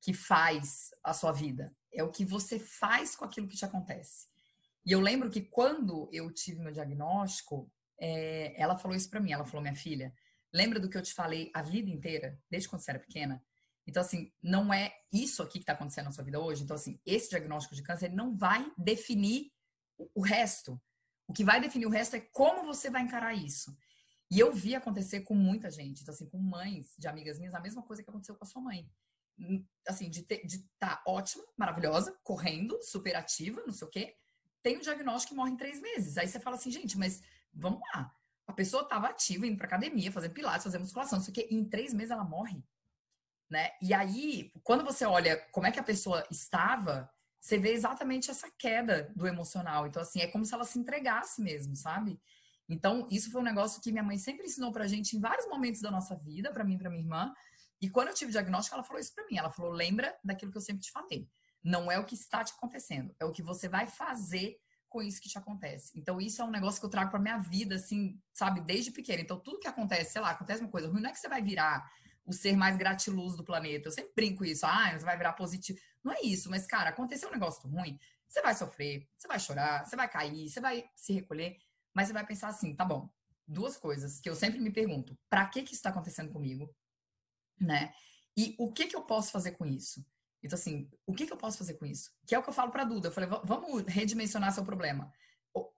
que 0.00 0.12
faz 0.12 0.90
a 1.04 1.14
sua 1.14 1.30
vida, 1.30 1.72
é 1.92 2.02
o 2.02 2.10
que 2.10 2.24
você 2.24 2.58
faz 2.58 3.14
com 3.14 3.24
aquilo 3.24 3.46
que 3.46 3.56
te 3.56 3.64
acontece. 3.64 4.26
E 4.84 4.92
eu 4.92 5.00
lembro 5.00 5.30
que 5.30 5.42
quando 5.42 6.08
eu 6.12 6.32
tive 6.32 6.60
meu 6.60 6.72
diagnóstico, 6.72 7.70
é, 8.00 8.54
ela 8.60 8.78
falou 8.78 8.96
isso 8.96 9.10
para 9.10 9.20
mim. 9.20 9.32
Ela 9.32 9.44
falou: 9.44 9.60
minha 9.60 9.74
filha, 9.74 10.14
lembra 10.52 10.80
do 10.80 10.88
que 10.88 10.96
eu 10.96 11.02
te 11.02 11.12
falei 11.12 11.50
a 11.54 11.62
vida 11.62 11.90
inteira, 11.90 12.40
desde 12.50 12.68
quando 12.68 12.80
você 12.80 12.92
era 12.92 12.98
pequena? 12.98 13.44
Então, 13.88 14.02
assim, 14.02 14.30
não 14.42 14.72
é 14.72 14.92
isso 15.12 15.42
aqui 15.42 15.54
que 15.54 15.62
está 15.64 15.72
acontecendo 15.72 16.04
na 16.04 16.12
sua 16.12 16.22
vida 16.22 16.38
hoje. 16.38 16.62
Então, 16.62 16.76
assim, 16.76 17.00
esse 17.04 17.30
diagnóstico 17.30 17.74
de 17.74 17.82
câncer 17.82 18.12
não 18.12 18.36
vai 18.36 18.70
definir 18.76 19.50
o 20.14 20.20
resto. 20.20 20.80
O 21.26 21.32
que 21.32 21.42
vai 21.42 21.60
definir 21.60 21.86
o 21.86 21.90
resto 21.90 22.14
é 22.14 22.20
como 22.20 22.64
você 22.64 22.90
vai 22.90 23.02
encarar 23.02 23.34
isso. 23.34 23.76
E 24.30 24.38
eu 24.38 24.52
vi 24.52 24.74
acontecer 24.74 25.22
com 25.22 25.34
muita 25.34 25.70
gente. 25.70 26.02
Então, 26.02 26.14
assim, 26.14 26.28
com 26.28 26.38
mães 26.38 26.94
de 26.98 27.08
amigas 27.08 27.38
minhas, 27.38 27.54
a 27.54 27.60
mesma 27.60 27.82
coisa 27.82 28.02
que 28.02 28.10
aconteceu 28.10 28.36
com 28.36 28.44
a 28.44 28.46
sua 28.46 28.60
mãe 28.60 28.88
assim, 29.86 30.10
de 30.10 30.20
estar 30.20 30.68
tá 30.78 31.02
ótima, 31.06 31.44
maravilhosa, 31.56 32.16
correndo, 32.22 32.78
super 32.82 33.14
ativa, 33.16 33.62
não 33.64 33.72
sei 33.72 33.86
o 33.86 33.90
quê, 33.90 34.16
tem 34.62 34.76
o 34.76 34.80
diagnóstico 34.80 35.34
e 35.34 35.36
morre 35.36 35.52
em 35.52 35.56
três 35.56 35.80
meses. 35.80 36.18
Aí 36.18 36.26
você 36.26 36.40
fala 36.40 36.56
assim, 36.56 36.70
gente, 36.70 36.98
mas 36.98 37.22
vamos 37.52 37.80
lá. 37.94 38.12
A 38.46 38.52
pessoa 38.52 38.82
estava 38.82 39.08
ativa, 39.08 39.46
indo 39.46 39.56
para 39.56 39.66
academia, 39.66 40.10
fazendo 40.10 40.32
pilates, 40.32 40.64
fazendo 40.64 40.80
musculação, 40.80 41.18
não 41.18 41.24
sei 41.24 41.32
o 41.32 41.34
quê, 41.34 41.48
e 41.50 41.54
em 41.54 41.64
três 41.64 41.94
meses 41.94 42.10
ela 42.10 42.24
morre. 42.24 42.62
Né? 43.50 43.70
E 43.80 43.94
aí, 43.94 44.52
quando 44.62 44.84
você 44.84 45.04
olha 45.06 45.36
como 45.52 45.66
é 45.66 45.70
que 45.70 45.80
a 45.80 45.84
pessoa 45.84 46.26
estava, 46.30 47.10
você 47.40 47.56
vê 47.56 47.72
exatamente 47.72 48.30
essa 48.30 48.50
queda 48.58 49.10
do 49.16 49.26
emocional. 49.26 49.86
Então, 49.86 50.02
assim, 50.02 50.20
é 50.20 50.26
como 50.26 50.44
se 50.44 50.52
ela 50.52 50.64
se 50.64 50.78
entregasse 50.78 51.40
mesmo, 51.40 51.74
sabe? 51.74 52.20
Então, 52.68 53.08
isso 53.10 53.30
foi 53.30 53.40
um 53.40 53.44
negócio 53.44 53.80
que 53.80 53.90
minha 53.90 54.04
mãe 54.04 54.18
sempre 54.18 54.44
ensinou 54.44 54.70
pra 54.70 54.86
gente 54.86 55.16
em 55.16 55.20
vários 55.20 55.48
momentos 55.48 55.80
da 55.80 55.90
nossa 55.90 56.14
vida, 56.16 56.52
para 56.52 56.62
mim 56.62 56.74
e 56.74 56.78
pra 56.78 56.90
minha 56.90 57.02
irmã, 57.02 57.32
e 57.80 57.88
quando 57.88 58.08
eu 58.08 58.14
tive 58.14 58.30
o 58.30 58.32
diagnóstico, 58.32 58.74
ela 58.74 58.84
falou 58.84 59.00
isso 59.00 59.14
para 59.14 59.26
mim. 59.26 59.36
Ela 59.36 59.50
falou: 59.50 59.70
lembra 59.70 60.16
daquilo 60.22 60.50
que 60.50 60.58
eu 60.58 60.62
sempre 60.62 60.82
te 60.82 60.90
falei. 60.90 61.28
Não 61.62 61.90
é 61.90 61.98
o 61.98 62.04
que 62.04 62.14
está 62.14 62.44
te 62.44 62.52
acontecendo, 62.52 63.14
é 63.18 63.24
o 63.24 63.32
que 63.32 63.42
você 63.42 63.68
vai 63.68 63.86
fazer 63.86 64.56
com 64.88 65.02
isso 65.02 65.20
que 65.20 65.28
te 65.28 65.36
acontece. 65.36 65.92
Então, 65.98 66.20
isso 66.20 66.40
é 66.40 66.44
um 66.44 66.50
negócio 66.50 66.80
que 66.80 66.86
eu 66.86 66.90
trago 66.90 67.10
para 67.10 67.20
minha 67.20 67.38
vida, 67.38 67.74
assim, 67.74 68.18
sabe, 68.32 68.60
desde 68.62 68.90
pequena. 68.90 69.20
Então, 69.20 69.38
tudo 69.38 69.58
que 69.58 69.68
acontece, 69.68 70.12
sei 70.12 70.22
lá, 70.22 70.30
acontece 70.30 70.62
uma 70.62 70.70
coisa 70.70 70.88
ruim, 70.88 71.02
não 71.02 71.10
é 71.10 71.12
que 71.12 71.18
você 71.18 71.28
vai 71.28 71.42
virar 71.42 71.86
o 72.28 72.32
ser 72.32 72.56
mais 72.56 72.76
gratiluz 72.76 73.34
do 73.34 73.44
planeta. 73.44 73.88
Eu 73.88 73.92
sempre 73.92 74.12
brinco 74.14 74.44
isso, 74.44 74.66
ah, 74.66 74.92
você 74.92 75.04
vai 75.04 75.16
virar 75.16 75.32
positivo. 75.32 75.78
Não 76.04 76.12
é 76.12 76.20
isso, 76.22 76.50
mas, 76.50 76.66
cara, 76.66 76.90
aconteceu 76.90 77.28
um 77.28 77.32
negócio 77.32 77.68
ruim, 77.68 77.98
você 78.28 78.42
vai 78.42 78.54
sofrer, 78.54 79.08
você 79.16 79.26
vai 79.26 79.40
chorar, 79.40 79.84
você 79.84 79.96
vai 79.96 80.08
cair, 80.08 80.48
você 80.48 80.60
vai 80.60 80.84
se 80.94 81.12
recolher, 81.12 81.56
mas 81.94 82.06
você 82.08 82.12
vai 82.12 82.26
pensar 82.26 82.48
assim, 82.48 82.76
tá 82.76 82.84
bom, 82.84 83.10
duas 83.46 83.76
coisas 83.76 84.20
que 84.20 84.28
eu 84.28 84.36
sempre 84.36 84.60
me 84.60 84.70
pergunto: 84.70 85.18
para 85.28 85.46
que 85.46 85.62
que 85.62 85.72
isso 85.72 85.80
está 85.80 85.90
acontecendo 85.90 86.30
comigo? 86.30 86.72
né? 87.60 87.92
E 88.36 88.54
o 88.58 88.72
que 88.72 88.86
que 88.86 88.96
eu 88.96 89.02
posso 89.02 89.32
fazer 89.32 89.52
com 89.52 89.66
isso? 89.66 90.04
Então, 90.42 90.56
assim, 90.56 90.88
o 91.04 91.12
que 91.12 91.26
que 91.26 91.32
eu 91.32 91.36
posso 91.36 91.58
fazer 91.58 91.74
com 91.74 91.84
isso? 91.84 92.12
Que 92.26 92.34
é 92.34 92.38
o 92.38 92.42
que 92.42 92.48
eu 92.48 92.54
falo 92.54 92.70
para 92.70 92.82
a 92.82 92.86
Duda. 92.86 93.08
Eu 93.08 93.12
falei, 93.12 93.28
vamos 93.44 93.82
redimensionar 93.86 94.52
seu 94.52 94.64
problema. 94.64 95.12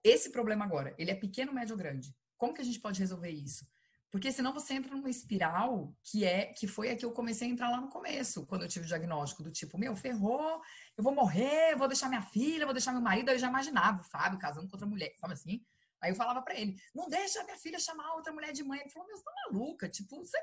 Esse 0.03 0.29
problema 0.29 0.63
agora, 0.63 0.93
ele 0.97 1.09
é 1.09 1.15
pequeno, 1.15 1.53
médio 1.53 1.73
ou 1.73 1.77
grande? 1.77 2.15
Como 2.37 2.53
que 2.53 2.61
a 2.61 2.63
gente 2.65 2.79
pode 2.79 2.99
resolver 2.99 3.29
isso? 3.29 3.67
Porque 4.11 4.31
senão 4.31 4.53
você 4.53 4.73
entra 4.73 4.93
numa 4.93 5.09
espiral 5.09 5.95
que 6.03 6.25
é 6.25 6.47
que 6.47 6.67
foi 6.67 6.89
a 6.89 6.95
que 6.97 7.05
eu 7.05 7.11
comecei 7.11 7.47
a 7.47 7.51
entrar 7.51 7.69
lá 7.69 7.79
no 7.79 7.87
começo, 7.87 8.45
quando 8.45 8.63
eu 8.63 8.67
tive 8.67 8.83
o 8.83 8.87
diagnóstico 8.87 9.41
do 9.41 9.49
tipo, 9.49 9.77
meu, 9.77 9.95
ferrou, 9.95 10.61
eu 10.97 11.03
vou 11.03 11.15
morrer, 11.15 11.75
vou 11.77 11.87
deixar 11.87 12.09
minha 12.09 12.21
filha, 12.21 12.65
vou 12.65 12.73
deixar 12.73 12.91
meu 12.91 13.01
marido, 13.01 13.29
aí 13.29 13.35
eu 13.35 13.39
já 13.39 13.47
imaginava 13.47 14.01
o 14.01 14.03
Fábio 14.03 14.37
casando 14.37 14.67
com 14.67 14.75
outra 14.75 14.87
mulher, 14.87 15.13
sabe 15.17 15.33
assim? 15.33 15.65
Aí 16.01 16.11
eu 16.11 16.15
falava 16.15 16.41
para 16.41 16.59
ele, 16.59 16.75
não 16.93 17.07
deixa 17.07 17.43
minha 17.45 17.57
filha 17.57 17.79
chamar 17.79 18.15
outra 18.15 18.33
mulher 18.33 18.51
de 18.51 18.63
mãe. 18.63 18.79
Ele 18.81 18.89
falou, 18.89 19.07
meu, 19.07 19.15
você 19.17 19.23
tá 19.23 19.31
maluca, 19.45 19.87
tipo, 19.87 20.17
você 20.17 20.37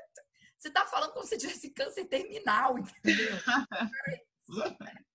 Você 0.57 0.71
tá 0.71 0.85
falando 0.87 1.13
como 1.13 1.25
se 1.25 1.37
tivesse 1.37 1.69
câncer 1.69 2.05
terminal, 2.05 2.75
entendeu? 2.79 3.37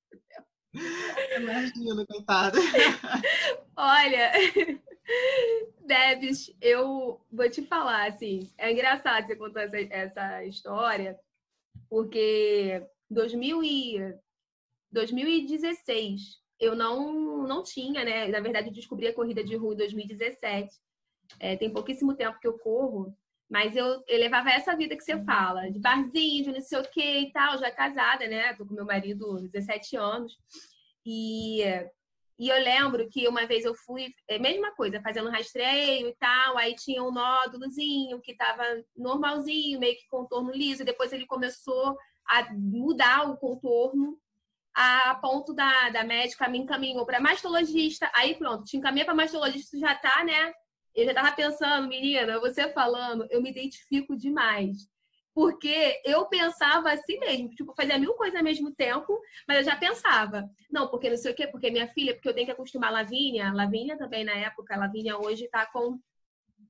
Imagina, 1.37 2.07
coitada. 2.07 2.59
Olha, 3.77 4.33
Debs, 5.87 6.55
eu 6.61 7.21
vou 7.31 7.51
te 7.51 7.62
falar, 7.62 8.09
assim, 8.09 8.51
é 8.57 8.73
engraçado 8.73 9.27
você 9.27 9.37
contar 9.37 9.64
essa, 9.64 9.79
essa 9.79 10.45
história, 10.45 11.19
porque 11.88 12.83
2000 13.11 13.62
e, 13.62 14.14
2016 14.90 16.43
eu 16.61 16.75
não, 16.75 17.47
não 17.47 17.62
tinha, 17.62 18.05
né? 18.05 18.29
Na 18.29 18.40
verdade, 18.40 18.69
eu 18.69 18.73
descobri 18.73 19.09
a 19.09 19.14
corrida 19.14 19.43
de 19.43 19.57
rua 19.57 19.75
em 19.75 19.77
2017. 19.77 20.71
É, 21.40 21.57
tem 21.57 21.71
pouquíssimo 21.71 22.14
tempo 22.14 22.38
que 22.38 22.47
eu 22.47 22.59
corro, 22.59 23.14
mas 23.51 23.77
eu, 23.77 24.03
eu 24.07 24.19
levava 24.19 24.51
essa 24.51 24.77
vida 24.77 24.97
que 24.97 25.03
você 25.03 25.23
fala, 25.25 25.71
de 25.71 25.79
barzinho, 25.79 26.45
de 26.45 26.53
não 26.53 26.61
sei 26.61 26.79
o 26.79 26.90
que 26.90 27.19
e 27.21 27.33
tal, 27.33 27.59
já 27.59 27.71
casada, 27.71 28.27
né? 28.27 28.55
Tô 28.55 28.64
com 28.64 28.75
meu 28.75 28.85
marido 28.85 29.49
17 29.49 29.97
anos. 29.97 30.38
E, 31.05 31.62
e 32.38 32.49
eu 32.49 32.57
lembro 32.57 33.09
que 33.09 33.29
uma 33.29 33.47
vez 33.47 33.64
eu 33.64 33.75
fui, 33.75 34.12
é 34.29 34.38
mesma 34.38 34.75
coisa, 34.75 35.01
fazendo 35.01 35.31
rastreio 35.31 36.09
e 36.09 36.16
tal, 36.16 36.59
aí 36.59 36.75
tinha 36.75 37.03
um 37.03 37.12
nódulozinho 37.12 38.20
que 38.20 38.37
tava 38.37 38.64
normalzinho, 38.97 39.79
meio 39.79 39.97
que 39.97 40.09
contorno 40.09 40.51
liso, 40.51 40.83
e 40.83 40.87
depois 40.87 41.12
ele 41.12 41.27
começou 41.27 41.97
a 42.27 42.53
mudar 42.53 43.31
o 43.31 43.37
contorno 43.37 44.18
a 44.75 45.14
ponto 45.23 45.55
da, 45.55 45.90
da 45.90 46.03
médica 46.03 46.49
me 46.49 46.59
encaminhou 46.59 47.07
para 47.07 47.20
mastologista. 47.20 48.11
Aí 48.12 48.35
pronto, 48.35 48.64
te 48.64 48.77
encaminha 48.77 49.05
para 49.05 49.14
mastologista, 49.14 49.79
já 49.79 49.94
tá, 49.94 50.25
né? 50.25 50.53
Eu 50.94 51.05
já 51.05 51.14
tava 51.14 51.33
pensando, 51.33 51.88
menina, 51.88 52.40
você 52.40 52.73
falando, 52.73 53.27
eu 53.31 53.40
me 53.40 53.51
identifico 53.51 54.16
demais. 54.16 54.88
Porque 55.35 56.01
eu 56.05 56.27
pensava 56.27 56.92
assim 56.92 57.18
mesmo, 57.18 57.51
tipo, 57.51 57.75
fazia 57.75 57.99
mil 57.99 58.14
coisas 58.14 58.37
ao 58.37 58.44
mesmo 58.44 58.73
tempo, 58.73 59.20
mas 59.49 59.59
eu 59.59 59.64
já 59.64 59.77
pensava, 59.77 60.49
não, 60.70 60.88
porque 60.88 61.11
não 61.11 61.16
sei 61.16 61.33
o 61.33 61.35
quê, 61.35 61.49
porque 61.49 61.70
minha 61.70 61.88
filha, 61.88 62.14
porque 62.14 62.29
eu 62.29 62.35
tenho 62.35 62.47
que 62.47 62.53
acostumar 62.53 62.90
a 62.90 62.92
Lavínia, 62.92 63.53
Lavínia 63.53 63.99
também 63.99 64.23
na 64.25 64.33
época, 64.33 64.75
a 64.75 64.79
Lavínia 64.79 65.18
hoje 65.18 65.49
tá 65.49 65.66
com 65.66 65.99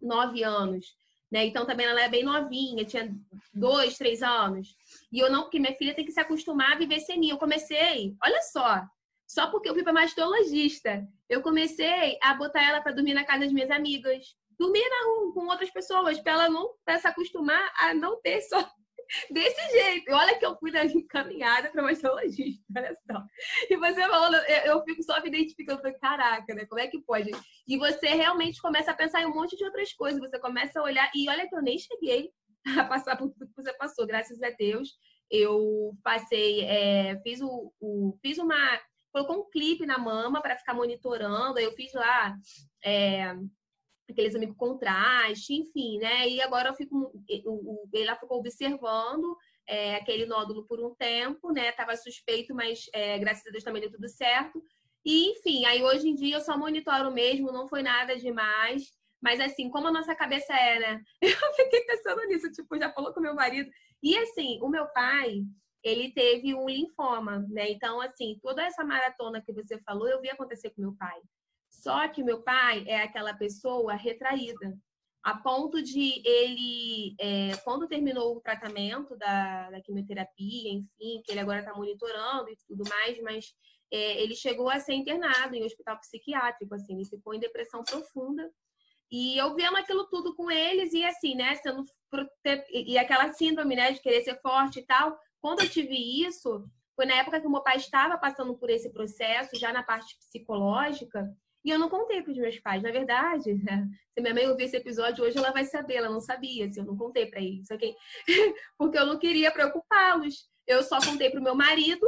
nove 0.01 0.43
anos. 0.43 0.97
Né? 1.31 1.47
Então 1.47 1.67
também 1.67 1.87
ela 1.87 2.01
é 2.01 2.09
bem 2.09 2.23
novinha, 2.23 2.85
tinha 2.85 3.13
dois, 3.53 3.99
três 3.99 4.23
anos. 4.23 4.77
E 5.13 5.19
eu 5.19 5.31
não, 5.31 5.43
porque 5.43 5.59
minha 5.59 5.75
filha 5.75 5.95
tem 5.95 6.05
que 6.05 6.13
se 6.13 6.21
acostumar 6.21 6.73
a 6.73 6.79
viver 6.79 7.01
sem 7.01 7.19
mim. 7.19 7.31
Eu 7.31 7.39
comecei, 7.39 8.15
olha 8.23 8.41
só, 8.43 8.83
só 9.27 9.51
porque 9.51 9.69
eu 9.69 9.75
fui 9.75 9.83
para 9.83 9.93
mastologista, 9.93 11.07
eu 11.29 11.43
comecei 11.43 12.19
a 12.23 12.35
botar 12.35 12.63
ela 12.63 12.81
para 12.81 12.93
dormir 12.93 13.15
na 13.15 13.25
casa 13.25 13.41
das 13.41 13.53
minhas 13.53 13.71
amigas. 13.71 14.37
Dormir 14.59 14.89
na 14.89 15.07
rua 15.07 15.35
com 15.35 15.47
outras 15.47 15.71
pessoas, 15.71 16.21
para 16.21 16.33
ela 16.33 16.49
não 16.49 16.75
pra 16.85 16.99
se 16.99 17.07
acostumar 17.07 17.73
a 17.79 17.95
não 17.95 18.21
ter 18.21 18.41
só 18.43 18.65
Desse 19.31 19.71
jeito. 19.71 20.13
Olha 20.13 20.39
que 20.39 20.45
eu 20.45 20.57
fui 20.57 20.71
na 20.71 20.81
caminhada 21.09 21.71
para 21.71 21.83
mastologista, 21.83 22.65
olha 22.77 22.97
só. 23.11 23.23
E 23.71 23.77
você 23.77 24.01
falando, 24.01 24.37
eu, 24.65 24.83
fico 24.85 25.03
só 25.03 25.21
me 25.21 25.29
identificando, 25.29 25.81
falei, 25.81 25.99
caraca, 25.99 26.55
né? 26.55 26.67
Como 26.67 26.81
é 26.81 26.87
que 26.87 27.01
pode? 27.03 27.31
E 27.67 27.79
você 27.79 28.09
realmente 28.09 28.61
começa 28.61 28.91
a 28.91 28.95
pensar 28.95 29.23
em 29.23 29.27
um 29.27 29.35
monte 29.35 29.57
de 29.57 29.65
outras 29.65 29.93
coisas. 29.93 30.21
Você 30.21 30.39
começa 30.39 30.81
a 30.81 30.83
olhar, 30.83 31.11
e 31.15 31.29
olha 31.29 31.49
que 31.49 31.55
eu 31.55 31.63
nem 31.63 31.79
cheguei 31.79 32.31
a 32.79 32.85
passar 32.85 33.17
por 33.17 33.31
tudo 33.31 33.47
que 33.47 33.63
você 33.63 33.73
passou, 33.75 34.07
graças 34.07 34.43
a 34.43 34.51
Deus. 34.51 34.91
Eu 35.31 35.97
passei, 36.03 36.65
é, 36.65 37.21
fiz 37.23 37.41
o, 37.41 37.73
o, 37.81 38.19
fiz 38.23 38.39
uma, 38.39 38.57
colocou 39.13 39.41
um 39.41 39.51
clipe 39.51 39.87
na 39.87 39.99
mama 39.99 40.41
para 40.41 40.57
ficar 40.57 40.75
monitorando. 40.75 41.59
Eu 41.59 41.73
fiz 41.73 41.93
lá 41.93 42.37
é, 42.85 43.35
aqueles 44.11 44.35
amigos 44.35 44.57
contraste, 44.57 45.55
enfim, 45.55 45.99
né? 45.99 46.29
E 46.29 46.41
agora 46.43 46.69
eu 46.69 46.75
fico, 46.75 47.13
o, 47.47 47.89
ela 47.95 48.17
ficou 48.17 48.39
observando 48.39 49.37
é, 49.67 49.97
aquele 49.97 50.27
nódulo 50.27 50.67
por 50.67 50.81
um 50.81 50.95
tempo, 50.95 51.53
né? 51.53 51.73
Tava 51.73 51.97
suspeito, 51.97 52.55
mas 52.55 52.87
é, 52.93 53.19
graças 53.19 53.47
a 53.47 53.51
Deus 53.51 53.65
também 53.65 53.81
deu 53.83 53.91
tudo 53.91 54.09
certo. 54.09 54.63
E, 55.05 55.31
enfim, 55.33 55.65
aí 55.67 55.83
hoje 55.83 56.09
em 56.09 56.15
dia 56.15 56.37
eu 56.37 56.41
só 56.41 56.57
monitoro 56.57 57.13
mesmo, 57.13 57.53
não 57.53 57.69
foi 57.69 57.83
nada 57.83 58.17
demais. 58.17 58.83
Mas 59.23 59.41
assim, 59.41 59.71
como 59.71 59.89
a 59.89 59.93
nossa 59.93 60.15
cabeça 60.15 60.53
é, 60.55 60.79
né? 60.79 61.03
Eu 61.23 61.53
fiquei 61.55 61.81
pensando 61.87 62.27
nisso, 62.27 62.53
tipo, 62.53 62.77
já 62.79 62.93
falou 62.93 63.15
com 63.15 63.23
meu 63.23 63.35
marido. 63.35 63.71
E 64.03 64.19
assim, 64.19 64.59
o 64.61 64.69
meu 64.69 64.87
pai, 64.89 65.41
ele 65.83 66.13
teve 66.13 66.55
um 66.55 66.69
linfoma, 66.69 67.39
né? 67.49 67.71
Então, 67.71 68.03
assim, 68.03 68.39
toda 68.43 68.63
essa 68.63 68.85
maratona 68.85 69.41
que 69.41 69.51
você 69.51 69.79
falou, 69.79 70.07
eu 70.07 70.21
vi 70.21 70.29
acontecer 70.29 70.71
com 70.71 70.83
meu 70.83 70.95
pai. 70.95 71.19
Só 71.85 72.09
que 72.09 72.23
meu 72.23 72.41
pai 72.41 72.83
é 72.87 73.03
aquela 73.03 73.35
pessoa 73.35 73.93
retraída, 73.93 74.75
a 75.23 75.37
ponto 75.37 75.83
de 75.83 76.23
ele, 76.27 77.15
é, 77.21 77.57
quando 77.59 77.87
terminou 77.87 78.35
o 78.35 78.41
tratamento 78.41 79.15
da, 79.19 79.71
da, 79.71 79.83
quimioterapia, 79.83 80.73
enfim, 80.73 81.21
que 81.23 81.31
ele 81.31 81.41
agora 81.41 81.59
está 81.59 81.75
monitorando 81.75 82.49
e 82.49 82.57
tudo 82.67 82.89
mais, 82.89 83.21
mas 83.21 83.55
é, 83.93 84.23
ele 84.23 84.35
chegou 84.35 84.71
a 84.71 84.81
ser 84.81 84.95
internado 84.95 85.55
em 85.55 85.63
hospital 85.63 85.99
psiquiátrico, 86.01 86.75
assim, 86.75 86.95
ele 86.95 87.05
ficou 87.05 87.35
em 87.35 87.41
depressão 87.41 87.85
profunda. 87.85 88.51
E 89.13 89.37
eu 89.37 89.55
vendo 89.55 89.77
aquilo 89.77 90.09
tudo 90.09 90.35
com 90.35 90.51
eles 90.51 90.95
e 90.95 91.05
assim, 91.05 91.35
né, 91.35 91.55
sendo 91.57 91.85
e 92.73 92.97
aquela 92.97 93.31
síndrome, 93.35 93.77
né, 93.77 93.93
de 93.93 94.01
querer 94.01 94.23
ser 94.23 94.41
forte 94.41 94.81
e 94.81 94.87
tal. 94.87 95.19
Quando 95.39 95.61
eu 95.61 95.69
tive 95.69 95.95
isso, 96.27 96.67
foi 96.97 97.05
na 97.05 97.17
época 97.17 97.43
que 97.43 97.47
o 97.47 97.51
meu 97.51 97.63
pai 97.63 97.77
estava 97.77 98.17
passando 98.17 98.57
por 98.57 98.71
esse 98.71 98.91
processo, 98.91 99.59
já 99.59 99.71
na 99.71 99.83
parte 99.83 100.17
psicológica, 100.19 101.31
e 101.65 101.71
eu 101.71 101.79
não 101.79 101.89
contei 101.89 102.23
para 102.23 102.33
os 102.33 102.39
meus 102.39 102.59
pais. 102.61 102.83
Na 102.83 102.91
verdade, 102.91 103.57
se 104.13 104.21
minha 104.21 104.35
mãe 104.35 104.47
ouvir 104.49 104.65
esse 104.65 104.77
episódio 104.77 105.25
hoje, 105.25 105.39
ela 105.39 105.51
vai 105.51 105.65
saber. 105.65 105.95
Ela 105.95 106.11
não 106.11 106.21
sabia, 106.21 106.71
se 106.71 106.79
eu 106.79 106.85
não 106.85 106.97
contei 106.97 107.27
para 107.27 107.41
eles, 107.41 107.71
ok? 107.71 107.95
Porque 108.77 108.99
eu 108.99 109.07
não 109.07 109.19
queria 109.19 109.51
preocupá-los. 109.51 110.49
Eu 110.67 110.83
só 110.83 110.99
contei 111.01 111.31
para 111.31 111.41
o 111.41 111.43
meu 111.43 111.55
marido, 111.55 112.07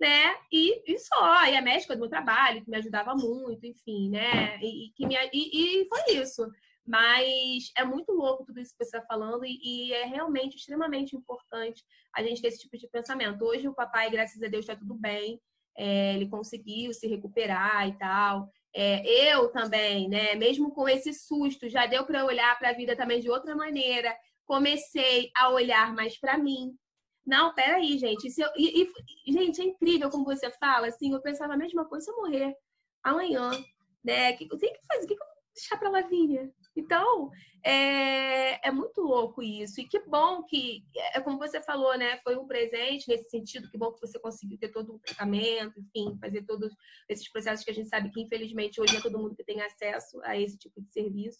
né? 0.00 0.34
E, 0.52 0.92
e 0.92 0.98
só. 0.98 1.44
E 1.46 1.56
a 1.56 1.62
médica 1.62 1.94
do 1.94 2.00
meu 2.00 2.08
trabalho, 2.08 2.62
que 2.64 2.70
me 2.70 2.76
ajudava 2.76 3.14
muito, 3.14 3.64
enfim, 3.64 4.10
né? 4.10 4.58
E, 4.60 4.86
e 4.86 4.92
que 4.92 5.06
me, 5.06 5.14
e, 5.32 5.82
e, 5.82 5.88
foi 5.88 6.16
isso. 6.16 6.46
Mas 6.84 7.72
é 7.76 7.84
muito 7.84 8.12
louco 8.12 8.44
tudo 8.44 8.60
isso 8.60 8.72
que 8.76 8.84
você 8.84 8.96
está 8.96 9.02
falando 9.06 9.44
e, 9.44 9.58
e, 9.60 9.92
é 9.92 10.04
realmente 10.04 10.56
extremamente 10.56 11.16
importante 11.16 11.82
a 12.14 12.22
gente 12.22 12.40
ter 12.40 12.48
esse 12.48 12.60
tipo 12.60 12.76
de 12.78 12.88
pensamento. 12.88 13.44
Hoje 13.44 13.68
o 13.68 13.74
papai, 13.74 14.08
graças 14.08 14.40
a 14.40 14.46
Deus, 14.46 14.64
está 14.64 14.76
tudo 14.76 14.94
bem. 14.94 15.40
É, 15.76 16.14
ele 16.14 16.28
conseguiu 16.28 16.92
se 16.92 17.06
recuperar 17.08 17.88
e 17.88 17.98
tal. 17.98 18.50
É, 18.78 19.32
eu 19.32 19.48
também, 19.48 20.06
né? 20.06 20.34
Mesmo 20.34 20.70
com 20.70 20.86
esse 20.86 21.14
susto, 21.14 21.66
já 21.66 21.86
deu 21.86 22.04
para 22.04 22.26
olhar 22.26 22.58
para 22.58 22.68
a 22.68 22.72
vida 22.74 22.94
também 22.94 23.20
de 23.20 23.30
outra 23.30 23.56
maneira. 23.56 24.14
Comecei 24.44 25.30
a 25.34 25.48
olhar 25.48 25.94
mais 25.94 26.20
para 26.20 26.36
mim. 26.36 26.76
Não, 27.24 27.54
peraí, 27.54 27.96
gente. 27.96 28.28
Eu, 28.38 28.50
e, 28.54 28.92
e, 29.26 29.32
gente, 29.32 29.62
é 29.62 29.64
incrível 29.64 30.10
como 30.10 30.26
você 30.26 30.50
fala. 30.60 30.88
Assim, 30.88 31.10
eu 31.10 31.22
pensava 31.22 31.54
a 31.54 31.56
mesma 31.56 31.86
coisa 31.86 32.04
se 32.04 32.10
eu 32.10 32.16
morrer 32.16 32.54
amanhã, 33.02 33.50
né? 34.04 34.32
O 34.32 34.36
que 34.36 34.46
tenho 34.58 34.74
que 34.74 34.86
fazer? 34.86 35.04
O 35.04 35.08
que 35.08 35.14
eu 35.14 35.18
vou 35.18 35.26
deixar 35.54 35.78
para 35.78 35.88
Lavínia? 35.88 36.52
Então, 36.76 37.30
é, 37.64 38.68
é 38.68 38.70
muito 38.70 39.00
louco 39.00 39.42
isso. 39.42 39.80
E 39.80 39.88
que 39.88 39.98
bom 40.00 40.42
que, 40.44 40.84
é 41.14 41.20
como 41.20 41.38
você 41.38 41.60
falou, 41.62 41.96
né? 41.96 42.18
Foi 42.22 42.36
um 42.36 42.46
presente 42.46 43.08
nesse 43.08 43.28
sentido. 43.30 43.70
Que 43.70 43.78
bom 43.78 43.92
que 43.92 44.00
você 44.00 44.18
conseguiu 44.18 44.58
ter 44.58 44.68
todo 44.68 44.94
um 44.94 44.98
tratamento, 44.98 45.80
enfim, 45.80 46.16
fazer 46.20 46.44
todos 46.44 46.72
esses 47.08 47.30
processos 47.30 47.64
que 47.64 47.70
a 47.70 47.74
gente 47.74 47.88
sabe 47.88 48.10
que, 48.10 48.20
infelizmente, 48.20 48.80
hoje 48.80 48.96
é 48.96 49.00
todo 49.00 49.18
mundo 49.18 49.34
que 49.34 49.44
tem 49.44 49.60
acesso 49.62 50.20
a 50.22 50.38
esse 50.38 50.56
tipo 50.58 50.80
de 50.80 50.92
serviço. 50.92 51.38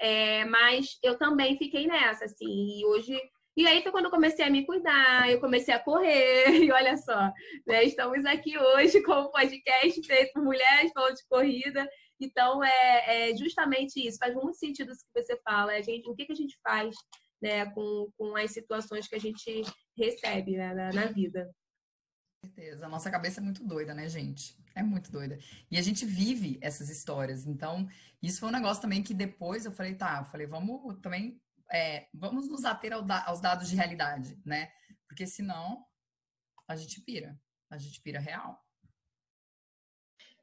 É, 0.00 0.44
mas 0.44 0.98
eu 1.02 1.16
também 1.16 1.56
fiquei 1.56 1.86
nessa, 1.86 2.24
assim. 2.24 2.80
E 2.80 2.84
hoje 2.84 3.18
e 3.54 3.66
aí 3.66 3.82
foi 3.82 3.92
quando 3.92 4.06
eu 4.06 4.10
comecei 4.10 4.44
a 4.46 4.50
me 4.50 4.64
cuidar, 4.64 5.30
eu 5.30 5.38
comecei 5.38 5.74
a 5.74 5.78
correr, 5.78 6.46
e 6.64 6.72
olha 6.72 6.96
só, 6.96 7.30
né? 7.66 7.84
Estamos 7.84 8.24
aqui 8.24 8.58
hoje 8.58 9.02
com 9.02 9.12
um 9.12 9.30
podcast 9.30 10.02
feito 10.06 10.32
por 10.32 10.42
mulheres 10.42 10.90
falando 10.92 11.14
de 11.14 11.26
corrida. 11.28 11.86
Então, 12.24 12.62
é, 12.62 13.30
é, 13.30 13.36
justamente 13.36 14.06
isso. 14.06 14.18
Faz 14.18 14.34
muito 14.34 14.56
sentido 14.56 14.92
isso 14.92 15.04
que 15.12 15.22
você 15.22 15.36
fala. 15.42 15.72
A 15.72 15.82
gente, 15.82 16.08
o 16.08 16.14
que, 16.14 16.26
que 16.26 16.32
a 16.32 16.36
gente 16.36 16.58
faz 16.62 16.94
né, 17.42 17.66
com, 17.72 18.08
com 18.16 18.36
as 18.36 18.52
situações 18.52 19.08
que 19.08 19.16
a 19.16 19.20
gente 19.20 19.62
recebe 19.98 20.56
né, 20.56 20.72
na, 20.72 20.92
na 20.92 21.06
vida. 21.06 21.52
Com 22.40 22.48
certeza. 22.48 22.86
A 22.86 22.88
nossa 22.88 23.10
cabeça 23.10 23.40
é 23.40 23.42
muito 23.42 23.64
doida, 23.64 23.92
né, 23.92 24.08
gente? 24.08 24.56
É 24.74 24.82
muito 24.82 25.10
doida. 25.10 25.38
E 25.70 25.76
a 25.76 25.82
gente 25.82 26.06
vive 26.06 26.58
essas 26.62 26.88
histórias. 26.88 27.46
Então, 27.46 27.88
isso 28.22 28.40
foi 28.40 28.48
um 28.48 28.52
negócio 28.52 28.80
também 28.80 29.02
que 29.02 29.12
depois 29.12 29.66
eu 29.66 29.72
falei, 29.72 29.94
tá, 29.94 30.18
eu 30.20 30.24
falei, 30.24 30.46
vamos 30.46 30.98
também, 31.00 31.40
é, 31.70 32.08
vamos 32.14 32.48
nos 32.48 32.64
ater 32.64 32.92
ao 32.92 33.02
da, 33.02 33.26
aos 33.26 33.40
dados 33.40 33.68
de 33.68 33.76
realidade, 33.76 34.38
né? 34.46 34.70
Porque 35.08 35.26
senão 35.26 35.84
a 36.68 36.76
gente 36.76 37.00
pira. 37.02 37.38
A 37.70 37.76
gente 37.76 38.00
pira 38.00 38.20
real. 38.20 38.62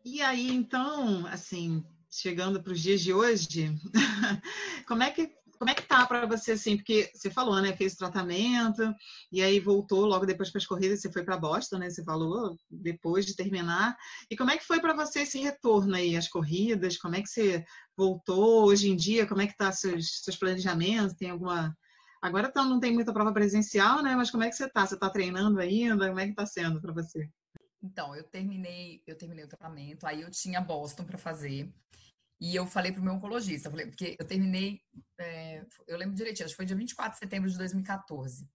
E 0.04 0.22
aí, 0.22 0.50
então, 0.50 1.26
assim, 1.28 1.84
chegando 2.10 2.62
para 2.62 2.74
os 2.74 2.80
dias 2.80 3.02
de 3.02 3.14
hoje, 3.14 3.76
como 4.88 5.04
é 5.04 5.12
que 5.12 5.38
como 5.60 5.70
é 5.70 5.74
que 5.74 5.82
tá 5.82 6.06
para 6.08 6.26
você 6.26 6.54
assim? 6.54 6.78
Porque 6.78 7.12
você 7.14 7.30
falou, 7.30 7.62
né? 7.62 7.76
Fez 7.76 7.93
tratamento 7.93 8.95
e 9.30 9.41
aí 9.41 9.60
voltou 9.60 10.06
logo 10.06 10.26
depois 10.26 10.50
para 10.50 10.60
as 10.60 10.66
corridas. 10.66 11.02
Você 11.02 11.12
foi 11.12 11.22
para 11.22 11.38
Boston, 11.38 11.80
né? 11.80 11.89
Você 11.89 12.02
falou 12.02 12.56
depois 12.72 13.26
de 13.26 13.36
terminar. 13.36 13.97
E 14.32 14.38
como 14.38 14.52
é 14.52 14.58
que 14.58 14.66
foi 14.66 14.80
para 14.80 14.93
você 14.93 15.24
esse 15.24 15.38
retorno 15.38 15.95
aí 15.95 16.16
às 16.16 16.30
corridas? 16.30 16.97
Como 16.97 17.16
é 17.16 17.22
que 17.22 17.28
você 17.28 17.66
voltou 17.97 18.68
hoje 18.68 18.89
em 18.89 18.95
dia? 18.95 19.28
Como 19.28 19.41
é 19.41 19.47
que 19.47 19.58
tá 19.58 19.70
seus 19.74 20.22
seus 20.24 20.38
planejamentos? 20.38 21.18
Tem 21.18 21.30
alguma 21.30 21.76
Agora 22.22 22.47
então, 22.47 22.68
não 22.68 22.80
tem 22.80 22.93
muita 22.93 23.14
prova 23.14 23.34
presencial, 23.34 24.02
né? 24.02 24.16
Mas 24.16 24.32
como 24.32 24.43
é 24.43 24.50
que 24.50 24.56
você 24.56 24.66
está? 24.66 24.86
Você 24.86 24.95
está 24.95 25.10
treinando 25.10 25.60
ainda? 25.60 26.08
Como 26.08 26.20
é 26.20 26.26
que 26.26 26.32
está 26.32 26.45
sendo 26.45 26.82
para 26.82 26.93
você? 26.93 27.30
Então, 27.82 28.16
eu 28.16 28.24
terminei, 28.24 29.02
eu 29.08 29.18
terminei 29.18 29.46
o 29.46 29.48
tratamento, 29.48 30.06
aí 30.06 30.22
eu 30.22 30.30
tinha 30.30 30.60
Boston 30.60 31.06
para 31.06 31.18
fazer. 31.18 31.74
E 32.42 32.56
eu 32.56 32.66
falei 32.66 32.92
pro 32.92 33.04
meu 33.04 33.14
oncologista, 33.14 33.70
falei, 33.70 33.88
porque 33.88 34.16
eu 34.18 34.26
terminei, 34.26 34.82
é, 35.18 35.66
eu 35.88 35.98
lembro 35.98 36.16
direitinho, 36.16 36.46
acho 36.46 36.54
que 36.54 36.58
foi 36.58 36.66
dia 36.66 36.76
24 36.76 37.14
de 37.14 37.20
setembro 37.20 37.50
de 37.50 37.58
2014. 37.58 38.48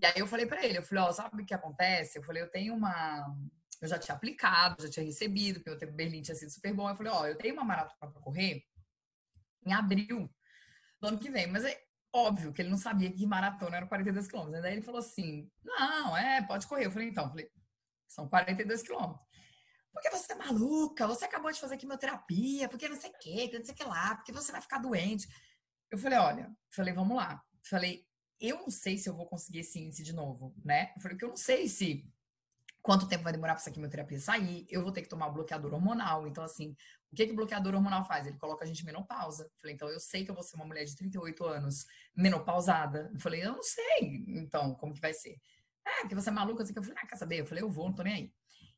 E 0.00 0.06
aí 0.06 0.14
eu 0.16 0.26
falei 0.26 0.46
para 0.46 0.64
ele, 0.64 0.78
eu 0.78 0.82
falei, 0.82 1.04
ó, 1.04 1.08
oh, 1.08 1.12
sabe 1.12 1.42
o 1.42 1.46
que 1.46 1.52
acontece? 1.52 2.18
Eu 2.18 2.22
falei, 2.22 2.42
eu 2.42 2.50
tenho 2.50 2.74
uma, 2.74 3.26
eu 3.80 3.88
já 3.88 3.98
tinha 3.98 4.14
aplicado, 4.14 4.82
já 4.82 4.90
tinha 4.90 5.04
recebido, 5.04 5.60
porque 5.60 5.70
o 5.70 5.78
tempo 5.78 5.92
Berlim 5.92 6.22
tinha 6.22 6.34
sido 6.34 6.50
super 6.50 6.72
bom. 6.74 6.88
Eu 6.88 6.96
falei, 6.96 7.12
ó, 7.12 7.22
oh, 7.22 7.26
eu 7.26 7.36
tenho 7.36 7.54
uma 7.54 7.64
maratona 7.64 8.12
para 8.12 8.22
correr 8.22 8.64
em 9.64 9.72
abril 9.72 10.30
do 11.00 11.08
ano 11.08 11.18
que 11.18 11.30
vem, 11.30 11.46
mas 11.46 11.64
é 11.64 11.80
óbvio 12.12 12.52
que 12.52 12.62
ele 12.62 12.70
não 12.70 12.78
sabia 12.78 13.12
que 13.12 13.26
maratona 13.26 13.76
era 13.76 13.86
42 13.86 14.26
quilômetros. 14.26 14.62
Daí 14.62 14.72
ele 14.72 14.82
falou 14.82 15.00
assim, 15.00 15.50
não, 15.64 16.16
é, 16.16 16.42
pode 16.42 16.66
correr. 16.66 16.86
Eu 16.86 16.90
falei, 16.90 17.08
então, 17.08 17.24
eu 17.24 17.30
falei, 17.30 17.50
são 18.08 18.28
42 18.28 18.82
quilômetros. 18.82 19.26
Porque 19.92 20.10
você 20.10 20.32
é 20.32 20.36
maluca, 20.36 21.06
você 21.06 21.24
acabou 21.24 21.50
de 21.50 21.60
fazer 21.60 21.76
quimioterapia, 21.76 22.68
porque 22.68 22.88
não 22.88 23.00
sei 23.00 23.10
o 23.10 23.18
que, 23.18 23.58
não 23.58 23.64
sei 23.64 23.74
o 23.74 23.76
que 23.76 23.84
lá, 23.84 24.16
porque 24.16 24.32
você 24.32 24.52
vai 24.52 24.60
ficar 24.60 24.78
doente. 24.78 25.28
Eu 25.90 25.98
falei, 25.98 26.18
olha, 26.18 26.52
falei, 26.70 26.94
vamos 26.94 27.16
lá. 27.16 27.42
Falei, 27.68 28.06
eu 28.40 28.58
não 28.58 28.70
sei 28.70 28.96
se 28.96 29.08
eu 29.08 29.16
vou 29.16 29.26
conseguir 29.26 29.60
esse 29.60 29.78
índice 29.80 30.02
de 30.02 30.12
novo, 30.12 30.54
né? 30.64 30.92
Eu 30.96 31.02
falei, 31.02 31.18
eu 31.20 31.28
não 31.28 31.36
sei 31.36 31.68
se 31.68 32.08
quanto 32.80 33.08
tempo 33.08 33.24
vai 33.24 33.32
demorar 33.32 33.54
para 33.54 33.60
essa 33.60 33.70
quimioterapia 33.70 34.18
sair, 34.18 34.66
eu 34.70 34.82
vou 34.82 34.92
ter 34.92 35.02
que 35.02 35.08
tomar 35.08 35.30
bloqueador 35.30 35.74
hormonal. 35.74 36.26
Então, 36.26 36.44
assim, 36.44 36.76
o 37.12 37.16
que, 37.16 37.26
que 37.26 37.32
o 37.32 37.36
bloqueador 37.36 37.74
hormonal 37.74 38.04
faz? 38.04 38.26
Ele 38.26 38.38
coloca 38.38 38.64
a 38.64 38.66
gente 38.66 38.82
em 38.82 38.86
menopausa. 38.86 39.44
Eu 39.44 39.58
falei, 39.60 39.74
então 39.74 39.88
eu 39.88 40.00
sei 40.00 40.24
que 40.24 40.30
eu 40.30 40.34
vou 40.34 40.44
ser 40.44 40.56
uma 40.56 40.64
mulher 40.64 40.84
de 40.84 40.96
38 40.96 41.44
anos 41.44 41.84
menopausada. 42.16 43.10
Eu 43.12 43.20
falei, 43.20 43.44
eu 43.44 43.52
não 43.52 43.62
sei, 43.62 44.24
então, 44.28 44.74
como 44.74 44.94
que 44.94 45.00
vai 45.00 45.12
ser? 45.12 45.40
É, 45.88 46.00
porque 46.02 46.14
você 46.14 46.28
é 46.28 46.32
maluca, 46.32 46.62
assim, 46.62 46.72
que 46.72 46.78
eu 46.78 46.82
falei, 46.82 46.98
ah, 47.02 47.06
quer 47.06 47.16
saber? 47.16 47.40
Eu 47.40 47.46
falei, 47.46 47.64
eu 47.64 47.70
vou, 47.70 47.86
não 47.86 47.94
tô 47.94 48.02
nem 48.02 48.14
aí. 48.14 48.32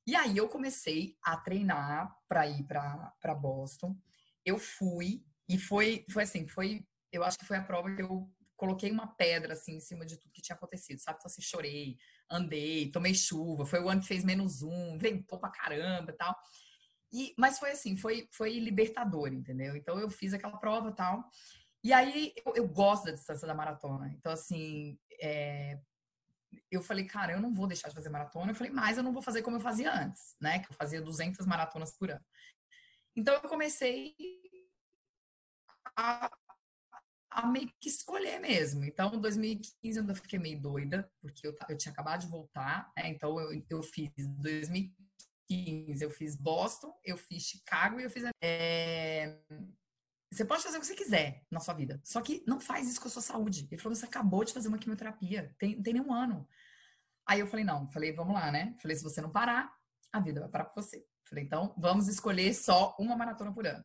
E 0.06 0.14
aí 0.14 0.36
eu 0.36 0.48
comecei 0.48 1.16
a 1.22 1.36
treinar 1.36 2.16
para 2.28 2.46
ir 2.46 2.64
para 2.64 3.34
Boston. 3.34 3.96
Eu 4.44 4.58
fui 4.58 5.24
e 5.48 5.58
foi 5.58 6.04
foi 6.10 6.22
assim, 6.22 6.46
foi 6.48 6.86
eu 7.12 7.22
acho 7.22 7.38
que 7.38 7.44
foi 7.44 7.56
a 7.56 7.62
prova 7.62 7.94
que 7.94 8.02
eu 8.02 8.28
coloquei 8.56 8.90
uma 8.90 9.06
pedra 9.06 9.52
assim 9.52 9.76
em 9.76 9.80
cima 9.80 10.04
de 10.06 10.16
tudo 10.16 10.32
que 10.32 10.42
tinha 10.42 10.56
acontecido, 10.56 10.98
sabe? 10.98 11.18
Então 11.18 11.30
assim, 11.30 11.42
chorei, 11.42 11.96
andei, 12.30 12.90
tomei 12.90 13.14
chuva, 13.14 13.66
foi 13.66 13.80
o 13.80 13.88
ano 13.88 14.00
que 14.00 14.08
fez 14.08 14.24
menos 14.24 14.62
um, 14.62 14.98
ventou 14.98 15.38
pra 15.38 15.50
caramba, 15.50 16.12
tal. 16.12 16.36
E 17.12 17.34
mas 17.38 17.58
foi 17.58 17.72
assim, 17.72 17.96
foi 17.96 18.28
foi 18.32 18.58
libertador, 18.58 19.32
entendeu? 19.32 19.76
Então 19.76 19.98
eu 19.98 20.10
fiz 20.10 20.32
aquela 20.32 20.58
prova, 20.58 20.92
tal. 20.92 21.24
E 21.84 21.92
aí 21.92 22.32
eu, 22.44 22.54
eu 22.56 22.68
gosto 22.68 23.04
da 23.04 23.12
distância 23.12 23.46
da 23.46 23.54
maratona. 23.54 24.12
Então 24.16 24.32
assim, 24.32 24.98
é, 25.20 25.78
eu 26.70 26.82
falei, 26.82 27.04
cara, 27.04 27.32
eu 27.32 27.40
não 27.40 27.54
vou 27.54 27.66
deixar 27.66 27.88
de 27.88 27.94
fazer 27.94 28.08
maratona. 28.08 28.52
Eu 28.52 28.54
falei, 28.54 28.72
mas 28.72 28.96
eu 28.96 29.02
não 29.02 29.12
vou 29.12 29.22
fazer 29.22 29.42
como 29.42 29.56
eu 29.56 29.60
fazia 29.60 29.92
antes, 29.92 30.36
né? 30.40 30.58
Que 30.60 30.70
eu 30.70 30.76
fazia 30.76 31.00
200 31.00 31.46
maratonas 31.46 31.92
por 31.96 32.10
ano. 32.10 32.24
Então 33.16 33.34
eu 33.34 33.48
comecei 33.48 34.14
a, 35.96 36.30
a 37.30 37.46
meio 37.46 37.70
que 37.80 37.88
escolher 37.88 38.38
mesmo. 38.40 38.84
Então, 38.84 39.14
em 39.14 39.20
2015 39.20 39.98
eu 39.98 40.02
ainda 40.02 40.14
fiquei 40.14 40.38
meio 40.38 40.60
doida, 40.60 41.10
porque 41.20 41.46
eu, 41.46 41.56
eu 41.68 41.76
tinha 41.76 41.92
acabado 41.92 42.20
de 42.20 42.28
voltar, 42.28 42.92
né? 42.96 43.08
Então 43.08 43.38
eu, 43.40 43.64
eu 43.68 43.82
fiz 43.82 44.10
2015, 44.16 46.04
eu 46.04 46.10
fiz 46.10 46.36
Boston, 46.36 46.92
eu 47.04 47.16
fiz 47.16 47.42
Chicago 47.42 48.00
e 48.00 48.04
eu 48.04 48.10
fiz. 48.10 48.24
É, 48.42 49.38
você 50.30 50.44
pode 50.44 50.62
fazer 50.62 50.76
o 50.76 50.80
que 50.80 50.86
você 50.86 50.94
quiser 50.94 51.44
na 51.50 51.58
sua 51.58 51.74
vida. 51.74 52.00
Só 52.04 52.20
que 52.20 52.44
não 52.46 52.60
faz 52.60 52.88
isso 52.88 53.00
com 53.00 53.08
a 53.08 53.10
sua 53.10 53.22
saúde. 53.22 53.66
Ele 53.70 53.80
falou, 53.80 53.96
você 53.96 54.04
acabou 54.04 54.44
de 54.44 54.52
fazer 54.52 54.68
uma 54.68 54.78
quimioterapia. 54.78 55.54
Tem, 55.58 55.82
tem 55.82 55.94
nenhum 55.94 56.12
ano. 56.12 56.48
Aí 57.26 57.40
eu 57.40 57.46
falei, 57.48 57.64
não. 57.64 57.90
Falei, 57.90 58.12
vamos 58.12 58.34
lá, 58.34 58.50
né? 58.52 58.76
Falei, 58.80 58.96
se 58.96 59.02
você 59.02 59.20
não 59.20 59.30
parar, 59.30 59.72
a 60.12 60.20
vida 60.20 60.40
vai 60.40 60.48
parar 60.48 60.66
com 60.66 60.80
você. 60.80 61.04
Falei, 61.24 61.44
então, 61.44 61.74
vamos 61.76 62.06
escolher 62.06 62.54
só 62.54 62.96
uma 62.98 63.16
maratona 63.16 63.52
por 63.52 63.66
ano. 63.66 63.84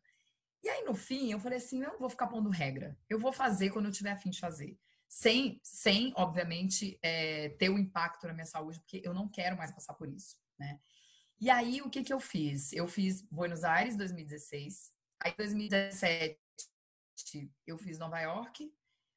E 0.63 0.69
aí, 0.69 0.83
no 0.83 0.95
fim, 0.95 1.31
eu 1.31 1.39
falei 1.39 1.57
assim, 1.57 1.81
eu 1.83 1.91
não 1.91 1.99
vou 1.99 2.09
ficar 2.09 2.27
pondo 2.27 2.49
regra. 2.49 2.97
Eu 3.09 3.19
vou 3.19 3.31
fazer 3.31 3.71
quando 3.71 3.85
eu 3.85 3.91
tiver 3.91 4.11
afim 4.11 4.29
de 4.29 4.39
fazer. 4.39 4.79
Sem, 5.07 5.59
sem 5.63 6.11
obviamente, 6.15 6.99
é, 7.01 7.49
ter 7.49 7.69
um 7.69 7.77
impacto 7.77 8.27
na 8.27 8.33
minha 8.33 8.45
saúde, 8.45 8.79
porque 8.79 9.01
eu 9.03 9.13
não 9.13 9.29
quero 9.29 9.57
mais 9.57 9.71
passar 9.71 9.93
por 9.93 10.09
isso, 10.09 10.35
né? 10.57 10.79
E 11.39 11.49
aí, 11.49 11.81
o 11.81 11.89
que 11.89 12.03
que 12.03 12.13
eu 12.13 12.19
fiz? 12.19 12.73
Eu 12.73 12.87
fiz 12.87 13.21
Buenos 13.29 13.63
Aires 13.63 13.95
2016, 13.95 14.94
Aí, 15.25 15.31
em 15.31 15.35
2017, 15.37 16.37
eu 17.65 17.79
fiz 17.79 17.97
Nova 17.97 18.19
York. 18.19 18.71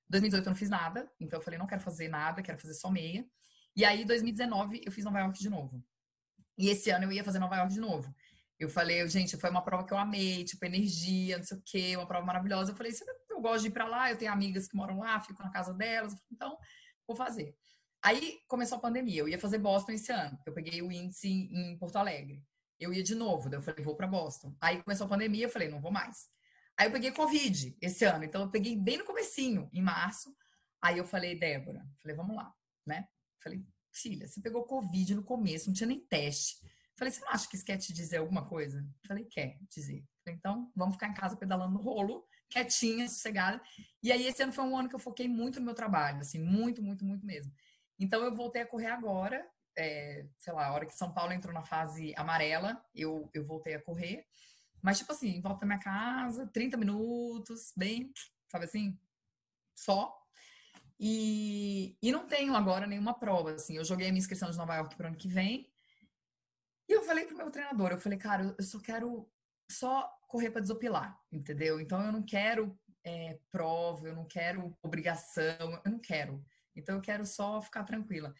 2018 0.09 0.47
eu 0.47 0.51
não 0.51 0.57
fiz 0.57 0.71
nada, 0.71 1.13
então 1.21 1.39
eu 1.39 1.43
falei, 1.43 1.59
não 1.59 1.67
quero 1.67 1.83
fazer 1.83 2.09
nada, 2.09 2.43
quero 2.43 2.59
fazer 2.59 2.73
só 2.73 2.91
meia. 2.91 3.29
E 3.77 3.85
aí, 3.85 4.07
2019, 4.07 4.81
eu 4.87 4.91
fiz 4.91 5.05
Nova 5.05 5.19
York 5.21 5.39
de 5.39 5.51
novo. 5.51 5.85
E 6.57 6.71
esse 6.71 6.89
ano 6.89 7.05
eu 7.05 7.13
ia 7.13 7.23
fazer 7.23 7.39
Nova 7.39 7.57
York 7.57 7.75
de 7.75 7.81
novo. 7.81 8.11
Eu 8.59 8.71
falei, 8.71 9.07
gente, 9.07 9.37
foi 9.37 9.51
uma 9.51 9.61
prova 9.61 9.85
que 9.85 9.93
eu 9.93 9.99
amei, 9.99 10.45
tipo, 10.45 10.65
energia, 10.65 11.37
não 11.37 11.45
sei 11.45 11.59
o 11.59 11.63
quê, 11.63 11.95
uma 11.95 12.07
prova 12.07 12.25
maravilhosa. 12.25 12.73
Eu 12.73 12.77
falei, 12.77 12.93
eu 13.29 13.41
gosto 13.43 13.65
de 13.65 13.69
ir 13.69 13.73
pra 13.73 13.87
lá, 13.87 14.11
eu 14.11 14.17
tenho 14.17 14.33
amigas 14.33 14.67
que 14.67 14.77
moram 14.77 15.01
lá, 15.01 15.21
fico 15.21 15.43
na 15.43 15.51
casa 15.51 15.75
delas, 15.75 16.15
então 16.33 16.57
vou 17.07 17.15
fazer. 17.17 17.55
Aí 18.03 18.39
começou 18.49 18.79
a 18.79 18.81
pandemia, 18.81 19.21
eu 19.21 19.29
ia 19.29 19.39
fazer 19.39 19.59
Boston 19.59 19.93
esse 19.93 20.11
ano, 20.11 20.39
eu 20.47 20.55
peguei 20.55 20.81
o 20.81 20.91
índice 20.91 21.29
em 21.29 21.77
Porto 21.79 21.97
Alegre 21.97 22.43
eu 22.79 22.93
ia 22.93 23.03
de 23.03 23.15
novo. 23.15 23.49
Daí 23.49 23.59
eu 23.59 23.63
falei, 23.63 23.85
vou 23.85 23.97
para 23.97 24.07
Boston. 24.07 24.57
Aí 24.61 24.83
começou 24.83 25.07
a 25.07 25.11
pandemia, 25.11 25.47
eu 25.47 25.51
falei, 25.51 25.69
não 25.69 25.81
vou 25.81 25.91
mais. 25.91 26.29
Aí 26.77 26.87
eu 26.87 26.93
peguei 26.93 27.11
Covid 27.11 27.77
esse 27.81 28.05
ano, 28.05 28.25
então 28.25 28.43
eu 28.43 28.51
peguei 28.51 28.77
bem 28.77 28.99
no 28.99 29.05
comecinho, 29.05 29.69
em 29.73 29.83
março. 29.83 30.35
Aí 30.81 30.97
eu 30.99 31.05
falei, 31.05 31.37
Débora, 31.37 31.85
falei, 32.01 32.17
vamos 32.17 32.37
lá, 32.37 32.55
né? 32.87 33.09
Falei, 33.43 33.65
filha, 33.93 34.29
você 34.29 34.41
pegou 34.41 34.65
Covid 34.65 35.17
no 35.17 35.25
começo, 35.25 35.67
não 35.67 35.75
tinha 35.75 35.89
nem 35.89 36.01
teste. 36.01 36.57
Falei, 36.97 37.13
você 37.13 37.21
não 37.21 37.31
acha 37.31 37.49
que 37.49 37.57
isso 37.57 37.65
quer 37.65 37.77
te 37.77 37.93
dizer 37.93 38.19
alguma 38.19 38.47
coisa? 38.47 38.85
Falei, 39.07 39.25
quer 39.25 39.59
dizer. 39.71 40.05
Falei, 40.25 40.37
então, 40.37 40.71
vamos 40.75 40.95
ficar 40.95 41.09
em 41.09 41.15
casa 41.15 41.37
pedalando 41.37 41.75
no 41.75 41.81
rolo, 41.81 42.27
quietinha, 42.49 43.09
sossegada. 43.09 43.61
E 44.03 44.11
aí, 44.11 44.27
esse 44.27 44.43
ano 44.43 44.53
foi 44.53 44.65
um 44.65 44.77
ano 44.77 44.89
que 44.89 44.95
eu 44.95 45.01
foquei 45.01 45.29
muito 45.29 45.61
no 45.61 45.67
meu 45.67 45.75
trabalho, 45.75 46.19
assim, 46.21 46.41
muito, 46.41 46.83
muito, 46.83 47.05
muito 47.05 47.25
mesmo. 47.25 47.53
Então, 47.99 48.23
eu 48.23 48.35
voltei 48.35 48.63
a 48.63 48.67
correr 48.67 48.87
agora, 48.87 49.45
é, 49.79 50.27
sei 50.37 50.53
lá, 50.53 50.67
a 50.67 50.73
hora 50.73 50.85
que 50.85 50.95
São 50.95 51.13
Paulo 51.13 51.33
entrou 51.33 51.55
na 51.55 51.63
fase 51.63 52.13
amarela, 52.17 52.85
eu, 52.95 53.31
eu 53.33 53.47
voltei 53.47 53.75
a 53.75 53.83
correr. 53.83 54.27
Mas, 54.83 54.99
tipo 54.99 55.13
assim, 55.13 55.41
volta 55.41 55.61
da 55.61 55.67
minha 55.67 55.79
casa, 55.79 56.47
30 56.53 56.77
minutos, 56.77 57.73
bem, 57.77 58.13
sabe 58.51 58.65
assim? 58.65 58.99
Só. 59.75 60.15
E, 60.99 61.97
e 62.03 62.11
não 62.11 62.27
tenho 62.27 62.55
agora 62.55 62.87
nenhuma 62.87 63.15
prova, 63.19 63.53
assim. 63.53 63.77
Eu 63.77 63.85
joguei 63.85 64.09
a 64.09 64.11
minha 64.11 64.21
inscrição 64.21 64.51
de 64.51 64.59
Nova 64.59 64.75
York 64.75 64.97
para 64.97 65.05
o 65.05 65.09
ano 65.09 65.17
que 65.17 65.29
vem. 65.29 65.71
E 66.89 66.93
eu 66.93 67.03
falei 67.03 67.27
pro 67.27 67.37
meu 67.37 67.51
treinador, 67.51 67.93
eu 67.93 67.99
falei, 67.99 68.19
cara, 68.19 68.55
eu 68.59 68.65
só 68.65 68.81
quero 68.81 69.31
só 69.71 70.11
correr 70.27 70.51
para 70.51 70.63
desopilar, 70.63 71.19
entendeu? 71.31 71.81
Então 71.81 72.05
eu 72.05 72.11
não 72.11 72.23
quero 72.23 72.79
é, 73.05 73.39
prova, 73.51 74.09
eu 74.09 74.17
não 74.17 74.27
quero 74.27 74.77
obrigação, 74.83 75.81
eu 75.85 75.91
não 75.93 75.99
quero. 75.99 76.45
Então 76.75 76.97
eu 76.97 77.01
quero 77.01 77.27
só 77.27 77.61
ficar 77.61 77.85
tranquila. 77.85 78.35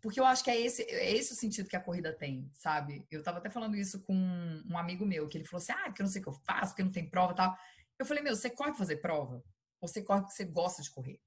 Porque 0.00 0.18
eu 0.18 0.24
acho 0.24 0.42
que 0.42 0.50
é 0.50 0.58
esse, 0.58 0.82
é 0.82 1.14
esse 1.14 1.32
o 1.32 1.36
sentido 1.36 1.68
que 1.68 1.76
a 1.76 1.80
corrida 1.80 2.12
tem, 2.12 2.50
sabe? 2.54 3.06
Eu 3.10 3.22
tava 3.22 3.38
até 3.38 3.50
falando 3.50 3.76
isso 3.76 4.00
com 4.02 4.14
um 4.14 4.78
amigo 4.78 5.04
meu, 5.04 5.28
que 5.28 5.36
ele 5.36 5.44
falou 5.44 5.62
assim: 5.62 5.72
ah, 5.72 5.84
porque 5.84 6.02
eu 6.02 6.04
não 6.04 6.12
sei 6.12 6.20
o 6.20 6.24
que 6.24 6.30
eu 6.30 6.40
faço, 6.44 6.68
porque 6.68 6.82
não 6.82 6.90
tem 6.90 7.08
prova 7.08 7.32
e 7.32 7.36
tal. 7.36 7.56
Eu 7.98 8.06
falei, 8.06 8.22
meu, 8.22 8.34
você 8.34 8.48
corre 8.48 8.70
pra 8.70 8.78
fazer 8.78 8.96
prova? 8.96 9.44
Ou 9.80 9.88
você 9.88 10.02
corre 10.02 10.20
porque 10.22 10.34
você 10.34 10.44
gosta 10.44 10.82
de 10.82 10.90
correr? 10.90 11.20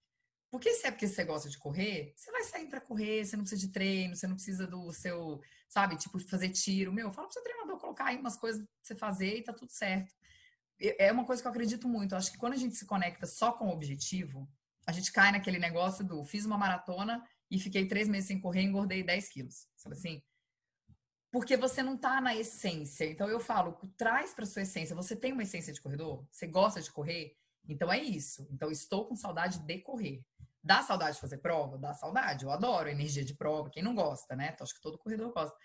Porque 0.53 0.71
se 0.73 0.85
é 0.85 0.91
porque 0.91 1.07
você 1.07 1.23
gosta 1.23 1.49
de 1.49 1.57
correr, 1.57 2.13
você 2.15 2.31
vai 2.31 2.43
sair 2.43 2.67
para 2.67 2.79
correr, 2.79 3.25
você 3.25 3.35
não 3.35 3.43
precisa 3.43 3.61
de 3.61 3.71
treino, 3.71 4.15
você 4.15 4.27
não 4.27 4.35
precisa 4.35 4.67
do 4.67 4.91
seu, 4.91 5.41
sabe, 5.67 5.97
tipo, 5.97 6.19
fazer 6.29 6.49
tiro. 6.49 6.93
Meu, 6.93 7.11
fala 7.11 7.27
pro 7.27 7.33
seu 7.33 7.43
treinador 7.43 7.79
colocar 7.79 8.05
aí 8.05 8.17
umas 8.17 8.37
coisas 8.37 8.61
pra 8.61 8.69
você 8.83 8.95
fazer 8.95 9.37
e 9.37 9.43
tá 9.43 9.51
tudo 9.51 9.71
certo. 9.71 10.13
É 10.79 11.11
uma 11.11 11.25
coisa 11.25 11.41
que 11.41 11.47
eu 11.47 11.51
acredito 11.51 11.87
muito. 11.87 12.13
Eu 12.13 12.19
acho 12.19 12.31
que 12.31 12.37
quando 12.37 12.53
a 12.53 12.57
gente 12.57 12.75
se 12.75 12.85
conecta 12.85 13.25
só 13.25 13.51
com 13.51 13.65
o 13.65 13.71
objetivo, 13.71 14.47
a 14.85 14.91
gente 14.91 15.11
cai 15.11 15.31
naquele 15.31 15.57
negócio 15.57 16.05
do 16.05 16.23
fiz 16.23 16.45
uma 16.45 16.57
maratona 16.57 17.23
e 17.53 17.59
fiquei 17.59 17.87
três 17.87 18.09
meses 18.09 18.27
sem 18.27 18.41
correr 18.41 18.61
e 18.61 18.65
engordei 18.65 19.03
10 19.03 19.29
quilos. 19.29 19.67
Sabe 19.77 19.95
assim? 19.95 20.23
Porque 21.31 21.55
você 21.55 21.83
não 21.83 21.95
tá 21.95 22.19
na 22.19 22.35
essência. 22.35 23.05
Então 23.05 23.29
eu 23.29 23.39
falo, 23.39 23.79
traz 23.95 24.33
para 24.33 24.43
sua 24.43 24.63
essência. 24.63 24.95
Você 24.95 25.15
tem 25.15 25.31
uma 25.31 25.43
essência 25.43 25.71
de 25.71 25.79
corredor? 25.79 26.25
Você 26.31 26.47
gosta 26.47 26.81
de 26.81 26.91
correr? 26.91 27.37
Então 27.69 27.93
é 27.93 28.01
isso. 28.01 28.47
Então 28.51 28.71
estou 28.71 29.05
com 29.05 29.15
saudade 29.15 29.59
de 29.59 29.77
correr. 29.81 30.25
Dá 30.63 30.81
saudade 30.81 31.15
de 31.15 31.21
fazer 31.21 31.37
prova? 31.37 31.77
Dá 31.77 31.93
saudade. 31.93 32.43
Eu 32.43 32.49
adoro 32.49 32.89
energia 32.89 33.23
de 33.23 33.35
prova. 33.35 33.69
Quem 33.69 33.83
não 33.83 33.93
gosta, 33.93 34.35
né? 34.35 34.49
Então, 34.51 34.65
acho 34.65 34.73
que 34.73 34.81
todo 34.81 34.97
corredor 34.97 35.31
gosta. 35.31 35.55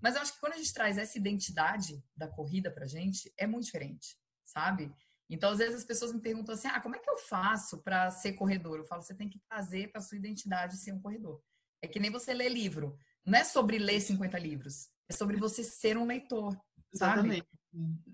Mas 0.00 0.14
eu 0.14 0.22
acho 0.22 0.32
que 0.32 0.40
quando 0.40 0.54
a 0.54 0.56
gente 0.56 0.72
traz 0.72 0.96
essa 0.96 1.18
identidade 1.18 2.02
da 2.16 2.26
corrida 2.26 2.70
pra 2.70 2.86
gente, 2.86 3.30
é 3.36 3.46
muito 3.46 3.66
diferente, 3.66 4.16
sabe? 4.44 4.90
Então, 5.28 5.50
às 5.50 5.58
vezes 5.58 5.76
as 5.76 5.84
pessoas 5.84 6.12
me 6.12 6.20
perguntam 6.20 6.54
assim: 6.54 6.68
ah, 6.68 6.80
como 6.80 6.96
é 6.96 6.98
que 6.98 7.08
eu 7.08 7.16
faço 7.16 7.82
para 7.82 8.10
ser 8.10 8.34
corredor? 8.34 8.78
Eu 8.78 8.84
falo, 8.84 9.02
você 9.02 9.14
tem 9.14 9.28
que 9.28 9.40
trazer 9.48 9.90
para 9.90 10.00
sua 10.00 10.18
identidade 10.18 10.76
ser 10.76 10.92
um 10.92 11.00
corredor. 11.00 11.42
É 11.82 11.88
que 11.88 12.00
nem 12.00 12.10
você 12.10 12.32
lê 12.34 12.48
livro. 12.48 12.96
Não 13.24 13.38
é 13.38 13.44
sobre 13.44 13.78
ler 13.78 14.00
50 14.00 14.38
livros, 14.38 14.90
é 15.08 15.14
sobre 15.14 15.36
você 15.36 15.64
ser 15.64 15.96
um 15.96 16.04
leitor, 16.04 16.54
sabe? 16.94 17.20
Exatamente. 17.20 17.48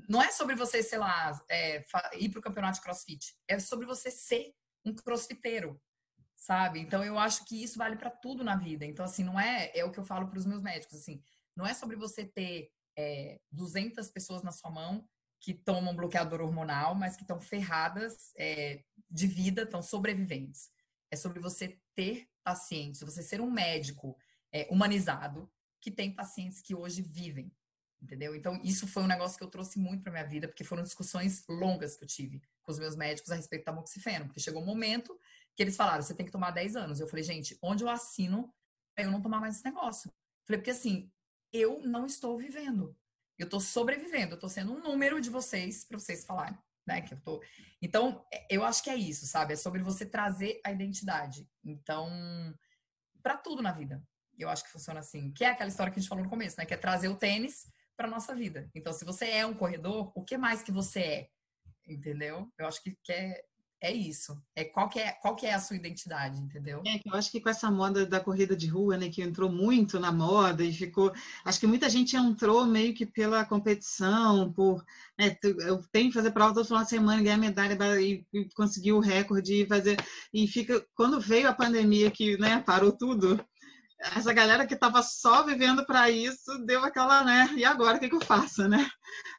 Não 0.08 0.22
é 0.22 0.30
sobre 0.30 0.54
você, 0.54 0.82
sei 0.82 0.98
lá, 0.98 1.38
é, 1.50 1.84
ir 2.18 2.30
para 2.30 2.38
o 2.38 2.42
campeonato 2.42 2.76
de 2.76 2.82
crossfit. 2.82 3.34
É 3.46 3.58
sobre 3.58 3.86
você 3.86 4.10
ser 4.10 4.54
um 4.84 4.94
crossfiteiro, 4.94 5.80
sabe? 6.36 6.80
Então 6.80 7.04
eu 7.04 7.18
acho 7.18 7.44
que 7.44 7.62
isso 7.62 7.76
vale 7.76 7.96
para 7.96 8.10
tudo 8.10 8.44
na 8.44 8.56
vida. 8.56 8.86
Então 8.86 9.04
assim, 9.04 9.24
não 9.24 9.38
é 9.38 9.70
é 9.74 9.84
o 9.84 9.90
que 9.90 9.98
eu 9.98 10.04
falo 10.04 10.28
para 10.28 10.38
os 10.38 10.46
meus 10.46 10.62
médicos 10.62 10.98
assim, 10.98 11.22
não 11.56 11.66
é 11.66 11.74
sobre 11.74 11.96
você 11.96 12.24
ter 12.24 12.70
é, 12.96 13.38
200 13.50 14.08
pessoas 14.10 14.42
na 14.42 14.52
sua 14.52 14.70
mão 14.70 15.06
que 15.40 15.54
tomam 15.54 15.96
bloqueador 15.96 16.42
hormonal, 16.42 16.94
mas 16.94 17.16
que 17.16 17.22
estão 17.22 17.40
ferradas 17.40 18.32
é, 18.36 18.84
de 19.10 19.26
vida, 19.26 19.62
estão 19.62 19.82
sobreviventes. 19.82 20.70
É 21.10 21.16
sobre 21.16 21.40
você 21.40 21.80
ter 21.94 22.28
pacientes, 22.44 23.00
você 23.00 23.22
ser 23.22 23.40
um 23.40 23.50
médico 23.50 24.16
é, 24.52 24.68
humanizado 24.70 25.50
que 25.80 25.90
tem 25.90 26.14
pacientes 26.14 26.60
que 26.60 26.74
hoje 26.74 27.00
vivem, 27.00 27.50
entendeu? 28.02 28.34
Então, 28.34 28.60
isso 28.62 28.86
foi 28.86 29.02
um 29.02 29.06
negócio 29.06 29.38
que 29.38 29.42
eu 29.42 29.50
trouxe 29.50 29.78
muito 29.78 30.02
para 30.02 30.12
minha 30.12 30.26
vida, 30.26 30.46
porque 30.46 30.62
foram 30.62 30.82
discussões 30.82 31.44
longas 31.48 31.96
que 31.96 32.04
eu 32.04 32.08
tive 32.08 32.42
com 32.62 32.70
os 32.70 32.78
meus 32.78 32.94
médicos 32.94 33.30
a 33.30 33.34
respeito 33.34 33.64
da 33.64 33.72
moxifeno, 33.72 34.26
porque 34.26 34.40
chegou 34.40 34.62
um 34.62 34.66
momento 34.66 35.18
que 35.56 35.62
eles 35.62 35.76
falaram, 35.76 36.02
você 36.02 36.14
tem 36.14 36.26
que 36.26 36.32
tomar 36.32 36.50
10 36.50 36.76
anos. 36.76 37.00
Eu 37.00 37.08
falei, 37.08 37.24
gente, 37.24 37.58
onde 37.62 37.82
eu 37.82 37.88
assino 37.88 38.52
para 38.94 39.04
eu 39.04 39.10
não 39.10 39.22
tomar 39.22 39.40
mais 39.40 39.56
esse 39.56 39.64
negócio? 39.64 40.12
Falei, 40.46 40.58
porque 40.58 40.70
assim, 40.70 41.10
eu 41.52 41.80
não 41.80 42.06
estou 42.06 42.38
vivendo. 42.38 42.96
Eu 43.40 43.46
estou 43.46 43.58
sobrevivendo, 43.58 44.32
eu 44.32 44.34
estou 44.34 44.50
sendo 44.50 44.72
um 44.74 44.82
número 44.82 45.18
de 45.18 45.30
vocês 45.30 45.82
para 45.82 45.98
vocês 45.98 46.26
falarem. 46.26 46.58
Né, 46.86 47.00
que 47.00 47.14
eu 47.14 47.20
tô... 47.20 47.42
Então, 47.80 48.26
é, 48.32 48.46
eu 48.50 48.64
acho 48.64 48.82
que 48.82 48.90
é 48.90 48.96
isso, 48.96 49.24
sabe? 49.26 49.52
É 49.52 49.56
sobre 49.56 49.82
você 49.82 50.04
trazer 50.04 50.60
a 50.64 50.72
identidade. 50.72 51.48
Então, 51.64 52.08
para 53.22 53.36
tudo 53.36 53.62
na 53.62 53.72
vida. 53.72 54.02
Eu 54.38 54.48
acho 54.48 54.64
que 54.64 54.70
funciona 54.70 55.00
assim. 55.00 55.32
Que 55.32 55.44
é 55.44 55.50
aquela 55.50 55.70
história 55.70 55.90
que 55.92 55.98
a 55.98 56.02
gente 56.02 56.08
falou 56.08 56.24
no 56.24 56.30
começo, 56.30 56.56
né? 56.58 56.66
Que 56.66 56.74
é 56.74 56.76
trazer 56.76 57.08
o 57.08 57.16
tênis 57.16 57.66
para 57.96 58.08
nossa 58.08 58.34
vida. 58.34 58.68
Então, 58.74 58.92
se 58.92 59.04
você 59.04 59.30
é 59.30 59.46
um 59.46 59.54
corredor, 59.54 60.12
o 60.14 60.24
que 60.24 60.36
mais 60.36 60.62
que 60.62 60.72
você 60.72 61.00
é? 61.00 61.28
Entendeu? 61.86 62.50
Eu 62.58 62.66
acho 62.66 62.82
que, 62.82 62.96
que 63.02 63.12
é, 63.12 63.42
é 63.82 63.92
isso. 63.92 64.36
É 64.54 64.64
qual 64.64 64.88
que 64.88 64.98
é, 64.98 65.12
qual 65.12 65.34
que 65.34 65.46
é 65.46 65.54
a 65.54 65.58
sua 65.58 65.76
identidade, 65.76 66.38
entendeu? 66.38 66.82
É, 66.86 67.00
eu 67.04 67.14
acho 67.14 67.30
que 67.30 67.40
com 67.40 67.48
essa 67.48 67.70
moda 67.70 68.04
da 68.04 68.20
corrida 68.20 68.54
de 68.54 68.66
rua, 68.66 68.98
né, 68.98 69.08
que 69.08 69.22
entrou 69.22 69.50
muito 69.50 69.98
na 69.98 70.12
moda 70.12 70.62
e 70.62 70.72
ficou, 70.72 71.12
acho 71.44 71.58
que 71.58 71.66
muita 71.66 71.88
gente 71.88 72.14
entrou 72.14 72.66
meio 72.66 72.92
que 72.92 73.06
pela 73.06 73.44
competição, 73.44 74.52
por, 74.52 74.84
né, 75.18 75.34
eu 75.42 75.82
tenho 75.90 76.08
que 76.08 76.14
fazer 76.14 76.30
prova 76.30 76.52
todo 76.52 76.66
final 76.66 76.82
de 76.82 76.90
semana, 76.90 77.22
ganhar 77.22 77.38
medalha 77.38 78.00
e, 78.00 78.24
e 78.32 78.48
conseguir 78.54 78.92
o 78.92 79.00
recorde 79.00 79.62
e 79.62 79.66
fazer 79.66 79.96
e 80.32 80.46
fica 80.46 80.84
quando 80.94 81.18
veio 81.18 81.48
a 81.48 81.54
pandemia 81.54 82.10
que, 82.10 82.36
né, 82.36 82.60
parou 82.60 82.92
tudo. 82.92 83.42
Essa 84.16 84.32
galera 84.32 84.66
que 84.66 84.74
estava 84.74 85.02
só 85.02 85.42
vivendo 85.44 85.84
para 85.84 86.10
isso 86.10 86.58
deu 86.64 86.82
aquela, 86.82 87.22
né? 87.22 87.50
E 87.54 87.66
agora 87.66 87.98
o 87.98 88.00
que, 88.00 88.08
que 88.08 88.14
eu 88.14 88.20
faço, 88.24 88.66
né? 88.66 88.88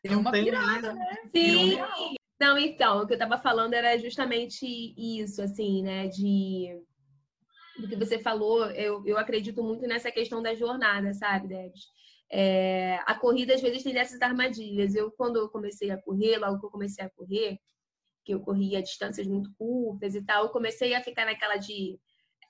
Deu 0.04 0.20
uma 0.20 0.32
pirada, 0.32 0.94
né? 0.94 1.16
Sim. 1.36 1.80
Não, 2.42 2.58
então, 2.58 3.04
o 3.04 3.06
que 3.06 3.14
eu 3.14 3.18
estava 3.18 3.38
falando 3.38 3.76
era 3.76 3.96
justamente 4.00 4.66
isso, 4.98 5.44
assim, 5.44 5.84
né? 5.84 6.08
De 6.08 6.76
do 7.78 7.88
que 7.88 7.96
você 7.96 8.18
falou, 8.18 8.66
eu, 8.72 9.06
eu 9.06 9.16
acredito 9.18 9.64
muito 9.64 9.86
nessa 9.86 10.12
questão 10.12 10.42
da 10.42 10.56
jornada, 10.56 11.14
sabe, 11.14 11.48
Debs? 11.48 11.82
É, 12.32 13.00
a 13.06 13.14
corrida 13.14 13.54
às 13.54 13.62
vezes 13.62 13.84
tem 13.84 13.94
dessas 13.94 14.20
armadilhas. 14.24 14.96
Eu, 14.96 15.12
quando 15.12 15.38
eu 15.38 15.50
comecei 15.50 15.92
a 15.92 16.02
correr, 16.02 16.40
logo 16.40 16.60
que 16.60 16.66
eu 16.66 16.72
comecei 16.72 17.06
a 17.06 17.10
correr, 17.12 17.60
que 18.26 18.34
eu 18.34 18.40
corria 18.42 18.82
distâncias 18.82 19.28
muito 19.28 19.52
curtas 19.56 20.16
e 20.16 20.26
tal, 20.26 20.46
eu 20.46 20.50
comecei 20.50 20.96
a 20.96 21.04
ficar 21.04 21.26
naquela 21.26 21.58
de. 21.58 22.00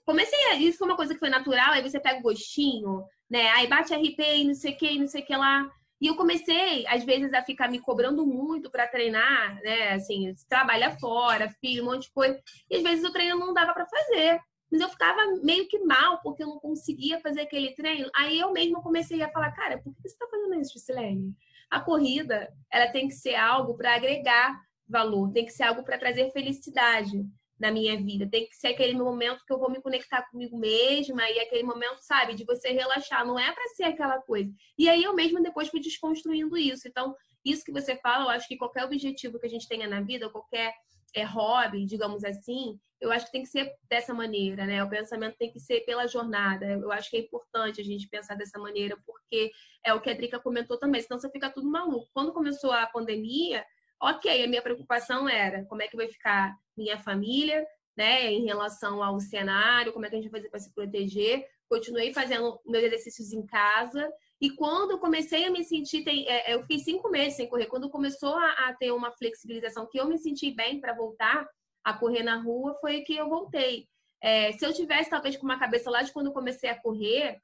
Comecei 0.05 0.39
a. 0.51 0.55
Isso 0.55 0.77
foi 0.77 0.87
uma 0.87 0.97
coisa 0.97 1.13
que 1.13 1.19
foi 1.19 1.29
natural, 1.29 1.73
aí 1.73 1.81
você 1.81 1.99
pega 1.99 2.19
o 2.19 2.23
gostinho, 2.23 3.03
né? 3.29 3.49
Aí 3.49 3.67
bate 3.67 3.93
RP 3.93 4.19
e 4.19 4.45
não 4.45 4.53
sei 4.53 4.71
o 4.71 4.77
que, 4.77 4.97
não 4.97 5.07
sei 5.07 5.21
o 5.21 5.25
que 5.25 5.35
lá. 5.35 5.69
E 6.01 6.07
eu 6.07 6.15
comecei, 6.15 6.85
às 6.87 7.05
vezes, 7.05 7.31
a 7.31 7.43
ficar 7.43 7.69
me 7.69 7.79
cobrando 7.79 8.25
muito 8.25 8.71
para 8.71 8.87
treinar, 8.87 9.61
né? 9.61 9.93
Assim, 9.93 10.33
trabalha 10.49 10.97
fora, 10.99 11.47
filho, 11.61 11.83
um 11.83 11.91
monte 11.91 12.07
de 12.07 12.11
coisa. 12.11 12.41
E 12.69 12.77
às 12.77 12.81
vezes 12.81 13.05
o 13.05 13.13
treino 13.13 13.37
não 13.37 13.53
dava 13.53 13.71
para 13.71 13.85
fazer. 13.85 14.39
Mas 14.71 14.81
eu 14.81 14.89
ficava 14.89 15.21
meio 15.43 15.67
que 15.67 15.77
mal, 15.79 16.19
porque 16.23 16.41
eu 16.41 16.47
não 16.47 16.59
conseguia 16.59 17.19
fazer 17.19 17.41
aquele 17.41 17.75
treino. 17.75 18.09
Aí 18.15 18.39
eu 18.39 18.51
mesma 18.51 18.81
comecei 18.81 19.21
a 19.21 19.29
falar, 19.29 19.51
cara, 19.51 19.77
por 19.77 19.93
que 19.93 20.01
você 20.01 20.15
está 20.15 20.27
fazendo 20.27 20.59
isso, 20.59 20.79
Silene? 20.79 21.35
A 21.69 21.79
corrida, 21.79 22.51
ela 22.71 22.91
tem 22.91 23.07
que 23.07 23.13
ser 23.13 23.35
algo 23.35 23.77
para 23.77 23.93
agregar 23.93 24.59
valor, 24.87 25.31
tem 25.31 25.45
que 25.45 25.53
ser 25.53 25.63
algo 25.63 25.83
para 25.83 25.99
trazer 25.99 26.31
felicidade 26.31 27.25
na 27.61 27.71
minha 27.71 27.95
vida. 27.95 28.27
Tem 28.27 28.47
que 28.47 28.55
ser 28.55 28.69
aquele 28.69 28.95
momento 28.95 29.45
que 29.45 29.53
eu 29.53 29.59
vou 29.59 29.69
me 29.69 29.79
conectar 29.79 30.23
comigo 30.23 30.57
mesma 30.57 31.29
e 31.29 31.39
aquele 31.39 31.63
momento, 31.63 31.99
sabe, 31.99 32.33
de 32.33 32.43
você 32.43 32.71
relaxar. 32.71 33.25
Não 33.25 33.37
é 33.39 33.51
para 33.51 33.67
ser 33.75 33.83
aquela 33.83 34.19
coisa. 34.19 34.51
E 34.77 34.89
aí 34.89 35.03
eu 35.03 35.13
mesma 35.13 35.39
depois 35.41 35.69
fui 35.69 35.79
desconstruindo 35.79 36.57
isso. 36.57 36.87
Então, 36.87 37.15
isso 37.45 37.63
que 37.63 37.71
você 37.71 37.95
fala, 37.97 38.25
eu 38.25 38.29
acho 38.31 38.47
que 38.47 38.57
qualquer 38.57 38.83
objetivo 38.83 39.39
que 39.39 39.45
a 39.45 39.49
gente 39.49 39.67
tenha 39.67 39.87
na 39.87 40.01
vida, 40.01 40.29
qualquer 40.29 40.73
é, 41.15 41.23
hobby, 41.23 41.85
digamos 41.85 42.23
assim, 42.23 42.79
eu 42.99 43.11
acho 43.11 43.27
que 43.27 43.31
tem 43.31 43.43
que 43.43 43.49
ser 43.49 43.71
dessa 43.87 44.13
maneira, 44.13 44.65
né? 44.65 44.83
O 44.83 44.89
pensamento 44.89 45.37
tem 45.37 45.51
que 45.51 45.59
ser 45.59 45.81
pela 45.81 46.07
jornada. 46.07 46.65
Eu 46.65 46.91
acho 46.91 47.11
que 47.11 47.17
é 47.17 47.19
importante 47.19 47.79
a 47.79 47.83
gente 47.83 48.07
pensar 48.07 48.35
dessa 48.35 48.57
maneira, 48.57 48.97
porque 49.05 49.51
é 49.85 49.93
o 49.93 50.01
que 50.01 50.09
a 50.09 50.13
Drica 50.13 50.39
comentou 50.39 50.79
também, 50.79 51.01
senão 51.01 51.19
você 51.19 51.29
fica 51.29 51.49
tudo 51.49 51.69
maluco. 51.69 52.09
Quando 52.11 52.33
começou 52.33 52.71
a 52.71 52.87
pandemia, 52.87 53.63
ok, 54.01 54.43
a 54.43 54.47
minha 54.47 54.61
preocupação 54.61 55.29
era 55.29 55.63
como 55.65 55.81
é 55.81 55.87
que 55.87 55.95
vai 55.95 56.07
ficar 56.07 56.55
minha 56.77 56.97
família, 56.97 57.65
né, 57.95 58.31
em 58.31 58.45
relação 58.45 59.03
ao 59.03 59.19
cenário, 59.19 59.93
como 59.93 60.05
é 60.05 60.09
que 60.09 60.15
a 60.15 60.21
gente 60.21 60.31
vai 60.31 60.39
fazer 60.39 60.49
para 60.49 60.59
se 60.59 60.73
proteger. 60.73 61.45
Continuei 61.69 62.13
fazendo 62.13 62.59
meus 62.65 62.83
exercícios 62.83 63.31
em 63.31 63.45
casa. 63.45 64.11
E 64.39 64.49
quando 64.51 64.91
eu 64.91 64.99
comecei 64.99 65.45
a 65.45 65.51
me 65.51 65.63
sentir, 65.63 66.03
tem, 66.03 66.27
é, 66.27 66.53
eu 66.53 66.61
fiquei 66.61 66.79
cinco 66.79 67.09
meses 67.09 67.35
sem 67.35 67.47
correr. 67.47 67.67
Quando 67.67 67.89
começou 67.89 68.35
a, 68.35 68.69
a 68.69 68.73
ter 68.73 68.91
uma 68.91 69.11
flexibilização, 69.11 69.87
que 69.87 69.99
eu 69.99 70.07
me 70.07 70.17
senti 70.17 70.51
bem 70.51 70.79
para 70.81 70.93
voltar 70.93 71.47
a 71.83 71.93
correr 71.93 72.23
na 72.23 72.41
rua, 72.41 72.75
foi 72.81 73.01
que 73.01 73.15
eu 73.15 73.29
voltei. 73.29 73.87
É, 74.21 74.51
se 74.53 74.65
eu 74.65 74.73
tivesse, 74.73 75.09
talvez, 75.09 75.37
com 75.37 75.45
uma 75.45 75.59
cabeça 75.59 75.89
lá 75.89 76.01
de 76.01 76.11
quando 76.11 76.27
eu 76.27 76.33
comecei 76.33 76.69
a 76.69 76.79
correr, 76.79 77.39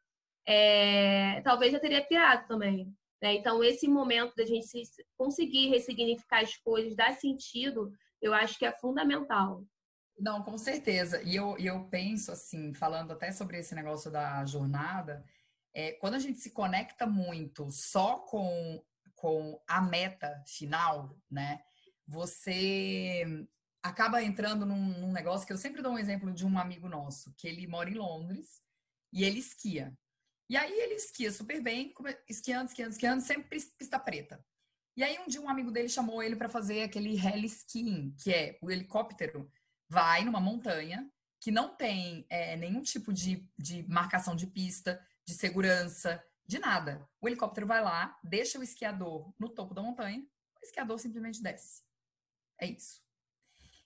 é, 0.47 1.41
talvez 1.41 1.73
eu 1.73 1.79
teria 1.79 2.05
pirado 2.05 2.47
também. 2.47 2.93
Né? 3.21 3.35
Então, 3.35 3.63
esse 3.63 3.87
momento 3.87 4.35
da 4.35 4.45
gente 4.45 4.67
conseguir 5.17 5.69
ressignificar 5.69 6.41
as 6.41 6.55
coisas, 6.57 6.95
dar 6.95 7.13
sentido 7.13 7.91
eu 8.21 8.33
acho 8.33 8.57
que 8.57 8.65
é 8.65 8.71
fundamental. 8.71 9.63
Não, 10.19 10.43
com 10.43 10.57
certeza. 10.57 11.21
E 11.23 11.35
eu, 11.35 11.57
eu 11.57 11.85
penso 11.89 12.31
assim, 12.31 12.73
falando 12.73 13.11
até 13.11 13.31
sobre 13.31 13.59
esse 13.59 13.75
negócio 13.75 14.09
da 14.09 14.43
jornada, 14.45 15.23
é, 15.73 15.91
quando 15.93 16.15
a 16.15 16.19
gente 16.19 16.39
se 16.39 16.51
conecta 16.51 17.05
muito 17.05 17.69
só 17.69 18.19
com, 18.19 18.83
com 19.15 19.61
a 19.67 19.81
meta 19.81 20.43
final, 20.47 21.15
né? 21.29 21.61
Você 22.07 23.47
acaba 23.83 24.23
entrando 24.23 24.65
num, 24.65 24.99
num 24.99 25.11
negócio 25.11 25.45
que 25.45 25.53
eu 25.53 25.57
sempre 25.57 25.81
dou 25.81 25.93
um 25.93 25.99
exemplo 25.99 26.33
de 26.33 26.45
um 26.45 26.57
amigo 26.57 26.89
nosso, 26.89 27.33
que 27.37 27.47
ele 27.47 27.67
mora 27.67 27.89
em 27.89 27.95
Londres 27.95 28.61
e 29.13 29.23
ele 29.23 29.39
esquia. 29.39 29.95
E 30.49 30.55
aí 30.55 30.71
ele 30.71 30.95
esquia 30.95 31.31
super 31.31 31.61
bem, 31.61 31.93
esquiando, 32.27 32.69
esquiando, 32.69 32.91
esquiando, 32.91 33.21
sempre 33.21 33.59
pista 33.77 33.99
preta. 33.99 34.43
E 34.97 35.03
aí 35.03 35.19
um 35.19 35.27
dia 35.27 35.39
um 35.39 35.47
amigo 35.47 35.69
dele 35.69 35.87
chamou 35.87 36.23
ele 36.23 36.35
para 36.35 36.49
fazer 36.49 36.81
aquele 36.81 37.15
heli 37.23 37.45
skiing, 37.45 38.15
que 38.17 38.33
é 38.33 38.57
o 38.63 38.71
helicóptero 38.71 39.47
vai 39.87 40.25
numa 40.25 40.41
montanha 40.41 41.07
que 41.39 41.51
não 41.51 41.75
tem 41.75 42.25
é, 42.31 42.57
nenhum 42.57 42.81
tipo 42.81 43.13
de, 43.13 43.47
de 43.55 43.87
marcação 43.87 44.35
de 44.35 44.47
pista, 44.47 44.99
de 45.23 45.35
segurança, 45.35 46.21
de 46.47 46.57
nada. 46.57 47.07
O 47.21 47.27
helicóptero 47.27 47.67
vai 47.67 47.79
lá, 47.79 48.17
deixa 48.23 48.57
o 48.57 48.63
esquiador 48.63 49.31
no 49.37 49.49
topo 49.49 49.75
da 49.75 49.83
montanha, 49.83 50.25
o 50.59 50.65
esquiador 50.65 50.97
simplesmente 50.97 51.43
desce. 51.43 51.83
É 52.59 52.65
isso. 52.65 52.99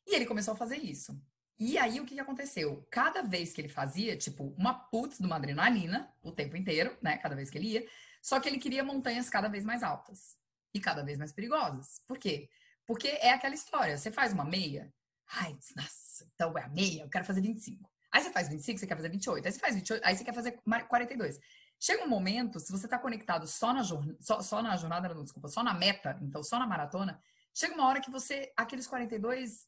E 0.08 0.16
ele 0.16 0.26
começou 0.26 0.54
a 0.54 0.58
fazer 0.58 0.78
isso. 0.78 1.22
E 1.60 1.78
aí 1.78 2.00
o 2.00 2.06
que, 2.06 2.16
que 2.16 2.22
aconteceu? 2.22 2.88
Cada 2.90 3.22
vez 3.22 3.52
que 3.52 3.60
ele 3.60 3.68
fazia, 3.68 4.16
tipo, 4.16 4.56
uma 4.58 4.74
putz 4.74 5.20
de 5.20 5.26
uma 5.26 5.36
adrenalina 5.36 6.10
o 6.24 6.32
tempo 6.32 6.56
inteiro, 6.56 6.98
né? 7.02 7.18
Cada 7.18 7.36
vez 7.36 7.50
que 7.50 7.58
ele 7.58 7.68
ia, 7.68 7.88
só 8.22 8.40
que 8.40 8.48
ele 8.48 8.60
queria 8.60 8.82
montanhas 8.82 9.30
cada 9.30 9.50
vez 9.50 9.66
mais 9.66 9.84
altas 9.84 10.40
e 10.74 10.80
cada 10.80 11.04
vez 11.04 11.18
mais 11.18 11.32
perigosas. 11.32 12.02
Por 12.08 12.18
quê? 12.18 12.50
Porque 12.86 13.08
é 13.08 13.32
aquela 13.32 13.56
história, 13.56 13.98
você 13.98 14.12
faz 14.12 14.34
uma 14.34 14.44
meia, 14.44 14.94
ai, 15.34 15.58
nossa, 15.76 16.30
então 16.34 16.58
é 16.58 16.64
a 16.64 16.70
meia, 16.70 17.04
eu 17.04 17.10
quero 17.10 17.26
fazer 17.26 17.42
25. 17.42 17.90
Aí 18.12 18.22
você 18.22 18.32
faz 18.32 18.50
25, 18.50 18.80
você 18.80 18.88
quer 18.88 18.96
fazer 18.96 19.10
28, 19.10 19.46
aí 19.46 19.52
você 19.52 19.60
faz 19.60 19.76
28, 19.76 20.06
aí 20.06 20.16
você 20.16 20.24
quer 20.24 20.34
fazer 20.34 20.60
42. 20.90 21.40
Chega 21.80 22.04
um 22.04 22.10
momento, 22.10 22.60
se 22.60 22.72
você 22.72 22.86
está 22.86 23.00
conectado 23.00 23.48
só 23.48 23.74
na, 23.74 23.82
jornada, 23.82 24.18
só, 24.22 24.42
só 24.42 24.62
na 24.62 24.76
jornada, 24.76 25.14
não, 25.14 25.24
desculpa, 25.24 25.48
só 25.48 25.64
na 25.64 25.74
meta, 25.74 26.20
então 26.22 26.44
só 26.44 26.60
na 26.60 26.68
maratona, 26.68 27.20
chega 27.54 27.74
uma 27.74 27.88
hora 27.88 28.02
que 28.02 28.12
você, 28.12 28.52
aqueles 28.56 28.86
42, 28.86 29.68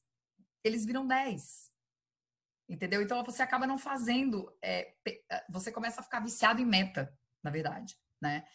eles 0.63 0.85
viram 0.85 1.07
10. 1.07 1.71
Entendeu? 2.69 3.01
Então 3.01 3.23
você 3.23 3.41
acaba 3.41 3.65
não 3.65 3.77
fazendo, 3.77 4.53
é, 4.61 4.93
você 5.49 5.71
começa 5.71 6.01
a 6.01 6.03
ficar 6.03 6.19
viciado 6.19 6.61
em 6.61 6.65
meta, 6.65 7.17
na 7.41 7.49
verdade, 7.49 7.97
né? 8.21 8.45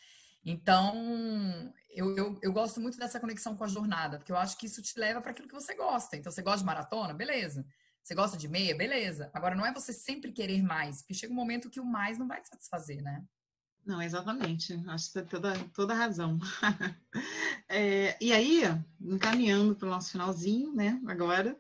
Então, 0.51 1.75
eu, 1.91 2.17
eu, 2.17 2.39
eu, 2.41 2.53
gosto 2.55 2.81
muito 2.81 2.97
dessa 2.97 3.21
conexão 3.21 3.55
com 3.55 3.65
a 3.65 3.69
jornada, 3.69 4.17
porque 4.17 4.33
eu 4.33 4.37
acho 4.37 4.57
que 4.57 4.65
isso 4.65 4.81
te 4.81 4.99
leva 4.99 5.21
para 5.21 5.33
aquilo 5.33 5.47
que 5.47 5.55
você 5.55 5.75
gosta. 5.75 6.17
Então, 6.17 6.33
você 6.33 6.41
gosta 6.41 6.61
de 6.61 6.65
maratona? 6.65 7.13
Beleza. 7.13 7.67
Você 8.03 8.15
gosta 8.15 8.35
de 8.35 8.49
meia? 8.49 8.75
Beleza. 8.75 9.31
Agora, 9.35 9.55
não 9.55 9.67
é 9.67 9.75
você 9.75 9.93
sempre 9.93 10.33
querer 10.33 10.63
mais, 10.63 11.03
porque 11.03 11.13
chega 11.13 11.35
um 11.35 11.37
momento 11.37 11.69
que 11.69 11.79
o 11.79 11.85
mais 11.85 12.19
não 12.19 12.27
vai 12.27 12.41
te 12.41 12.49
satisfazer, 12.49 13.03
né? 13.03 13.23
Não, 13.85 14.01
exatamente. 14.01 14.83
Acho 14.89 15.09
que 15.09 15.13
tem 15.13 15.27
toda, 15.27 15.53
toda 15.75 15.93
razão. 15.93 16.39
é, 17.69 18.17
e 18.19 18.33
aí, 18.33 18.63
encaminhando 18.99 19.77
para 19.77 19.87
o 19.87 19.91
nosso 19.91 20.13
finalzinho, 20.13 20.75
né, 20.75 20.99
agora, 21.07 21.55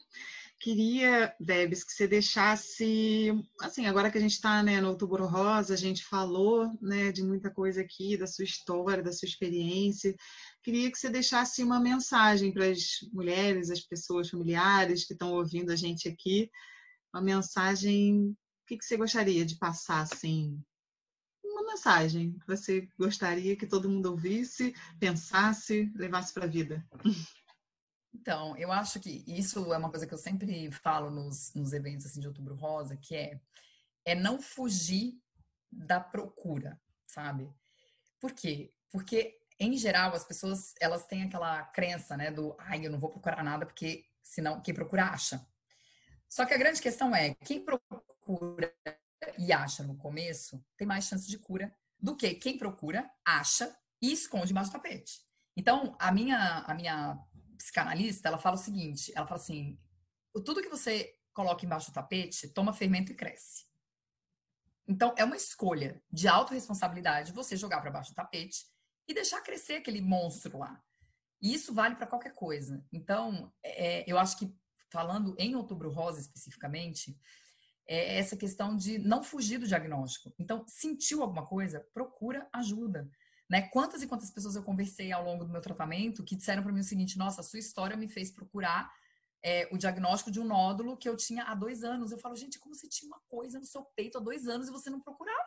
Queria, 0.60 1.32
Debs, 1.38 1.84
que 1.84 1.92
você 1.92 2.08
deixasse, 2.08 3.30
assim, 3.60 3.86
agora 3.86 4.10
que 4.10 4.18
a 4.18 4.20
gente 4.20 4.32
está 4.32 4.60
né, 4.60 4.80
no 4.80 4.88
Outubro 4.88 5.24
Rosa, 5.24 5.74
a 5.74 5.76
gente 5.76 6.04
falou 6.04 6.76
né, 6.82 7.12
de 7.12 7.22
muita 7.22 7.48
coisa 7.48 7.80
aqui, 7.80 8.16
da 8.16 8.26
sua 8.26 8.44
história, 8.44 9.02
da 9.02 9.12
sua 9.12 9.28
experiência. 9.28 10.16
Queria 10.60 10.90
que 10.90 10.98
você 10.98 11.08
deixasse 11.08 11.62
uma 11.62 11.78
mensagem 11.78 12.52
para 12.52 12.66
as 12.66 12.98
mulheres, 13.12 13.70
as 13.70 13.80
pessoas 13.80 14.30
familiares 14.30 15.04
que 15.04 15.12
estão 15.12 15.32
ouvindo 15.32 15.70
a 15.70 15.76
gente 15.76 16.08
aqui, 16.08 16.50
uma 17.14 17.22
mensagem, 17.22 18.30
o 18.30 18.36
que, 18.66 18.78
que 18.78 18.84
você 18.84 18.96
gostaria 18.96 19.46
de 19.46 19.56
passar, 19.58 20.00
assim, 20.00 20.60
uma 21.44 21.64
mensagem 21.64 22.36
que 22.36 22.46
você 22.48 22.88
gostaria 22.98 23.56
que 23.56 23.66
todo 23.66 23.88
mundo 23.88 24.06
ouvisse, 24.06 24.74
pensasse, 24.98 25.88
levasse 25.94 26.34
para 26.34 26.46
a 26.46 26.48
vida? 26.48 26.84
Então, 28.12 28.56
eu 28.56 28.72
acho 28.72 28.98
que 29.00 29.22
isso 29.26 29.72
é 29.72 29.76
uma 29.76 29.90
coisa 29.90 30.06
que 30.06 30.14
eu 30.14 30.18
sempre 30.18 30.70
falo 30.70 31.10
nos, 31.10 31.52
nos 31.54 31.72
eventos 31.72 32.06
assim, 32.06 32.20
de 32.20 32.26
Outubro 32.26 32.54
Rosa, 32.54 32.96
que 32.96 33.14
é, 33.14 33.40
é 34.04 34.14
não 34.14 34.40
fugir 34.40 35.20
da 35.70 36.00
procura, 36.00 36.80
sabe? 37.06 37.50
Por 38.18 38.32
quê? 38.32 38.72
Porque, 38.90 39.38
em 39.60 39.76
geral, 39.76 40.14
as 40.14 40.24
pessoas 40.24 40.74
elas 40.80 41.06
têm 41.06 41.24
aquela 41.24 41.62
crença, 41.64 42.16
né, 42.16 42.30
do 42.30 42.56
ai, 42.58 42.84
eu 42.84 42.90
não 42.90 42.98
vou 42.98 43.10
procurar 43.10 43.44
nada 43.44 43.66
porque 43.66 44.06
senão 44.22 44.60
quem 44.60 44.74
procura 44.74 45.04
acha. 45.04 45.46
Só 46.28 46.44
que 46.44 46.54
a 46.54 46.58
grande 46.58 46.80
questão 46.80 47.14
é, 47.14 47.34
quem 47.34 47.64
procura 47.64 48.74
e 49.38 49.52
acha 49.52 49.82
no 49.82 49.96
começo 49.96 50.64
tem 50.76 50.86
mais 50.86 51.04
chance 51.04 51.28
de 51.28 51.38
cura 51.38 51.74
do 51.98 52.16
que 52.16 52.34
quem 52.34 52.56
procura, 52.56 53.10
acha 53.24 53.76
e 54.00 54.12
esconde 54.12 54.54
mais 54.54 54.68
do 54.68 54.72
tapete. 54.72 55.20
Então, 55.56 55.96
a 55.98 56.12
minha, 56.12 56.58
a 56.66 56.74
minha 56.74 57.18
psicanalista, 57.58 58.28
ela 58.28 58.38
fala 58.38 58.56
o 58.56 58.58
seguinte, 58.58 59.12
ela 59.14 59.26
fala 59.26 59.40
assim, 59.40 59.78
tudo 60.44 60.62
que 60.62 60.68
você 60.68 61.14
coloca 61.34 61.64
embaixo 61.64 61.90
do 61.90 61.94
tapete 61.94 62.48
toma 62.48 62.72
fermento 62.72 63.12
e 63.12 63.14
cresce. 63.14 63.66
Então, 64.86 65.14
é 65.18 65.24
uma 65.24 65.36
escolha 65.36 66.02
de 66.10 66.26
autorresponsabilidade 66.26 67.32
você 67.32 67.56
jogar 67.56 67.82
para 67.82 67.90
baixo 67.90 68.12
do 68.12 68.16
tapete 68.16 68.66
e 69.06 69.12
deixar 69.12 69.42
crescer 69.42 69.74
aquele 69.74 70.00
monstro 70.00 70.58
lá. 70.58 70.82
E 71.40 71.52
isso 71.52 71.74
vale 71.74 71.94
para 71.94 72.06
qualquer 72.06 72.32
coisa. 72.32 72.84
Então, 72.90 73.52
é, 73.62 74.10
eu 74.10 74.18
acho 74.18 74.38
que, 74.38 74.52
falando 74.90 75.34
em 75.38 75.54
Outubro 75.54 75.90
Rosa 75.90 76.20
especificamente, 76.20 77.16
é 77.86 78.18
essa 78.18 78.36
questão 78.36 78.76
de 78.76 78.98
não 78.98 79.22
fugir 79.22 79.58
do 79.58 79.66
diagnóstico. 79.66 80.34
Então, 80.38 80.64
sentiu 80.66 81.22
alguma 81.22 81.46
coisa? 81.46 81.86
Procura 81.92 82.48
ajuda. 82.52 83.08
Né? 83.48 83.62
Quantas 83.62 84.02
e 84.02 84.06
quantas 84.06 84.30
pessoas 84.30 84.56
eu 84.56 84.62
conversei 84.62 85.10
ao 85.10 85.24
longo 85.24 85.44
do 85.44 85.50
meu 85.50 85.60
tratamento 85.60 86.22
que 86.22 86.36
disseram 86.36 86.62
para 86.62 86.72
mim 86.72 86.80
o 86.80 86.84
seguinte: 86.84 87.16
nossa, 87.16 87.40
a 87.40 87.44
sua 87.44 87.58
história 87.58 87.96
me 87.96 88.08
fez 88.08 88.30
procurar 88.30 88.92
é, 89.42 89.68
o 89.72 89.78
diagnóstico 89.78 90.30
de 90.30 90.40
um 90.40 90.44
nódulo 90.44 90.96
que 90.96 91.08
eu 91.08 91.16
tinha 91.16 91.44
há 91.44 91.54
dois 91.54 91.82
anos. 91.82 92.12
Eu 92.12 92.18
falo, 92.18 92.36
gente, 92.36 92.58
como 92.58 92.74
você 92.74 92.88
tinha 92.88 93.08
uma 93.08 93.20
coisa 93.28 93.58
no 93.58 93.64
seu 93.64 93.84
peito 93.96 94.18
há 94.18 94.20
dois 94.20 94.48
anos 94.48 94.68
e 94.68 94.72
você 94.72 94.90
não 94.90 95.00
procurava? 95.00 95.38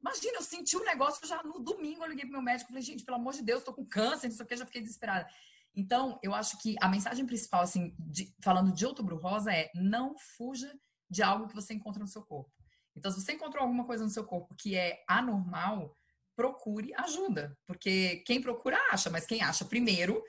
Imagina, 0.00 0.38
eu 0.38 0.42
senti 0.42 0.76
um 0.76 0.84
negócio 0.84 1.26
já 1.26 1.42
no 1.42 1.60
domingo. 1.60 2.02
Eu 2.02 2.08
liguei 2.08 2.24
pro 2.24 2.32
meu 2.32 2.42
médico 2.42 2.70
e 2.70 2.72
falei, 2.72 2.82
gente, 2.82 3.04
pelo 3.04 3.18
amor 3.18 3.34
de 3.34 3.42
Deus, 3.42 3.62
tô 3.62 3.72
com 3.72 3.86
câncer, 3.86 4.28
não 4.28 4.34
sei 4.34 4.44
o 4.44 4.48
que, 4.48 4.56
já 4.56 4.66
fiquei 4.66 4.82
desesperada. 4.82 5.28
Então, 5.74 6.18
eu 6.22 6.34
acho 6.34 6.58
que 6.58 6.74
a 6.80 6.88
mensagem 6.88 7.24
principal, 7.24 7.62
assim, 7.62 7.94
de, 7.98 8.34
falando 8.42 8.72
de 8.72 8.84
outubro 8.84 9.16
rosa, 9.16 9.52
é 9.52 9.70
não 9.74 10.16
fuja 10.36 10.72
de 11.08 11.22
algo 11.22 11.46
que 11.46 11.54
você 11.54 11.74
encontra 11.74 12.00
no 12.00 12.08
seu 12.08 12.22
corpo. 12.22 12.50
Então, 12.96 13.10
se 13.10 13.20
você 13.20 13.32
encontrou 13.32 13.62
alguma 13.62 13.84
coisa 13.84 14.02
no 14.02 14.10
seu 14.10 14.24
corpo 14.24 14.54
que 14.56 14.74
é 14.74 15.02
anormal, 15.08 15.96
procure 16.40 16.94
ajuda, 16.94 17.54
porque 17.66 18.22
quem 18.24 18.40
procura 18.40 18.78
acha, 18.90 19.10
mas 19.10 19.26
quem 19.26 19.42
acha 19.42 19.62
primeiro 19.62 20.22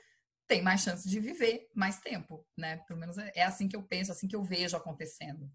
tem 0.46 0.60
mais 0.60 0.82
chance 0.82 1.08
de 1.08 1.18
viver 1.18 1.70
mais 1.74 2.00
tempo, 2.00 2.46
né? 2.54 2.76
Pelo 2.86 3.00
menos 3.00 3.16
é, 3.16 3.32
é 3.34 3.44
assim 3.44 3.66
que 3.66 3.74
eu 3.74 3.82
penso, 3.82 4.12
assim 4.12 4.28
que 4.28 4.36
eu 4.36 4.42
vejo 4.42 4.76
acontecendo. 4.76 5.50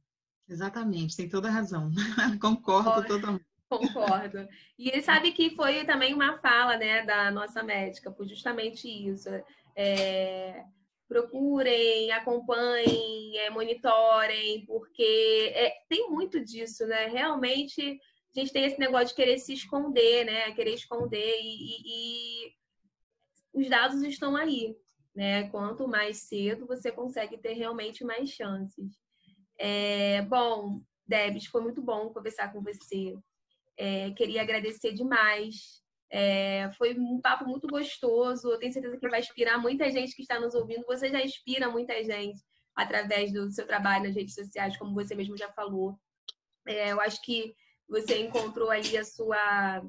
Exatamente, 0.50 1.16
tem 1.16 1.30
toda 1.30 1.48
a 1.48 1.52
razão. 1.52 1.92
Concordo 2.42 3.08
totalmente. 3.08 3.46
Concordo. 3.70 4.48
E 4.80 4.90
ele 4.90 5.04
sabe 5.04 5.32
que 5.32 5.56
foi 5.56 5.86
também 5.86 6.16
uma 6.16 6.40
fala, 6.40 6.76
né, 6.76 7.06
da 7.06 7.30
nossa 7.30 7.62
médica, 7.62 8.10
por 8.10 8.28
justamente 8.28 8.88
isso. 8.88 9.30
É, 9.76 10.64
procurem, 11.08 12.12
acompanhem, 12.14 13.38
é, 13.38 13.52
monitorem, 13.52 14.66
porque 14.66 15.52
é, 15.54 15.72
tem 15.88 16.10
muito 16.10 16.44
disso, 16.44 16.88
né? 16.88 17.06
Realmente 17.06 18.00
a 18.36 18.40
gente 18.40 18.54
tem 18.54 18.66
esse 18.66 18.80
negócio 18.80 19.08
de 19.08 19.16
querer 19.16 19.38
se 19.40 19.54
esconder, 19.54 20.26
né? 20.26 20.52
Querer 20.52 20.74
esconder 20.74 21.40
e, 21.42 21.46
e, 21.46 22.48
e 22.48 22.54
os 23.54 23.70
dados 23.70 24.02
estão 24.04 24.36
aí, 24.36 24.76
né? 25.16 25.50
Quanto 25.50 25.88
mais 25.88 26.18
cedo 26.18 26.68
você 26.68 26.92
consegue 26.92 27.38
ter 27.38 27.54
realmente 27.54 28.04
mais 28.04 28.30
chances. 28.30 28.94
É, 29.58 30.22
bom, 30.24 30.82
Debs, 31.08 31.48
foi 31.48 31.62
muito 31.62 31.82
bom 31.82 32.10
conversar 32.10 32.52
com 32.52 32.62
você. 32.62 33.18
É, 33.76 34.12
queria 34.12 34.42
agradecer 34.42 34.94
demais. 34.94 35.82
É, 36.10 36.70
foi 36.78 36.98
um 36.98 37.20
papo 37.20 37.46
muito 37.46 37.68
gostoso. 37.68 38.50
Eu 38.50 38.60
tenho 38.60 38.74
certeza 38.74 38.98
que 38.98 39.10
vai 39.10 39.20
inspirar 39.20 39.58
muita 39.58 39.90
gente 39.90 40.16
que 40.16 40.22
está 40.22 40.40
nos 40.40 40.54
ouvindo. 40.54 40.86
Você 40.86 41.10
já 41.10 41.22
inspira 41.22 41.70
muita 41.70 41.94
gente 42.04 42.40
através 42.76 43.34
do 43.34 43.50
seu 43.50 43.66
trabalho 43.66 44.06
nas 44.06 44.16
redes 44.16 44.36
sociais, 44.36 44.78
como 44.78 44.94
você 44.94 45.16
mesmo 45.16 45.36
já 45.36 45.52
falou. 45.52 45.98
É, 46.68 46.92
eu 46.92 47.02
acho 47.02 47.22
que 47.24 47.56
você 47.88 48.22
encontrou 48.22 48.70
ali 48.70 48.98
a 48.98 49.04
sua. 49.04 49.82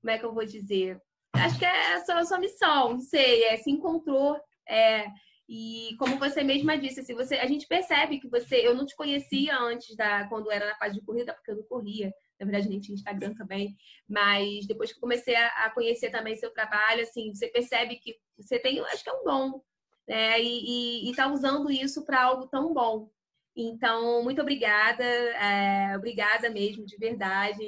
Como 0.00 0.10
é 0.10 0.18
que 0.18 0.24
eu 0.24 0.34
vou 0.34 0.44
dizer? 0.44 1.00
Acho 1.34 1.58
que 1.58 1.64
é 1.64 1.94
a 1.94 2.04
sua, 2.04 2.18
a 2.18 2.24
sua 2.24 2.38
missão, 2.38 2.90
não 2.90 3.00
sei, 3.00 3.44
é, 3.44 3.56
se 3.56 3.70
encontrou. 3.70 4.38
É, 4.68 5.06
e 5.48 5.96
como 5.98 6.18
você 6.18 6.42
mesma 6.42 6.78
disse, 6.78 7.00
assim, 7.00 7.14
você, 7.14 7.34
a 7.36 7.46
gente 7.46 7.66
percebe 7.66 8.18
que 8.18 8.28
você. 8.28 8.66
Eu 8.66 8.74
não 8.74 8.86
te 8.86 8.96
conhecia 8.96 9.56
antes 9.58 9.94
da 9.96 10.26
quando 10.28 10.50
era 10.50 10.66
na 10.66 10.76
fase 10.76 10.94
de 10.94 11.04
corrida, 11.04 11.34
porque 11.34 11.50
eu 11.50 11.56
não 11.56 11.64
corria. 11.64 12.12
Na 12.38 12.46
verdade, 12.46 12.68
nem 12.68 12.80
tinha 12.80 12.94
Instagram 12.94 13.34
também. 13.34 13.76
Mas 14.08 14.66
depois 14.66 14.92
que 14.92 15.00
comecei 15.00 15.34
a, 15.34 15.48
a 15.64 15.70
conhecer 15.70 16.10
também 16.10 16.36
seu 16.36 16.50
trabalho, 16.52 17.02
assim, 17.02 17.34
você 17.34 17.48
percebe 17.48 17.96
que 17.96 18.16
você 18.36 18.58
tem, 18.58 18.80
acho 18.80 19.04
que 19.04 19.10
é 19.10 19.12
um 19.12 19.24
dom. 19.24 19.60
Né? 20.08 20.40
E, 20.40 21.10
está 21.10 21.30
usando 21.30 21.70
isso 21.70 22.04
para 22.04 22.22
algo 22.22 22.46
tão 22.48 22.72
bom. 22.72 23.10
Então, 23.54 24.22
muito 24.22 24.40
obrigada, 24.40 25.04
é, 25.04 25.96
obrigada 25.96 26.48
mesmo, 26.48 26.86
de 26.86 26.96
verdade, 26.96 27.62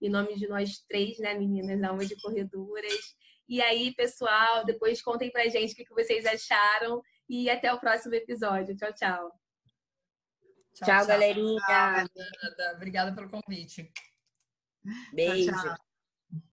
em 0.00 0.08
nome 0.08 0.34
de 0.36 0.48
nós 0.48 0.78
três, 0.88 1.18
né, 1.18 1.34
meninas 1.34 1.80
da 1.80 1.92
Uma 1.92 2.06
de 2.06 2.20
Corredoras. 2.20 3.14
E 3.48 3.60
aí, 3.62 3.94
pessoal, 3.94 4.64
depois 4.64 5.02
contem 5.02 5.30
pra 5.30 5.48
gente 5.48 5.72
o 5.72 5.76
que 5.76 5.94
vocês 5.94 6.24
acharam 6.26 7.02
e 7.28 7.48
até 7.50 7.72
o 7.72 7.78
próximo 7.78 8.14
episódio. 8.14 8.76
Tchau, 8.76 8.92
tchau. 8.92 9.32
Tchau, 10.74 10.88
tchau 10.88 11.06
galerinha. 11.06 11.54
Obrigada, 11.54 12.74
obrigada 12.74 13.14
pelo 13.14 13.30
convite. 13.30 13.90
Beijo. 15.12 15.52
Tchau, 15.52 15.62
tchau. 15.62 15.85